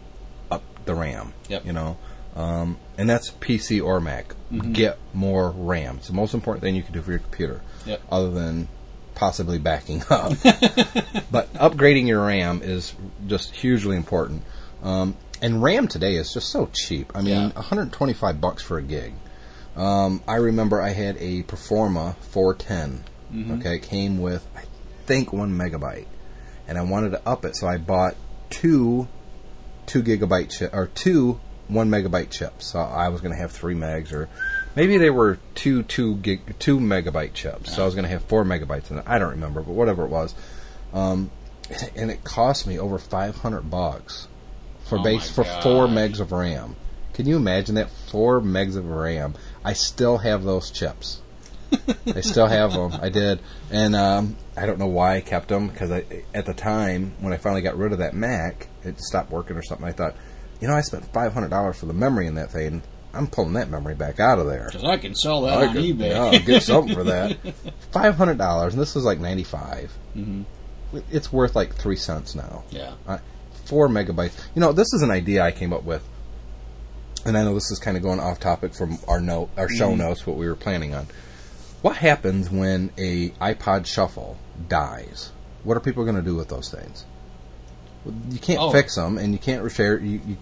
up 0.51 0.63
the 0.85 0.95
RAM. 0.95 1.33
Yep. 1.49 1.65
You 1.65 1.73
know, 1.73 1.97
um, 2.35 2.77
and 2.97 3.09
that's 3.09 3.31
PC 3.31 3.83
or 3.83 3.99
Mac. 4.01 4.35
Mhm. 4.51 4.73
Get 4.73 4.97
more 5.13 5.51
RAM. 5.51 5.97
It's 5.97 6.07
the 6.07 6.13
most 6.13 6.33
important 6.33 6.63
thing 6.63 6.75
you 6.75 6.83
can 6.83 6.93
do 6.93 7.01
for 7.01 7.11
your 7.11 7.19
computer. 7.19 7.61
Yep. 7.85 8.01
Other 8.11 8.31
than 8.31 8.67
possibly 9.13 9.57
backing 9.59 10.01
up. 10.09 10.33
but 11.31 11.53
upgrading 11.53 12.07
your 12.07 12.25
RAM 12.25 12.61
is 12.63 12.93
just 13.27 13.55
hugely 13.55 13.95
important. 13.95 14.43
Um, 14.83 15.15
and 15.41 15.61
RAM 15.61 15.87
today 15.87 16.15
is 16.15 16.33
just 16.33 16.49
so 16.49 16.69
cheap. 16.73 17.11
I 17.15 17.21
mean, 17.21 17.33
Yeah. 17.33 17.49
125 17.55 18.39
bucks 18.41 18.63
for 18.63 18.77
a 18.77 18.81
gig. 18.81 19.13
Um, 19.75 20.21
I 20.27 20.35
remember 20.35 20.81
I 20.81 20.89
had 20.89 21.17
a 21.19 21.43
Performa 21.43 22.15
410. 22.31 23.03
Mhm. 23.33 23.59
Okay, 23.59 23.75
it 23.75 23.81
came 23.81 24.21
with 24.21 24.45
I 24.55 24.61
think 25.05 25.33
one 25.33 25.51
megabyte, 25.57 26.05
and 26.67 26.77
I 26.77 26.81
wanted 26.81 27.11
to 27.11 27.21
up 27.27 27.43
it, 27.45 27.55
so 27.55 27.67
I 27.67 27.77
bought 27.77 28.15
two 28.49 29.07
two 29.85 30.01
gigabyte 30.01 30.49
chip 30.49 30.73
or 30.73 30.87
two 30.87 31.39
one 31.67 31.89
megabyte 31.89 32.29
chips. 32.29 32.67
So 32.67 32.79
I 32.79 33.09
was 33.09 33.21
going 33.21 33.33
to 33.33 33.39
have 33.41 33.51
three 33.51 33.75
megs, 33.75 34.13
or 34.13 34.29
maybe 34.75 34.97
they 34.97 35.09
were 35.09 35.39
two 35.55 35.83
two 35.83 36.15
gig 36.17 36.57
two 36.59 36.79
megabyte 36.79 37.33
chips. 37.33 37.75
So 37.75 37.81
I 37.81 37.85
was 37.85 37.95
going 37.95 38.03
to 38.05 38.09
have 38.09 38.23
four 38.23 38.43
megabytes 38.45 38.89
in 38.91 38.99
it. 38.99 39.03
I 39.07 39.19
don't 39.19 39.31
remember, 39.31 39.61
but 39.61 39.73
whatever 39.73 40.03
it 40.05 40.09
was, 40.09 40.33
um, 40.93 41.29
and 41.95 42.09
it 42.11 42.23
cost 42.23 42.65
me 42.67 42.79
over 42.79 42.97
500 42.97 43.69
bucks 43.69 44.27
for 44.85 44.99
Oh 44.99 45.03
base 45.03 45.29
for 45.29 45.43
four 45.43 45.87
megs 45.87 46.19
of 46.19 46.31
RAM. 46.31 46.75
Can 47.13 47.25
you 47.27 47.35
imagine 47.37 47.75
that? 47.75 47.89
Four 47.89 48.41
megs 48.41 48.75
of 48.77 48.85
RAM. 48.89 49.35
I 49.63 49.73
still 49.73 50.17
have 50.19 50.43
those 50.43 50.69
chips. 50.71 51.21
I 52.07 52.21
still 52.21 52.47
have 52.47 52.73
them. 52.73 52.93
I 53.01 53.09
did, 53.09 53.39
and 53.71 53.95
um, 53.95 54.37
I 54.55 54.65
don't 54.65 54.79
know 54.79 54.87
why 54.87 55.15
I 55.15 55.21
kept 55.21 55.47
them 55.49 55.67
because 55.67 55.91
at 55.91 56.45
the 56.45 56.53
time 56.53 57.13
when 57.19 57.33
I 57.33 57.37
finally 57.37 57.61
got 57.61 57.77
rid 57.77 57.91
of 57.91 57.97
that 57.99 58.13
Mac, 58.13 58.67
it 58.83 58.99
stopped 59.01 59.31
working 59.31 59.57
or 59.57 59.63
something. 59.63 59.85
I 59.87 59.91
thought, 59.91 60.15
you 60.61 60.67
know, 60.67 60.73
I 60.75 60.81
spent 60.81 61.11
five 61.11 61.33
hundred 61.33 61.49
dollars 61.49 61.77
for 61.77 61.85
the 61.87 61.93
memory 61.93 62.27
in 62.27 62.35
that 62.35 62.51
thing. 62.51 62.81
I'm 63.13 63.27
pulling 63.27 63.53
that 63.53 63.69
memory 63.69 63.95
back 63.95 64.19
out 64.19 64.39
of 64.39 64.45
there. 64.47 64.65
Because 64.71 64.83
I 64.83 64.97
can 64.97 65.15
sell 65.15 65.41
that 65.43 65.57
I 65.57 65.67
on 65.67 65.73
could- 65.73 65.83
eBay. 65.83 66.09
yeah, 66.11 66.23
I'll 66.23 66.39
get 66.39 66.63
something 66.63 66.93
for 66.93 67.05
that. 67.05 67.37
Five 67.91 68.15
hundred 68.15 68.37
dollars, 68.37 68.73
and 68.73 68.81
this 68.81 68.93
was 68.95 69.03
like 69.05 69.19
ninety 69.19 69.43
five. 69.43 69.91
hmm 70.13 70.43
It's 71.11 71.31
worth 71.33 71.55
like 71.55 71.75
three 71.75 71.95
cents 71.97 72.35
now. 72.35 72.63
Yeah. 72.69 72.93
Uh, 73.07 73.17
four 73.65 73.87
megabytes. 73.87 74.33
You 74.53 74.61
know, 74.61 74.71
this 74.71 74.93
is 74.93 75.01
an 75.01 75.11
idea 75.11 75.43
I 75.43 75.51
came 75.51 75.73
up 75.73 75.83
with, 75.83 76.03
and 77.25 77.37
I 77.37 77.43
know 77.43 77.53
this 77.53 77.71
is 77.71 77.79
kind 77.79 77.97
of 77.97 78.03
going 78.03 78.19
off 78.19 78.39
topic 78.39 78.73
from 78.73 78.97
our 79.07 79.19
note, 79.19 79.49
our 79.57 79.69
show 79.69 79.91
Mhm. 79.91 79.97
notes, 79.97 80.25
what 80.25 80.37
we 80.37 80.47
were 80.47 80.55
planning 80.55 80.93
on. 80.93 81.07
What 81.81 81.97
happens 81.97 82.49
when 82.49 82.91
a 82.97 83.29
iPod 83.41 83.85
Shuffle 83.85 84.37
dies? 84.69 85.31
What 85.63 85.77
are 85.77 85.81
people 85.81 86.03
going 86.03 86.15
to 86.15 86.21
do 86.21 86.35
with 86.35 86.47
those 86.49 86.69
things? 86.69 87.05
You 88.29 88.39
can't 88.39 88.59
Oh. 88.59 88.71
fix 88.71 88.95
them, 88.95 89.17
and 89.17 89.33
you 89.33 89.39
can't 89.39 89.63
repair. 89.63 89.97
You, 89.97 90.21
you 90.25 90.37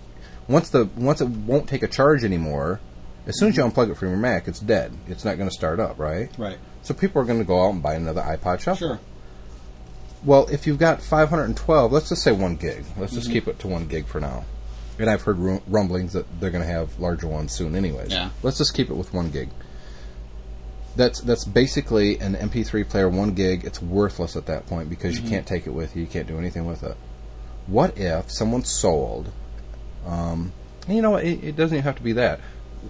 once 0.50 0.70
the 0.70 0.90
once 0.98 1.22
it 1.22 1.30
won't 1.30 1.68
take 1.68 1.84
a 1.84 1.88
charge 1.88 2.24
anymore. 2.26 2.80
As 3.26 3.40
soon 3.40 3.50
as 3.50 3.56
you 3.58 3.64
unplug 3.64 3.90
it 3.90 3.96
from 3.98 4.10
your 4.10 4.18
Mac, 4.18 4.50
it's 4.50 4.60
dead. 4.60 4.92
It's 5.08 5.24
not 5.24 5.38
going 5.38 5.48
to 5.50 5.54
start 5.54 5.80
up, 5.80 5.98
right? 5.98 6.30
Right. 6.38 6.58
So 6.82 6.94
people 6.94 7.22
are 7.22 7.26
going 7.26 7.40
to 7.40 7.46
go 7.46 7.66
out 7.66 7.70
and 7.72 7.82
buy 7.82 7.94
another 7.94 8.22
iPod 8.22 8.60
Shuffle. 8.60 8.88
Sure. 8.88 9.00
Well, 10.26 10.48
if 10.52 10.66
you've 10.68 10.78
got 10.80 11.02
512, 11.02 11.92
let's 11.92 12.10
just 12.10 12.24
say 12.24 12.32
one 12.32 12.56
gig. 12.56 12.86
Let's 12.98 13.14
just 13.14 13.30
Mhm. 13.30 13.34
keep 13.34 13.48
it 13.48 13.60
to 13.60 13.68
one 13.68 13.88
gig 13.88 14.06
for 14.06 14.22
now. 14.22 14.46
And 15.00 15.10
I've 15.10 15.24
heard 15.24 15.38
rumblings 15.68 16.14
that 16.14 16.26
they're 16.40 16.52
going 16.52 16.64
to 16.64 16.70
have 16.72 16.98
larger 17.00 17.28
ones 17.28 17.52
soon, 17.52 17.76
anyways. 17.76 18.12
Yeah. 18.12 18.30
Let's 18.42 18.58
just 18.58 18.74
keep 18.74 18.90
it 18.90 18.94
with 18.96 19.14
one 19.14 19.32
gig. 19.32 19.50
That's 20.96 21.20
that's 21.22 21.44
basically 21.44 22.20
an 22.20 22.36
MP3 22.36 22.84
player, 22.88 23.10
one 23.10 23.32
gig. 23.34 23.66
It's 23.66 23.82
worthless 23.82 24.36
at 24.36 24.46
that 24.46 24.68
point 24.68 24.90
because 24.90 25.16
Mhm. 25.18 25.24
you 25.24 25.30
can't 25.30 25.46
take 25.48 25.66
it 25.66 25.72
with 25.74 25.96
you. 25.96 26.04
You 26.04 26.08
can't 26.08 26.28
do 26.28 26.38
anything 26.38 26.66
with 26.66 26.84
it. 26.84 26.96
What 27.66 27.98
if 27.98 28.32
someone 28.32 28.64
sold? 28.64 29.30
Um, 30.06 30.52
and 30.88 30.96
you 30.96 31.02
know? 31.02 31.16
It, 31.16 31.44
it 31.44 31.56
doesn't 31.56 31.76
even 31.76 31.84
have 31.84 31.96
to 31.96 32.04
be 32.04 32.14
that. 32.14 32.40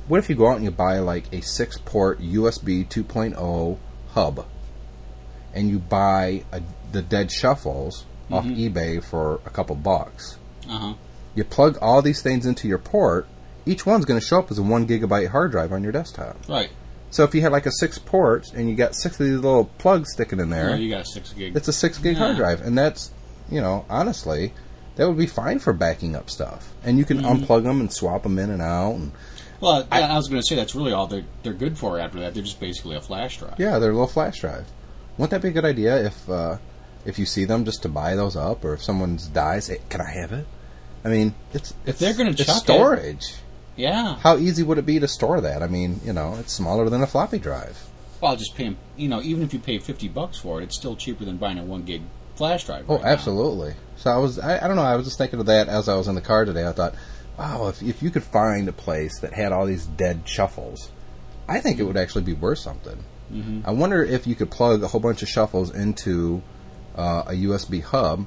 What 0.08 0.18
if 0.18 0.30
you 0.30 0.36
go 0.36 0.50
out 0.50 0.56
and 0.58 0.66
you 0.66 0.72
buy 0.72 1.00
like 1.00 1.26
a 1.32 1.42
six-port 1.42 2.20
USB 2.22 2.84
2.0 2.84 3.78
hub, 4.14 4.46
and 5.54 5.70
you 5.70 5.80
buy 5.80 6.44
a, 6.52 6.62
the 6.94 7.02
dead 7.02 7.32
shuffles 7.32 8.06
off 8.32 8.46
Mhm. 8.46 8.74
eBay 8.74 9.04
for 9.04 9.42
a 9.46 9.50
couple 9.50 9.76
bucks? 9.76 10.38
Uh 10.70 10.78
huh. 10.78 10.94
You 11.36 11.44
plug 11.44 11.78
all 11.82 12.02
these 12.02 12.22
things 12.22 12.46
into 12.46 12.68
your 12.68 12.78
port. 12.78 13.28
Each 13.66 13.86
one's 13.86 14.06
going 14.06 14.20
to 14.20 14.26
show 14.26 14.40
up 14.40 14.52
as 14.52 14.58
a 14.60 14.64
one 14.64 14.88
gigabyte 14.88 15.30
hard 15.30 15.52
drive 15.52 15.72
on 15.74 15.84
your 15.84 15.92
desktop. 15.92 16.38
Right. 16.48 16.70
So 17.12 17.24
if 17.24 17.36
you 17.36 17.42
had 17.42 17.52
like 17.52 17.66
a 17.66 17.72
six 17.72 17.98
ports 18.00 18.52
and 18.54 18.70
you 18.70 18.76
got 18.76 18.96
six 18.96 19.20
of 19.20 19.26
these 19.26 19.36
little 19.36 19.66
plugs 19.78 20.12
sticking 20.14 20.40
in 20.40 20.50
there, 20.50 20.72
Yeah, 20.72 20.76
you 20.78 20.90
got 20.90 21.02
a 21.02 21.06
six 21.06 21.32
gig. 21.34 21.56
it's 21.56 21.68
a 21.68 21.74
six 21.74 21.98
gig 21.98 22.18
hard 22.18 22.38
drive, 22.38 22.62
and 22.62 22.78
that's 22.78 23.12
you 23.52 23.62
know 23.62 23.86
honestly 23.90 24.54
that 24.96 25.08
would 25.08 25.18
be 25.18 25.26
fine 25.28 25.60
for 25.60 25.74
backing 25.74 26.16
up 26.16 26.30
stuff. 26.30 26.72
And 26.84 26.98
you 26.98 27.06
can 27.06 27.20
Mhm. 27.22 27.46
unplug 27.46 27.64
them 27.64 27.80
and 27.82 27.92
swap 27.92 28.24
them 28.24 28.38
in 28.40 28.50
and 28.52 28.62
out. 28.62 28.94
And 28.96 29.12
Well, 29.60 29.88
yeah, 29.92 30.14
I, 30.14 30.18
was 30.18 30.28
going 30.28 30.42
to 30.42 30.46
say 30.48 30.56
that's 30.56 30.76
really 30.76 30.92
all 30.92 31.08
they're 31.08 31.24
they're 31.44 31.54
good 31.54 31.78
for. 31.78 32.00
After 32.00 32.20
that, 32.20 32.34
they're 32.34 32.44
just 32.44 32.60
basically 32.60 32.96
a 32.96 33.02
flash 33.02 33.38
drive. 33.40 33.56
yeah, 33.58 33.80
they're 33.80 33.90
a 33.92 33.94
little 33.94 34.08
flash 34.08 34.40
drive. 34.42 34.66
Wouldn't 35.18 35.32
that 35.32 35.42
be 35.42 35.50
a 35.50 35.52
good 35.52 35.66
idea 35.66 36.06
if 36.06 36.30
uh, 36.30 36.58
if 37.06 37.20
you 37.20 37.26
see 37.26 37.46
them 37.46 37.66
just 37.66 37.82
to 37.84 37.90
buy 37.90 38.16
those 38.16 38.36
up, 38.36 38.64
or 38.64 38.74
if 38.74 38.84
someone 38.84 39.20
dies, 39.34 39.66
say, 39.66 39.80
can 39.90 40.02
I 40.02 40.10
have 40.12 40.32
it? 40.32 40.46
I 41.06 41.10
mean, 41.10 41.34
it's 41.54 41.74
If 41.86 42.00
they're 42.00 42.14
gonna 42.14 42.32
it's 42.32 42.46
chuck 42.46 42.58
it- 42.58 42.60
storage. 42.64 43.36
Yeah. 43.76 44.16
How 44.18 44.38
easy 44.38 44.62
would 44.64 44.78
it 44.78 44.86
be 44.86 45.00
to 45.00 45.08
store 45.08 45.42
that? 45.42 45.64
I 45.64 45.68
mean, 45.68 46.00
you 46.06 46.14
know, 46.14 46.36
it's 46.40 46.54
smaller 46.54 46.90
than 46.90 47.02
a 47.02 47.08
floppy 47.08 47.40
drive. 47.40 47.78
Well, 48.22 48.32
I'll 48.32 48.38
just 48.38 48.56
pay 48.56 48.68
'em- 48.68 48.78
You 48.96 49.10
know, 49.10 49.22
even 49.22 49.44
if 49.44 49.52
you 49.54 49.60
pay 49.60 49.80
fifty 49.80 50.08
bucks 50.08 50.38
for 50.38 50.62
it, 50.62 50.66
it's 50.66 50.78
still 50.78 50.96
cheaper 50.96 51.26
than 51.26 51.38
buying 51.38 51.58
a 51.58 51.64
one 51.64 51.84
gig 51.84 52.04
flash 52.36 52.66
drive. 52.66 52.86
Oh, 52.88 52.96
right 52.96 53.04
now. 53.04 53.10
absolutely. 53.10 53.74
So 53.98 54.12
I 54.12 54.18
was, 54.18 54.40
I, 54.40 54.64
I 54.64 54.68
don't 54.68 54.76
know, 54.78 54.84
I 54.84 54.96
was 54.96 55.06
just 55.06 55.18
thinking 55.18 55.40
of 55.40 55.48
that 55.48 55.68
as 55.70 55.90
I 55.90 55.96
was 55.96 56.08
in 56.08 56.16
the 56.16 56.22
car 56.22 56.46
today. 56.46 56.66
I 56.68 56.72
thought, 56.72 56.94
wow, 57.38 57.68
if, 57.68 57.82
if 57.84 58.02
you 58.04 58.12
could 58.12 58.24
find 58.24 58.68
a 58.70 58.72
place 58.74 59.20
that 59.22 59.34
had 59.34 59.52
all 59.52 59.66
these 59.66 59.86
dead 59.86 60.22
shuffles, 60.26 60.90
I 61.50 61.60
think 61.60 61.80
it 61.80 61.84
would 61.84 61.98
actually 61.98 62.24
be 62.24 62.34
worth 62.34 62.60
something. 62.60 63.04
Mhm. 63.32 63.64
I 63.66 63.72
wonder 63.72 64.04
if 64.04 64.26
you 64.28 64.36
could 64.36 64.52
plug 64.52 64.84
a 64.84 64.88
whole 64.88 65.02
bunch 65.02 65.22
of 65.24 65.30
shuffles 65.30 65.72
into 65.72 66.42
uh, 66.96 67.24
a 67.28 67.34
USB 67.34 67.82
hub 67.82 68.26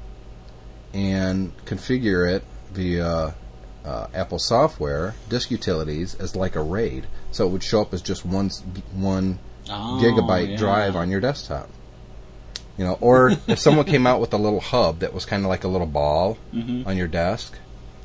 and 0.95 1.57
configure 1.67 2.31
it 2.31 2.43
via 2.73 3.35
uh, 3.85 4.07
Apple 4.15 4.39
software, 4.39 5.15
disk 5.29 5.51
utilities, 5.51 6.15
as 6.17 6.35
like 6.35 6.57
a 6.57 6.63
RAID. 6.63 7.07
So 7.33 7.47
it 7.47 7.51
would 7.51 7.63
show 7.63 7.83
up 7.83 7.93
as 7.95 8.03
just 8.03 8.25
one, 8.25 8.51
one 8.93 9.39
Oh, 9.69 10.01
gigabyte 10.03 10.51
yeah. 10.51 10.57
drive 10.57 10.95
on 10.97 11.11
your 11.11 11.21
desktop. 11.21 11.69
You 12.79 12.85
know, 12.85 12.99
or 13.01 13.31
if 13.49 13.59
someone 13.59 13.85
came 13.85 14.07
out 14.07 14.21
with 14.21 14.33
a 14.33 14.37
little 14.37 14.61
hub 14.61 15.01
that 15.01 15.13
was 15.13 15.25
kind 15.25 15.43
of 15.45 15.49
like 15.49 15.65
a 15.65 15.69
little 15.69 15.87
ball 15.89 16.39
Mhm. 16.55 16.87
on 16.87 16.97
your 16.97 17.09
desk, 17.09 17.59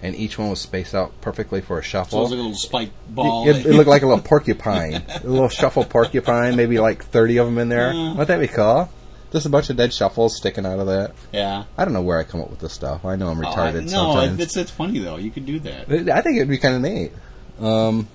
and 0.03 0.15
each 0.15 0.39
one 0.39 0.49
was 0.49 0.59
spaced 0.59 0.95
out 0.95 1.11
perfectly 1.21 1.61
for 1.61 1.77
a 1.77 1.83
So 1.83 1.87
shuffle. 1.89 2.21
it's 2.23 2.31
like 2.31 2.39
a 2.39 2.41
little 2.41 2.57
spike 2.57 2.89
ball. 3.09 3.47
It, 3.47 3.65
it 3.65 3.73
looked 3.73 3.89
like 3.89 4.01
a 4.01 4.07
little 4.07 4.23
porcupine, 4.23 5.03
a 5.23 5.27
little 5.27 5.49
shuffle 5.49 5.83
porcupine, 5.83 6.55
maybe 6.55 6.79
like 6.79 7.03
thirty 7.05 7.37
of 7.37 7.45
them 7.45 7.59
in 7.59 7.69
there. 7.69 7.93
Yeah. 7.93 8.09
Wouldn't 8.11 8.27
that 8.29 8.39
be 8.39 8.47
cool? 8.47 8.89
Just 9.31 9.45
a 9.45 9.49
bunch 9.49 9.69
of 9.69 9.77
dead 9.77 9.93
shuffles 9.93 10.35
sticking 10.35 10.65
out 10.65 10.79
of 10.79 10.87
that. 10.87 11.13
Yeah. 11.31 11.63
I 11.77 11.85
don't 11.85 11.93
know 11.93 12.01
where 12.01 12.19
I 12.19 12.23
come 12.23 12.41
up 12.41 12.49
with 12.49 12.59
this 12.59 12.73
stuff. 12.73 13.05
I 13.05 13.15
know 13.15 13.29
I'm 13.29 13.43
Oh, 13.43 13.49
I- 13.49 13.55
retarded 13.71 13.83
no, 13.85 13.87
sometimes. 14.13 14.39
it's 14.41 14.57
it's 14.57 14.71
funny 14.71 14.99
though. 14.99 15.15
You 15.17 15.31
could 15.31 15.45
do 15.45 15.59
that. 15.61 15.89
I 16.11 16.21
think 16.21 16.37
it'd 16.37 16.49
be 16.49 16.57
kind 16.57 16.75
of 16.75 16.81
neat. 16.81 17.11
Um, 17.59 18.07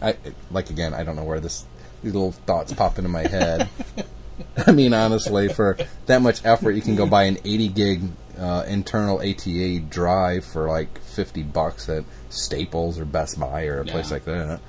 I 0.00 0.16
like 0.50 0.70
again. 0.70 0.94
I 0.94 1.04
don't 1.04 1.16
know 1.16 1.24
where 1.24 1.40
this 1.40 1.64
these 2.02 2.14
little 2.14 2.32
thoughts 2.32 2.72
pop 2.72 2.96
into 2.98 3.10
my 3.10 3.26
head. 3.26 3.68
I 4.66 4.72
mean, 4.72 4.94
honestly, 4.94 5.48
for 5.48 5.76
that 6.06 6.22
much 6.22 6.44
effort, 6.44 6.70
you 6.72 6.80
can 6.82 6.94
go 6.96 7.06
buy 7.06 7.24
an 7.24 7.38
80 7.44 7.68
gig 7.68 8.02
uh, 8.38 8.64
internal 8.68 9.18
ATA 9.18 9.80
drive 9.80 10.44
for 10.44 10.68
like 10.68 11.00
50 11.02 11.42
bucks 11.42 11.88
at 11.88 12.04
Staples 12.30 13.00
or 13.00 13.04
Best 13.04 13.38
Buy 13.40 13.64
or 13.66 13.80
a 13.80 13.84
place 13.84 14.12
like 14.12 14.24
that. 14.26 14.60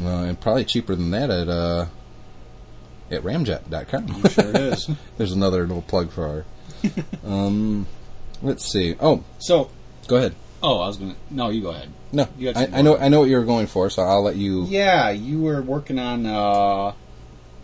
Uh, 0.00 0.06
and 0.06 0.40
probably 0.40 0.64
cheaper 0.64 0.94
than 0.94 1.10
that 1.10 1.28
at 1.30 1.48
uh, 1.48 1.86
at 3.10 3.22
ramjet.com. 3.22 4.06
I'm 4.24 4.30
sure 4.30 4.48
it 4.50 4.56
is. 4.56 4.90
There's 5.18 5.32
another 5.32 5.62
little 5.66 5.82
plug 5.82 6.10
for 6.10 6.26
our. 6.26 6.44
Um, 7.24 7.86
let's 8.42 8.70
see. 8.70 8.94
Oh, 9.00 9.22
So, 9.38 9.70
go 10.06 10.16
ahead. 10.16 10.34
oh, 10.62 10.80
I 10.80 10.86
was 10.88 10.96
gonna. 10.96 11.16
No, 11.30 11.48
you 11.50 11.62
go 11.62 11.70
ahead. 11.70 11.90
No, 12.12 12.28
You 12.38 12.48
had 12.48 12.56
I, 12.56 12.64
some 12.66 12.74
I 12.74 12.82
know. 12.82 12.96
I 12.98 13.08
know 13.08 13.20
what 13.20 13.28
you 13.28 13.36
were 13.36 13.44
going 13.44 13.66
for, 13.66 13.90
so 13.90 14.02
I'll 14.02 14.22
let 14.22 14.36
you. 14.36 14.64
Yeah, 14.66 15.10
you 15.10 15.40
were 15.40 15.62
working 15.62 15.98
on 15.98 16.26
uh, 16.26 16.92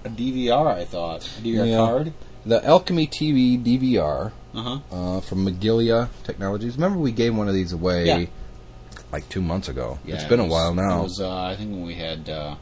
a 0.05 0.09
DVR. 0.09 0.67
I 0.67 0.85
thought 0.85 1.27
a 1.39 1.41
DVR 1.43 1.67
Yeah. 1.69 1.77
card. 1.77 2.13
The 2.47 2.65
Alchemy 2.67 3.07
TV 3.07 3.63
DVR 3.63 4.33
Uh-huh. 4.55 4.79
uh, 4.91 5.21
from 5.21 5.47
Miglia 5.47 6.09
Technologies. 6.25 6.77
Remember, 6.77 6.99
we 6.99 7.13
gave 7.13 7.37
one 7.37 7.49
of 7.49 7.55
these 7.55 7.73
away 7.75 8.07
Yeah. 8.07 8.25
like 9.13 9.29
two 9.29 9.43
months 9.43 9.69
ago. 9.69 9.99
It's 10.07 10.25
been 10.25 10.41
a 10.41 10.47
while 10.47 10.75
now. 10.75 11.01
It 11.01 11.03
was, 11.03 11.21
uh, 11.21 11.31
I 11.31 11.55
think 11.57 11.71
when 11.71 11.85
we 11.85 11.95
had 11.97 12.29
uh, 12.31 12.55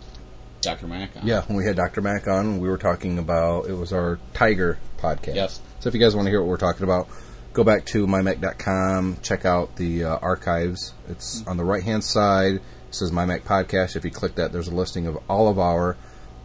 Dr. 0.60 0.86
Mac 0.86 1.16
on. 1.16 1.26
Yeah, 1.26 1.42
when 1.42 1.56
we 1.56 1.64
had 1.64 1.76
Dr. 1.76 2.00
Mac 2.00 2.26
on, 2.26 2.58
we 2.58 2.68
were 2.68 2.78
talking 2.78 3.18
about 3.18 3.66
it 3.66 3.74
was 3.74 3.92
our 3.92 4.18
Tiger 4.34 4.78
podcast. 4.98 5.34
Yes. 5.34 5.60
So 5.80 5.88
if 5.88 5.94
you 5.94 6.00
guys 6.00 6.16
want 6.16 6.26
to 6.26 6.30
hear 6.30 6.40
what 6.40 6.48
we're 6.48 6.56
talking 6.56 6.84
about, 6.84 7.08
go 7.52 7.64
back 7.64 7.86
to 7.86 8.06
mymac.com, 8.06 9.18
check 9.22 9.44
out 9.44 9.76
the 9.76 10.04
uh, 10.04 10.16
archives. 10.18 10.94
It's 11.08 11.46
on 11.46 11.56
the 11.56 11.64
right 11.64 11.82
hand 11.82 12.04
side. 12.04 12.54
It 12.54 12.94
says 12.94 13.12
My 13.12 13.24
Mac 13.24 13.44
Podcast. 13.44 13.96
If 13.96 14.04
you 14.04 14.10
click 14.10 14.36
that, 14.36 14.52
there's 14.52 14.68
a 14.68 14.74
listing 14.74 15.06
of 15.06 15.18
all 15.28 15.48
of 15.48 15.58
our 15.58 15.96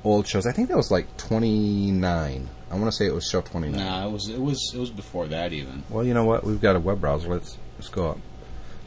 old 0.03 0.27
shows. 0.27 0.45
I 0.45 0.51
think 0.51 0.69
that 0.69 0.77
was 0.77 0.91
like 0.91 1.17
29. 1.17 2.49
I 2.69 2.75
want 2.75 2.85
to 2.85 2.91
say 2.91 3.05
it 3.05 3.13
was 3.13 3.27
show 3.27 3.41
29. 3.41 3.79
Nah, 3.79 4.07
it 4.07 4.11
was 4.11 4.29
it 4.29 4.41
was 4.41 4.71
it 4.73 4.79
was 4.79 4.89
before 4.89 5.27
that 5.27 5.53
even. 5.53 5.83
Well, 5.89 6.03
you 6.03 6.13
know 6.13 6.25
what? 6.25 6.43
We've 6.43 6.61
got 6.61 6.75
a 6.75 6.79
web 6.79 6.99
browser. 6.99 7.29
Let's 7.29 7.57
let's 7.77 7.89
go 7.89 8.09
up. 8.09 8.19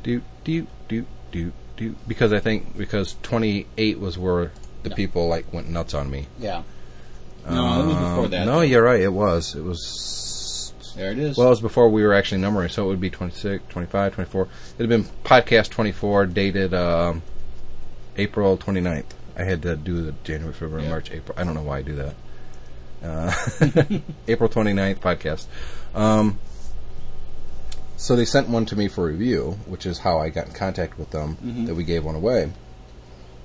Do 0.03 0.23
do 0.45 0.67
do 0.89 1.07
do 1.31 1.53
do 1.77 1.95
because 2.07 2.33
I 2.33 2.41
think 2.41 2.77
because 2.77 3.17
28 3.23 4.01
was 4.01 4.19
where 4.19 4.51
the 4.89 4.95
people 4.95 5.29
like 5.29 5.53
went 5.53 5.69
nuts 5.69 5.95
on 5.95 6.11
me. 6.11 6.27
Yeah. 6.39 6.63
No, 7.49 7.83
it 7.83 7.87
was 7.87 7.97
before 7.97 8.25
Um, 8.25 8.31
that. 8.31 8.47
No, 8.47 8.55
though. 8.57 8.61
you're 8.63 8.83
right. 8.83 9.01
It 9.01 9.13
was. 9.13 9.55
It 9.55 9.63
was. 9.63 10.73
There 10.97 11.13
it 11.13 11.19
is. 11.19 11.37
Well, 11.37 11.49
it 11.49 11.51
was 11.51 11.61
before 11.61 11.89
we 11.91 12.03
were 12.03 12.15
actually 12.15 12.41
numbering, 12.41 12.71
so 12.71 12.85
it 12.85 12.89
would 12.89 13.01
be 13.01 13.11
26, 13.11 13.63
25, 13.69 14.15
24. 14.15 14.49
It'd 14.79 14.91
have 14.91 15.05
been 15.05 15.05
podcast 15.25 15.69
24, 15.71 16.27
dated 16.27 16.73
um, 16.75 17.23
April 18.17 18.57
29th. 18.57 19.05
I 19.39 19.45
had 19.45 19.63
to 19.63 19.77
do 19.77 20.01
the 20.03 20.13
January, 20.25 20.55
February, 20.55 20.85
Yeah. 20.85 20.91
March, 20.91 21.11
April. 21.11 21.39
I 21.39 21.45
don't 21.45 21.55
know 21.55 21.63
why 21.63 21.79
I 21.79 21.83
do 21.83 21.97
that. 21.97 22.15
Uh, 23.05 23.99
April 24.29 24.49
29th 24.49 24.99
podcast. 25.01 25.47
Um, 25.95 26.39
so 27.99 28.17
they 28.17 28.25
sent 28.25 28.49
one 28.49 28.65
to 28.67 28.77
me 28.77 28.89
for 28.89 29.05
review, 29.07 29.59
which 29.67 29.87
is 29.87 29.99
how 29.99 30.19
I 30.19 30.31
got 30.31 30.47
in 30.47 30.53
contact 30.53 30.99
with 30.99 31.11
them, 31.11 31.37
Mhm. 31.45 31.67
that 31.67 31.75
we 31.75 31.85
gave 31.85 32.05
one 32.05 32.15
away. 32.15 32.51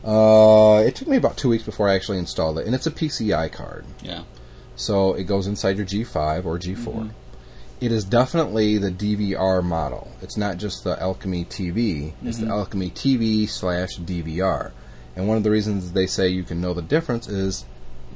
Uh, 0.03 0.83
it 0.85 0.95
took 0.95 1.07
me 1.07 1.17
about 1.17 1.37
two 1.37 1.49
weeks 1.49 1.63
before 1.63 1.87
I 1.89 1.95
actually 1.95 2.17
installed 2.17 2.57
it, 2.59 2.65
and 2.65 2.73
it's 2.73 2.87
a 2.87 2.91
PCI 2.91 3.51
card. 3.51 3.85
Yeah. 4.01 4.23
So 4.75 5.13
it 5.13 5.25
goes 5.25 5.47
inside 5.47 5.77
your 5.77 5.85
G5 5.85 6.45
or 6.45 6.57
G4. 6.57 7.11
It 7.79 7.91
is 7.91 8.03
definitely 8.03 8.77
the 8.77 8.91
DVR 8.91 9.63
model. 9.63 10.11
It's 10.21 10.37
not 10.37 10.57
just 10.57 10.83
the 10.83 10.99
Alchemy 11.01 11.45
TV. 11.45 12.13
It's 12.23 12.37
the 12.37 12.45
Mhm. 12.45 12.51
Alchemy 12.51 12.89
TV 12.91 13.47
slash 13.47 13.97
DVR. 13.97 14.71
And 15.15 15.27
one 15.27 15.37
of 15.37 15.43
the 15.43 15.51
reasons 15.51 15.91
they 15.91 16.05
say 16.07 16.29
you 16.29 16.43
can 16.43 16.61
know 16.61 16.73
the 16.73 16.81
difference 16.83 17.27
is, 17.27 17.65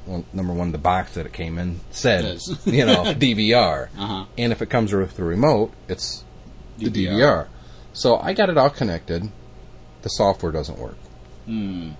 well, 0.05 0.23
number 0.33 0.53
one, 0.53 0.71
the 0.71 0.77
box 0.77 1.13
that 1.15 1.25
it 1.25 1.33
came 1.33 1.57
in 1.57 1.79
said, 1.91 2.39
you 2.65 2.85
know, 2.85 3.03
DVR. 3.15 3.89
Uh-huh. 3.97 4.25
And 4.37 4.51
if 4.51 4.61
it 4.61 4.69
comes 4.69 4.93
with 4.93 5.17
the 5.17 5.23
remote, 5.23 5.71
it's 5.87 6.23
the 6.77 6.89
DVR. 6.89 7.11
DVR. 7.17 7.47
So 7.93 8.17
I 8.17 8.33
got 8.33 8.49
it 8.49 8.57
all 8.57 8.69
connected. 8.69 9.29
The 10.03 10.09
software 10.09 10.51
doesn't 10.51 10.77
work. 10.77 10.97
Hmm. 11.45 11.91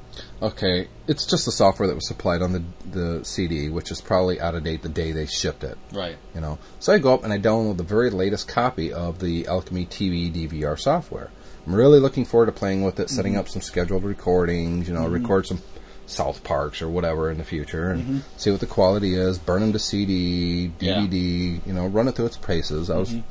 Okay, 0.42 0.88
it's 1.08 1.26
just 1.26 1.46
the 1.46 1.52
software 1.52 1.88
that 1.88 1.96
was 1.96 2.08
supplied 2.08 2.42
on 2.42 2.52
the 2.54 2.64
the 2.92 3.26
CD, 3.26 3.70
which 3.70 3.92
is 3.92 4.02
probably 4.02 4.40
out 4.42 4.56
of 4.56 4.64
date 4.64 4.82
the 4.82 4.90
day 4.90 5.12
they 5.12 5.28
shipped 5.28 5.64
it. 5.64 5.78
Right. 5.94 6.18
You 6.34 6.42
know, 6.42 6.58
so 6.80 6.94
I 6.94 6.98
go 6.98 7.14
up 7.14 7.24
and 7.24 7.32
I 7.32 7.38
download 7.38 7.78
the 7.78 7.84
very 7.84 8.10
latest 8.10 8.48
copy 8.48 8.92
of 8.92 9.20
the 9.20 9.48
Alchemy 9.48 9.86
TV 9.86 10.32
DVR 10.34 10.80
software. 10.80 11.30
I'm 11.68 11.76
really 11.76 12.00
looking 12.00 12.26
forward 12.26 12.48
to 12.48 12.52
playing 12.52 12.84
with 12.84 13.00
it, 13.00 13.10
setting 13.10 13.34
Mhm. 13.34 13.40
up 13.40 13.50
some 13.50 13.62
scheduled 13.62 14.04
recordings. 14.04 14.88
You 14.88 14.94
know, 14.96 15.02
Mhm. 15.06 15.14
record 15.14 15.46
some 15.48 15.62
South 16.08 16.44
Parks 16.44 16.82
or 16.82 16.88
whatever 16.90 17.30
in 17.32 17.38
the 17.38 17.44
future, 17.44 17.90
and 17.92 18.04
Mhm. 18.04 18.22
see 18.38 18.52
what 18.52 18.60
the 18.60 18.66
quality 18.68 19.16
is. 19.16 19.38
Burn 19.40 19.62
them 19.62 19.74
to 19.74 19.80
CD, 19.80 20.72
Yeah. 20.80 21.00
DVD. 21.02 21.62
You 21.66 21.74
know, 21.74 21.88
run 21.88 22.08
it 22.08 22.16
through 22.16 22.28
its 22.28 22.38
paces. 22.38 22.90
I 22.90 22.98
was, 22.98 23.10
Mhm. 23.10 23.24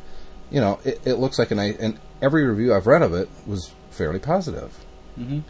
you 0.51 0.61
know, 0.61 0.79
it, 0.85 1.01
it 1.05 1.15
looks 1.15 1.39
like 1.39 1.51
a 1.51 1.55
nice. 1.55 1.77
And 1.79 1.99
every 2.23 2.45
review 2.45 2.75
I've 2.75 2.87
read 2.89 3.03
of 3.03 3.15
it 3.15 3.29
was 3.47 3.71
fairly 3.91 4.19
positive. 4.19 4.73
Mm-hmm. 5.19 5.41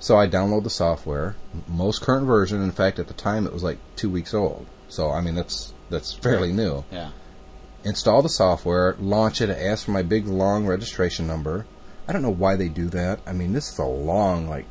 So 0.00 0.16
I 0.16 0.26
download 0.26 0.64
the 0.64 0.70
software, 0.70 1.36
most 1.68 2.00
current 2.00 2.26
version. 2.26 2.62
In 2.62 2.72
fact, 2.72 2.98
at 2.98 3.06
the 3.06 3.14
time 3.14 3.46
it 3.46 3.52
was 3.52 3.62
like 3.62 3.78
two 3.96 4.08
weeks 4.08 4.32
old. 4.32 4.66
So 4.88 5.10
I 5.10 5.20
mean 5.20 5.34
that's 5.34 5.74
that's 5.90 6.14
fairly 6.14 6.52
new. 6.52 6.84
Yeah. 6.90 7.10
Install 7.84 8.22
the 8.22 8.28
software, 8.28 8.96
launch 8.98 9.40
it, 9.40 9.50
ask 9.50 9.84
for 9.84 9.90
my 9.92 10.02
big 10.02 10.26
long 10.26 10.66
registration 10.66 11.26
number. 11.26 11.66
I 12.08 12.12
don't 12.12 12.22
know 12.22 12.30
why 12.30 12.56
they 12.56 12.68
do 12.68 12.88
that. 12.88 13.20
I 13.26 13.32
mean 13.32 13.52
this 13.52 13.70
is 13.70 13.78
a 13.78 13.84
long 13.84 14.48
like 14.48 14.66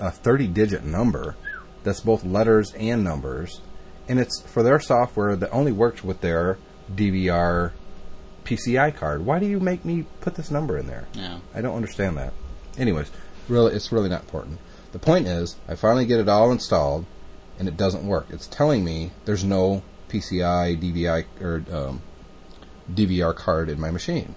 a 0.00 0.10
thirty 0.10 0.48
digit 0.48 0.84
number 0.84 1.36
that's 1.84 2.00
both 2.00 2.24
letters 2.24 2.72
and 2.74 3.04
numbers, 3.04 3.60
and 4.08 4.18
it's 4.18 4.42
for 4.42 4.64
their 4.64 4.80
software 4.80 5.36
that 5.36 5.50
only 5.52 5.70
works 5.70 6.02
with 6.02 6.22
their 6.22 6.58
DVR 6.92 7.72
PCI 8.44 8.94
card. 8.96 9.24
Why 9.24 9.38
do 9.38 9.46
you 9.46 9.60
make 9.60 9.84
me 9.84 10.06
put 10.20 10.34
this 10.34 10.50
number 10.50 10.76
in 10.76 10.86
there? 10.86 11.06
Yeah. 11.14 11.38
I 11.54 11.60
don't 11.60 11.76
understand 11.76 12.16
that. 12.18 12.32
Anyways, 12.76 13.10
really, 13.48 13.74
it's 13.74 13.92
really 13.92 14.08
not 14.08 14.22
important. 14.22 14.58
The 14.92 14.98
point 14.98 15.26
is, 15.26 15.56
I 15.68 15.74
finally 15.74 16.06
get 16.06 16.20
it 16.20 16.28
all 16.28 16.52
installed, 16.52 17.04
and 17.58 17.68
it 17.68 17.76
doesn't 17.76 18.06
work. 18.06 18.26
It's 18.30 18.46
telling 18.46 18.84
me 18.84 19.10
there's 19.24 19.44
no 19.44 19.82
PCI, 20.08 20.76
DVI, 20.80 21.24
or 21.40 21.64
um, 21.76 22.02
DVR 22.92 23.34
card 23.34 23.68
in 23.68 23.80
my 23.80 23.90
machine. 23.90 24.34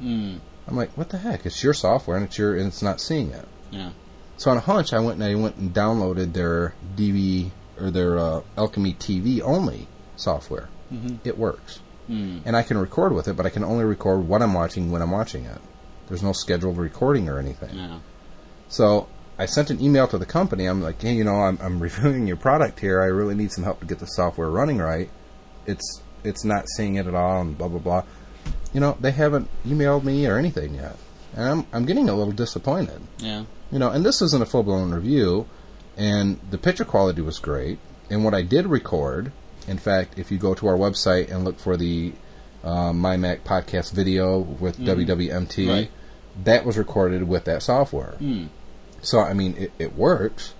Mm. 0.00 0.40
I'm 0.66 0.76
like, 0.76 0.96
what 0.96 1.08
the 1.08 1.18
heck? 1.18 1.46
It's 1.46 1.62
your 1.62 1.74
software, 1.74 2.16
and 2.16 2.26
it's 2.26 2.38
your, 2.38 2.54
and 2.56 2.66
it's 2.66 2.82
not 2.82 3.00
seeing 3.00 3.30
it. 3.32 3.46
Yeah. 3.70 3.90
So 4.36 4.50
on 4.50 4.56
a 4.56 4.60
hunch, 4.60 4.92
I 4.92 5.00
went 5.00 5.20
and 5.20 5.24
I 5.24 5.34
went 5.34 5.56
and 5.56 5.74
downloaded 5.74 6.32
their 6.32 6.74
DV 6.96 7.50
or 7.80 7.90
their 7.90 8.18
uh, 8.18 8.40
Alchemy 8.56 8.94
TV 8.94 9.40
only 9.42 9.88
software. 10.16 10.68
Mhm. 10.92 11.18
It 11.24 11.36
works, 11.38 11.80
Mm. 12.08 12.42
and 12.44 12.56
I 12.56 12.62
can 12.62 12.78
record 12.78 13.12
with 13.12 13.26
it, 13.28 13.36
but 13.36 13.46
I 13.46 13.50
can 13.50 13.64
only 13.64 13.84
record 13.84 14.26
what 14.28 14.40
I'm 14.42 14.54
watching 14.54 14.90
when 14.90 15.02
I'm 15.02 15.10
watching 15.10 15.44
it. 15.44 15.58
There's 16.08 16.22
no 16.22 16.32
scheduled 16.32 16.78
recording 16.78 17.28
or 17.28 17.38
anything. 17.38 17.76
Yeah. 17.76 17.98
So 18.68 19.08
I 19.38 19.46
sent 19.46 19.70
an 19.70 19.80
email 19.80 20.06
to 20.08 20.18
the 20.18 20.26
company. 20.26 20.66
I'm 20.66 20.82
like, 20.82 21.00
hey, 21.00 21.14
you 21.14 21.24
know, 21.24 21.36
I'm, 21.36 21.58
I'm 21.62 21.80
reviewing 21.88 22.26
your 22.26 22.36
product 22.36 22.80
here. 22.80 23.00
I 23.02 23.06
really 23.06 23.34
need 23.34 23.52
some 23.52 23.64
help 23.64 23.80
to 23.80 23.86
get 23.86 23.98
the 23.98 24.06
software 24.06 24.50
running 24.50 24.78
right. 24.78 25.10
it's 25.66 26.02
it's 26.24 26.44
not 26.44 26.68
seeing 26.76 26.96
it 26.96 27.06
at 27.06 27.14
all 27.14 27.40
and 27.40 27.56
blah 27.56 27.68
blah 27.68 27.78
blah. 27.78 28.02
You 28.72 28.80
know, 28.80 28.96
they 29.00 29.12
haven't 29.12 29.48
emailed 29.66 30.02
me 30.04 30.26
or 30.26 30.36
anything 30.36 30.74
yet, 30.74 30.96
and 31.34 31.48
I'm 31.48 31.66
I'm 31.72 31.84
getting 31.86 32.08
a 32.08 32.14
little 32.14 32.32
disappointed. 32.32 33.00
Yeah. 33.18 33.44
You 33.70 33.78
know, 33.78 33.90
and 33.90 34.04
this 34.04 34.20
isn't 34.22 34.42
a 34.42 34.46
full 34.46 34.62
blown 34.64 34.92
review, 34.92 35.46
and 35.96 36.38
the 36.50 36.58
picture 36.58 36.84
quality 36.84 37.20
was 37.22 37.38
great. 37.38 37.78
And 38.10 38.24
what 38.24 38.34
I 38.34 38.42
did 38.42 38.66
record, 38.66 39.30
in 39.68 39.78
fact, 39.78 40.18
if 40.18 40.30
you 40.32 40.38
go 40.38 40.54
to 40.54 40.66
our 40.66 40.76
website 40.76 41.30
and 41.30 41.44
look 41.44 41.58
for 41.58 41.76
the 41.76 42.12
uh, 42.64 42.92
My 42.92 43.16
Mac 43.16 43.44
podcast 43.44 43.92
video 43.92 44.38
with 44.38 44.78
Mhm. 44.78 45.06
WWMT, 45.06 45.68
Right. 45.68 45.90
that 46.44 46.64
was 46.66 46.76
recorded 46.78 47.28
with 47.28 47.44
that 47.44 47.62
software. 47.62 48.14
Hmm. 48.18 48.46
So 49.02 49.20
I 49.20 49.32
mean, 49.32 49.56
it, 49.56 49.72
it 49.78 49.96
works, 49.96 50.54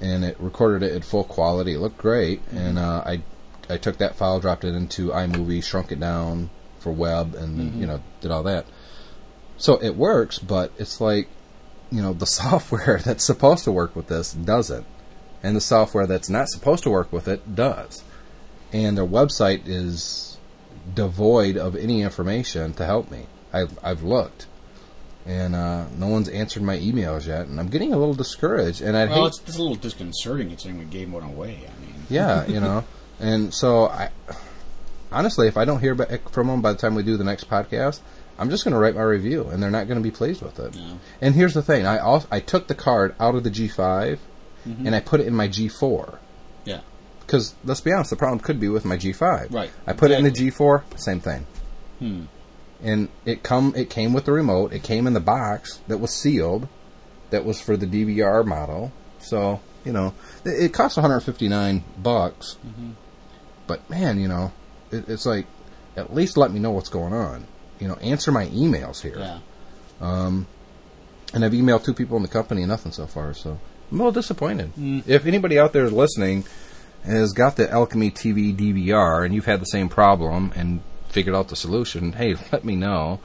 and 0.00 0.24
it 0.24 0.38
recorded 0.40 0.82
it 0.88 0.94
at 0.94 1.04
full 1.04 1.24
quality. 1.24 1.74
It 1.74 1.80
looked 1.80 1.98
great, 1.98 2.40
and 2.52 2.78
uh, 2.78 3.02
I 3.04 3.22
I 3.68 3.76
took 3.76 3.98
that 3.98 4.16
file, 4.16 4.40
dropped 4.40 4.64
it 4.64 4.74
into 4.74 5.08
iMovie, 5.08 5.62
shrunk 5.62 5.92
it 5.92 6.00
down 6.00 6.50
for 6.78 6.92
web, 6.92 7.34
and 7.34 7.58
Mhm. 7.72 7.80
you 7.80 7.86
know 7.86 8.00
did 8.20 8.30
all 8.30 8.42
that. 8.44 8.64
So 9.56 9.74
it 9.82 9.96
works, 9.96 10.38
but 10.38 10.72
it's 10.78 11.00
like 11.00 11.28
you 11.90 12.00
know 12.02 12.12
the 12.12 12.26
software 12.40 13.00
that's 13.04 13.24
supposed 13.24 13.64
to 13.64 13.72
work 13.72 13.96
with 13.96 14.06
this 14.06 14.32
doesn't, 14.32 14.86
and 15.42 15.56
the 15.56 15.60
software 15.60 16.06
that's 16.06 16.28
not 16.30 16.48
supposed 16.48 16.84
to 16.84 16.90
work 16.90 17.12
with 17.12 17.26
it 17.28 17.54
does, 17.56 18.02
and 18.72 18.96
their 18.96 19.06
website 19.06 19.62
is 19.66 20.38
devoid 20.94 21.56
of 21.56 21.76
any 21.76 22.02
information 22.02 22.72
to 22.74 22.84
help 22.86 23.10
me. 23.10 23.26
I've 23.52 23.78
I've 23.82 24.02
looked, 24.02 24.46
and 25.28 25.54
uh, 25.54 25.84
no 25.98 26.08
one's 26.08 26.28
answered 26.28 26.62
my 26.62 26.78
emails 26.78 27.26
yet, 27.26 27.46
and 27.46 27.60
I'm 27.60 27.68
getting 27.68 27.92
a 27.92 27.98
little 27.98 28.14
discouraged. 28.14 28.80
And 28.80 28.96
I 28.96 29.04
well, 29.04 29.22
hate, 29.22 29.26
it's, 29.28 29.40
it's 29.46 29.56
a 29.58 29.62
little 29.62 29.76
disconcerting 29.76 30.48
considering 30.48 30.78
we 30.78 30.86
gave 30.86 31.12
one 31.12 31.22
away. 31.22 31.60
I 31.68 31.84
mean, 31.84 31.94
yeah, 32.08 32.46
you 32.48 32.60
know, 32.60 32.84
and 33.20 33.52
so 33.54 33.86
I 33.86 34.10
honestly, 35.12 35.46
if 35.46 35.56
I 35.56 35.64
don't 35.64 35.80
hear 35.80 35.94
back 35.94 36.30
from 36.30 36.48
them 36.48 36.62
by 36.62 36.72
the 36.72 36.78
time 36.78 36.94
we 36.94 37.02
do 37.02 37.16
the 37.16 37.24
next 37.24 37.48
podcast, 37.48 38.00
I'm 38.38 38.50
just 38.50 38.64
going 38.64 38.72
to 38.72 38.80
write 38.80 38.94
my 38.94 39.02
review, 39.02 39.48
and 39.48 39.62
they're 39.62 39.70
not 39.70 39.86
going 39.86 39.98
to 39.98 40.02
be 40.02 40.10
pleased 40.10 40.42
with 40.42 40.58
it. 40.58 40.76
And 41.20 41.34
here's 41.34 41.54
the 41.54 41.62
thing: 41.62 41.86
I 41.86 41.98
also, 41.98 42.26
I 42.30 42.40
took 42.40 42.66
the 42.66 42.74
card 42.74 43.14
out 43.20 43.34
of 43.34 43.44
the 43.44 43.50
G5 43.50 44.18
Mhm. 44.66 44.86
and 44.86 44.94
I 44.94 45.00
put 45.00 45.20
it 45.20 45.26
in 45.26 45.34
my 45.34 45.48
G4. 45.48 46.18
Yeah. 46.64 46.80
Because 47.20 47.54
let's 47.64 47.80
be 47.80 47.92
honest, 47.92 48.10
the 48.10 48.16
problem 48.16 48.40
could 48.40 48.58
be 48.58 48.68
with 48.68 48.84
my 48.84 48.96
G5. 48.96 49.52
Right, 49.52 49.70
I 49.86 49.92
put 49.92 50.10
it 50.10 50.18
in 50.18 50.24
the 50.24 50.30
G4, 50.30 50.82
same 50.96 51.20
thing. 51.20 51.46
Hmm. 51.98 52.22
And 52.82 53.08
it 53.24 53.42
come 53.42 53.74
it 53.76 53.90
came 53.90 54.12
with 54.12 54.24
the 54.24 54.32
remote. 54.32 54.72
It 54.72 54.82
came 54.82 55.06
in 55.06 55.12
the 55.12 55.20
box 55.20 55.80
that 55.88 55.98
was 55.98 56.12
sealed, 56.12 56.68
that 57.30 57.44
was 57.44 57.60
for 57.60 57.76
the 57.76 57.86
DVR 57.86 58.44
model. 58.44 58.92
So 59.18 59.60
you 59.84 59.92
know, 59.92 60.14
it, 60.44 60.64
it 60.64 60.72
costs 60.72 60.96
159 60.96 61.84
bucks. 61.98 62.56
Mhm. 62.66 62.92
But 63.66 63.88
man, 63.90 64.20
you 64.20 64.28
know, 64.28 64.52
it, 64.90 65.08
it's 65.08 65.26
like 65.26 65.46
at 65.96 66.14
least 66.14 66.36
let 66.36 66.52
me 66.52 66.60
know 66.60 66.70
what's 66.70 66.88
going 66.88 67.12
on. 67.12 67.46
You 67.80 67.88
know, 67.88 67.94
answer 67.96 68.32
my 68.32 68.46
emails 68.46 69.02
here. 69.02 69.18
Yeah. 69.18 69.38
Um, 70.00 70.46
and 71.34 71.44
I've 71.44 71.52
emailed 71.52 71.84
two 71.84 71.94
people 71.94 72.16
in 72.16 72.22
the 72.22 72.28
company 72.28 72.64
nothing 72.64 72.92
so 72.92 73.06
far. 73.06 73.34
So 73.34 73.58
I'm 73.90 74.00
a 74.00 74.04
little 74.04 74.12
disappointed. 74.12 74.74
Mm. 74.76 75.06
If 75.06 75.26
anybody 75.26 75.58
out 75.58 75.72
there 75.72 75.84
is 75.84 75.92
listening 75.92 76.44
has 77.04 77.32
got 77.32 77.56
the 77.56 77.70
Alchemy 77.70 78.10
TV 78.10 78.54
DVR 78.54 79.24
and 79.24 79.34
you've 79.34 79.46
had 79.46 79.60
the 79.60 79.66
same 79.66 79.88
problem 79.88 80.52
and 80.56 80.80
figured 81.18 81.34
out 81.34 81.48
the 81.48 81.56
solution, 81.56 82.12
hey, 82.12 82.36
let 82.52 82.64
me 82.64 82.76
know 82.76 83.18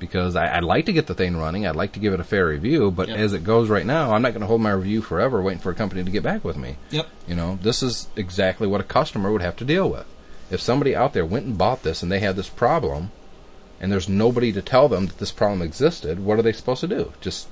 because 0.00 0.34
I, 0.34 0.56
I'd 0.56 0.64
like 0.64 0.86
to 0.86 0.92
get 0.92 1.06
the 1.06 1.14
thing 1.14 1.36
running. 1.36 1.64
I'd 1.64 1.76
like 1.76 1.92
to 1.92 2.00
give 2.00 2.12
it 2.12 2.18
a 2.18 2.24
fair 2.24 2.48
review, 2.48 2.90
but 2.90 3.08
Yep. 3.08 3.18
as 3.18 3.32
it 3.32 3.44
goes 3.44 3.68
right 3.70 3.86
now, 3.86 4.12
I'm 4.12 4.20
not 4.22 4.32
going 4.32 4.40
to 4.40 4.46
hold 4.48 4.60
my 4.60 4.72
review 4.72 5.00
forever 5.00 5.40
waiting 5.40 5.60
for 5.60 5.70
a 5.70 5.74
company 5.76 6.02
to 6.02 6.10
get 6.10 6.24
back 6.24 6.44
with 6.44 6.56
me. 6.56 6.76
Yep. 6.90 7.06
You 7.28 7.36
know, 7.36 7.58
this 7.62 7.84
is 7.84 8.08
exactly 8.16 8.66
what 8.66 8.80
a 8.80 8.84
customer 8.84 9.30
would 9.30 9.42
have 9.42 9.54
to 9.58 9.64
deal 9.64 9.88
with. 9.88 10.06
If 10.50 10.60
somebody 10.60 10.94
out 10.96 11.12
there 11.12 11.24
went 11.24 11.46
and 11.46 11.56
bought 11.56 11.84
this 11.84 12.02
and 12.02 12.10
they 12.10 12.18
had 12.18 12.34
this 12.34 12.48
problem, 12.48 13.12
and 13.80 13.92
there's 13.92 14.08
nobody 14.08 14.50
to 14.52 14.60
tell 14.60 14.88
them 14.88 15.06
that 15.06 15.18
this 15.18 15.30
problem 15.32 15.62
existed, 15.62 16.18
what 16.18 16.36
are 16.38 16.42
they 16.42 16.52
supposed 16.52 16.80
to 16.80 16.88
do? 16.88 17.12
Just, 17.20 17.46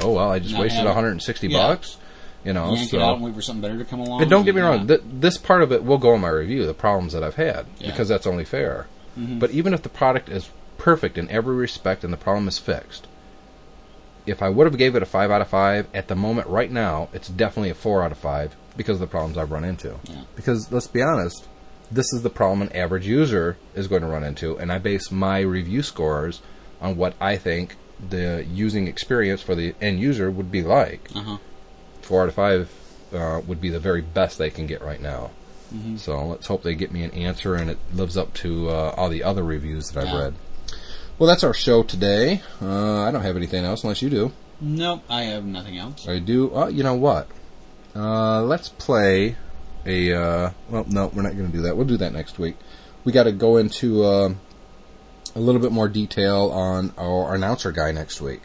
oh 0.00 0.12
well, 0.14 0.30
I 0.32 0.40
just 0.40 0.54
Not 0.54 0.62
wasted 0.62 0.84
160 0.84 1.46
Yeah. 1.46 1.58
bucks. 1.68 1.96
You 2.44 2.52
know, 2.52 2.74
yank 2.74 2.90
so. 2.90 2.96
it 2.96 3.02
out 3.02 3.14
and 3.16 3.24
wait 3.24 3.36
for 3.36 3.40
something 3.42 3.62
better 3.62 3.78
to 3.78 3.84
come 3.84 4.00
along. 4.00 4.20
And 4.20 4.28
don't 4.28 4.44
get 4.44 4.56
me 4.56 4.60
Yeah. 4.62 4.66
wrong, 4.68 4.88
th- 4.88 5.00
this 5.06 5.38
part 5.38 5.62
of 5.62 5.70
it 5.70 5.84
will 5.84 5.98
go 5.98 6.12
in 6.14 6.20
my 6.20 6.28
review, 6.28 6.66
the 6.66 6.74
problems 6.74 7.12
that 7.12 7.22
I've 7.22 7.36
had, 7.36 7.66
Yeah. 7.78 7.92
because 7.92 8.08
that's 8.08 8.26
only 8.26 8.44
fair. 8.44 8.88
Mhm. 9.18 9.38
But 9.38 9.50
even 9.50 9.74
if 9.74 9.82
the 9.82 9.88
product 9.88 10.28
is 10.28 10.50
perfect 10.78 11.18
in 11.18 11.30
every 11.30 11.54
respect 11.54 12.04
and 12.04 12.12
the 12.12 12.16
problem 12.16 12.48
is 12.48 12.58
fixed, 12.58 13.06
if 14.26 14.42
I 14.42 14.48
would 14.48 14.66
have 14.66 14.78
gave 14.78 14.94
it 14.94 15.02
a 15.02 15.06
5 15.06 15.30
out 15.30 15.40
of 15.40 15.48
5, 15.48 15.86
at 15.92 16.08
the 16.08 16.14
moment 16.14 16.48
right 16.48 16.70
now, 16.70 17.08
it's 17.12 17.28
definitely 17.28 17.70
a 17.70 17.74
4 17.74 18.02
out 18.02 18.12
of 18.12 18.18
5 18.18 18.54
because 18.76 18.96
of 18.96 19.00
the 19.00 19.06
problems 19.06 19.36
I've 19.36 19.50
run 19.50 19.64
into. 19.64 19.96
Because 20.36 20.70
let's 20.70 20.86
be 20.86 21.02
honest, 21.02 21.46
this 21.90 22.12
is 22.12 22.22
the 22.22 22.30
problem 22.30 22.62
an 22.62 22.74
average 22.74 23.06
user 23.06 23.56
is 23.74 23.88
going 23.88 24.02
to 24.02 24.08
run 24.08 24.24
into, 24.24 24.56
and 24.58 24.72
I 24.72 24.78
base 24.78 25.10
my 25.10 25.40
review 25.40 25.82
scores 25.82 26.40
on 26.80 26.96
what 26.96 27.14
I 27.20 27.36
think 27.36 27.76
the 28.08 28.44
using 28.50 28.88
experience 28.88 29.42
for 29.42 29.54
the 29.54 29.74
end 29.80 30.00
user 30.00 30.30
would 30.30 30.50
be 30.50 30.62
like. 30.62 31.10
Uh-huh. 31.14 31.38
Four 32.00 32.22
out 32.22 32.28
of 32.28 32.34
five 32.34 32.70
uh, 33.12 33.40
would 33.46 33.60
be 33.60 33.68
the 33.68 33.78
very 33.78 34.00
best 34.00 34.38
they 34.38 34.50
can 34.50 34.66
get 34.66 34.82
right 34.82 35.00
now. 35.00 35.30
Mhm. 35.72 35.98
So 35.98 36.26
let's 36.26 36.46
hope 36.46 36.62
they 36.62 36.74
get 36.74 36.92
me 36.92 37.02
an 37.02 37.10
answer 37.12 37.54
and 37.54 37.70
it 37.70 37.78
lives 37.94 38.16
up 38.16 38.32
to 38.34 38.68
uh, 38.70 38.94
all 38.96 39.08
the 39.08 39.22
other 39.24 39.42
reviews 39.42 39.90
that 39.90 40.04
I've 40.06 40.12
Yeah. 40.12 40.20
read. 40.20 40.34
Well, 41.18 41.28
that's 41.28 41.44
our 41.44 41.54
show 41.54 41.82
today. 41.82 42.42
Uh, 42.60 43.00
I 43.02 43.10
don't 43.10 43.22
have 43.22 43.36
anything 43.36 43.64
else 43.64 43.82
unless 43.84 44.02
you 44.02 44.10
do. 44.10 44.32
Nope, 44.60 45.02
I 45.08 45.22
have 45.24 45.44
nothing 45.44 45.78
else. 45.78 46.06
I 46.08 46.18
do. 46.18 46.54
Uh, 46.54 46.66
you 46.68 46.82
know 46.82 46.94
what? 46.94 47.26
Uh, 47.94 48.42
let's 48.42 48.68
play 48.68 49.36
a. 49.86 50.12
Uh, 50.12 50.50
well, 50.70 50.84
no, 50.88 51.10
we're 51.14 51.22
not 51.22 51.36
going 51.36 51.50
to 51.50 51.56
do 51.56 51.62
that. 51.62 51.76
We'll 51.76 51.86
do 51.86 51.96
that 51.98 52.12
next 52.12 52.38
week. 52.38 52.56
We 53.04 53.12
got 53.12 53.24
to 53.24 53.32
go 53.32 53.56
into 53.56 54.04
uh, 54.04 54.34
a 55.34 55.40
little 55.40 55.60
bit 55.60 55.72
more 55.72 55.88
detail 55.88 56.50
on 56.50 56.92
our 56.98 57.34
announcer 57.34 57.72
guy 57.72 57.90
next 57.92 58.20
week. 58.20 58.42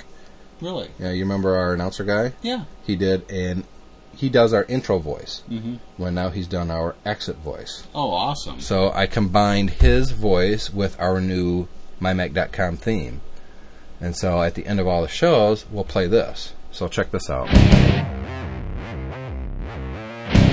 Really? 0.61 0.89
Yeah, 0.99 1.11
you 1.11 1.23
remember 1.23 1.55
our 1.55 1.73
announcer 1.73 2.03
guy? 2.03 2.33
Yeah. 2.41 2.63
He 2.85 2.95
did, 2.95 3.29
and 3.31 3.63
he 4.17 4.29
does 4.29 4.51
our 4.51 4.63
intro 4.63 4.97
voice. 4.97 5.43
Mhm. 5.49 5.77
When 5.95 6.15
now 6.15 6.29
he's 6.29 6.47
done 6.47 6.71
our 6.71 6.95
exit 7.05 7.37
voice. 7.37 7.83
Oh, 7.93 8.09
awesome. 8.11 8.59
So 8.59 8.91
I 8.93 9.05
combined 9.05 9.69
his 9.69 10.11
voice 10.11 10.73
with 10.73 10.99
our 10.99 11.21
new 11.21 11.67
mymac.com 12.01 12.77
theme. 12.77 13.21
And 14.01 14.15
so 14.15 14.41
at 14.41 14.55
the 14.55 14.65
end 14.65 14.79
of 14.79 14.87
all 14.87 15.01
the 15.03 15.07
shows, 15.07 15.65
we'll 15.71 15.83
play 15.83 16.07
this. 16.07 16.53
So 16.71 16.87
check 16.87 17.11
this 17.11 17.29
out. 17.29 17.47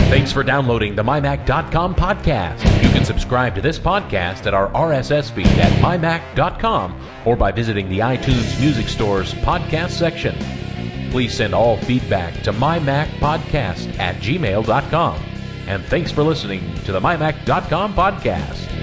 Thanks 0.09 0.31
for 0.31 0.45
downloading 0.45 0.95
the 0.95 1.03
MyMac.com 1.03 1.95
podcast. 1.97 2.63
You 2.85 2.91
can 2.91 3.05
subscribe 3.05 3.55
to 3.57 3.61
this 3.61 3.79
podcast 3.79 4.47
at 4.47 4.55
our 4.55 4.69
RSS 4.69 5.31
feed 5.31 5.47
at 5.47 5.73
MyMac.com 5.83 6.95
or 7.25 7.35
by 7.37 7.51
visiting 7.51 7.89
the 7.89 7.99
iTunes 7.99 8.59
Music 8.61 8.89
Store's 8.89 9.35
podcast 9.35 9.91
section. 9.91 10.37
Please 11.15 11.33
send 11.33 11.55
all 11.55 11.77
feedback 11.77 12.35
to 12.43 12.53
MyMacPodcast 12.53 14.01
at 14.01 14.17
gmail.com. 14.17 15.23
And 15.69 15.85
thanks 15.85 16.11
for 16.11 16.25
listening 16.25 16.75
to 16.87 16.91
the 16.91 16.99
MyMac.com 16.99 17.95
podcast. 17.95 18.74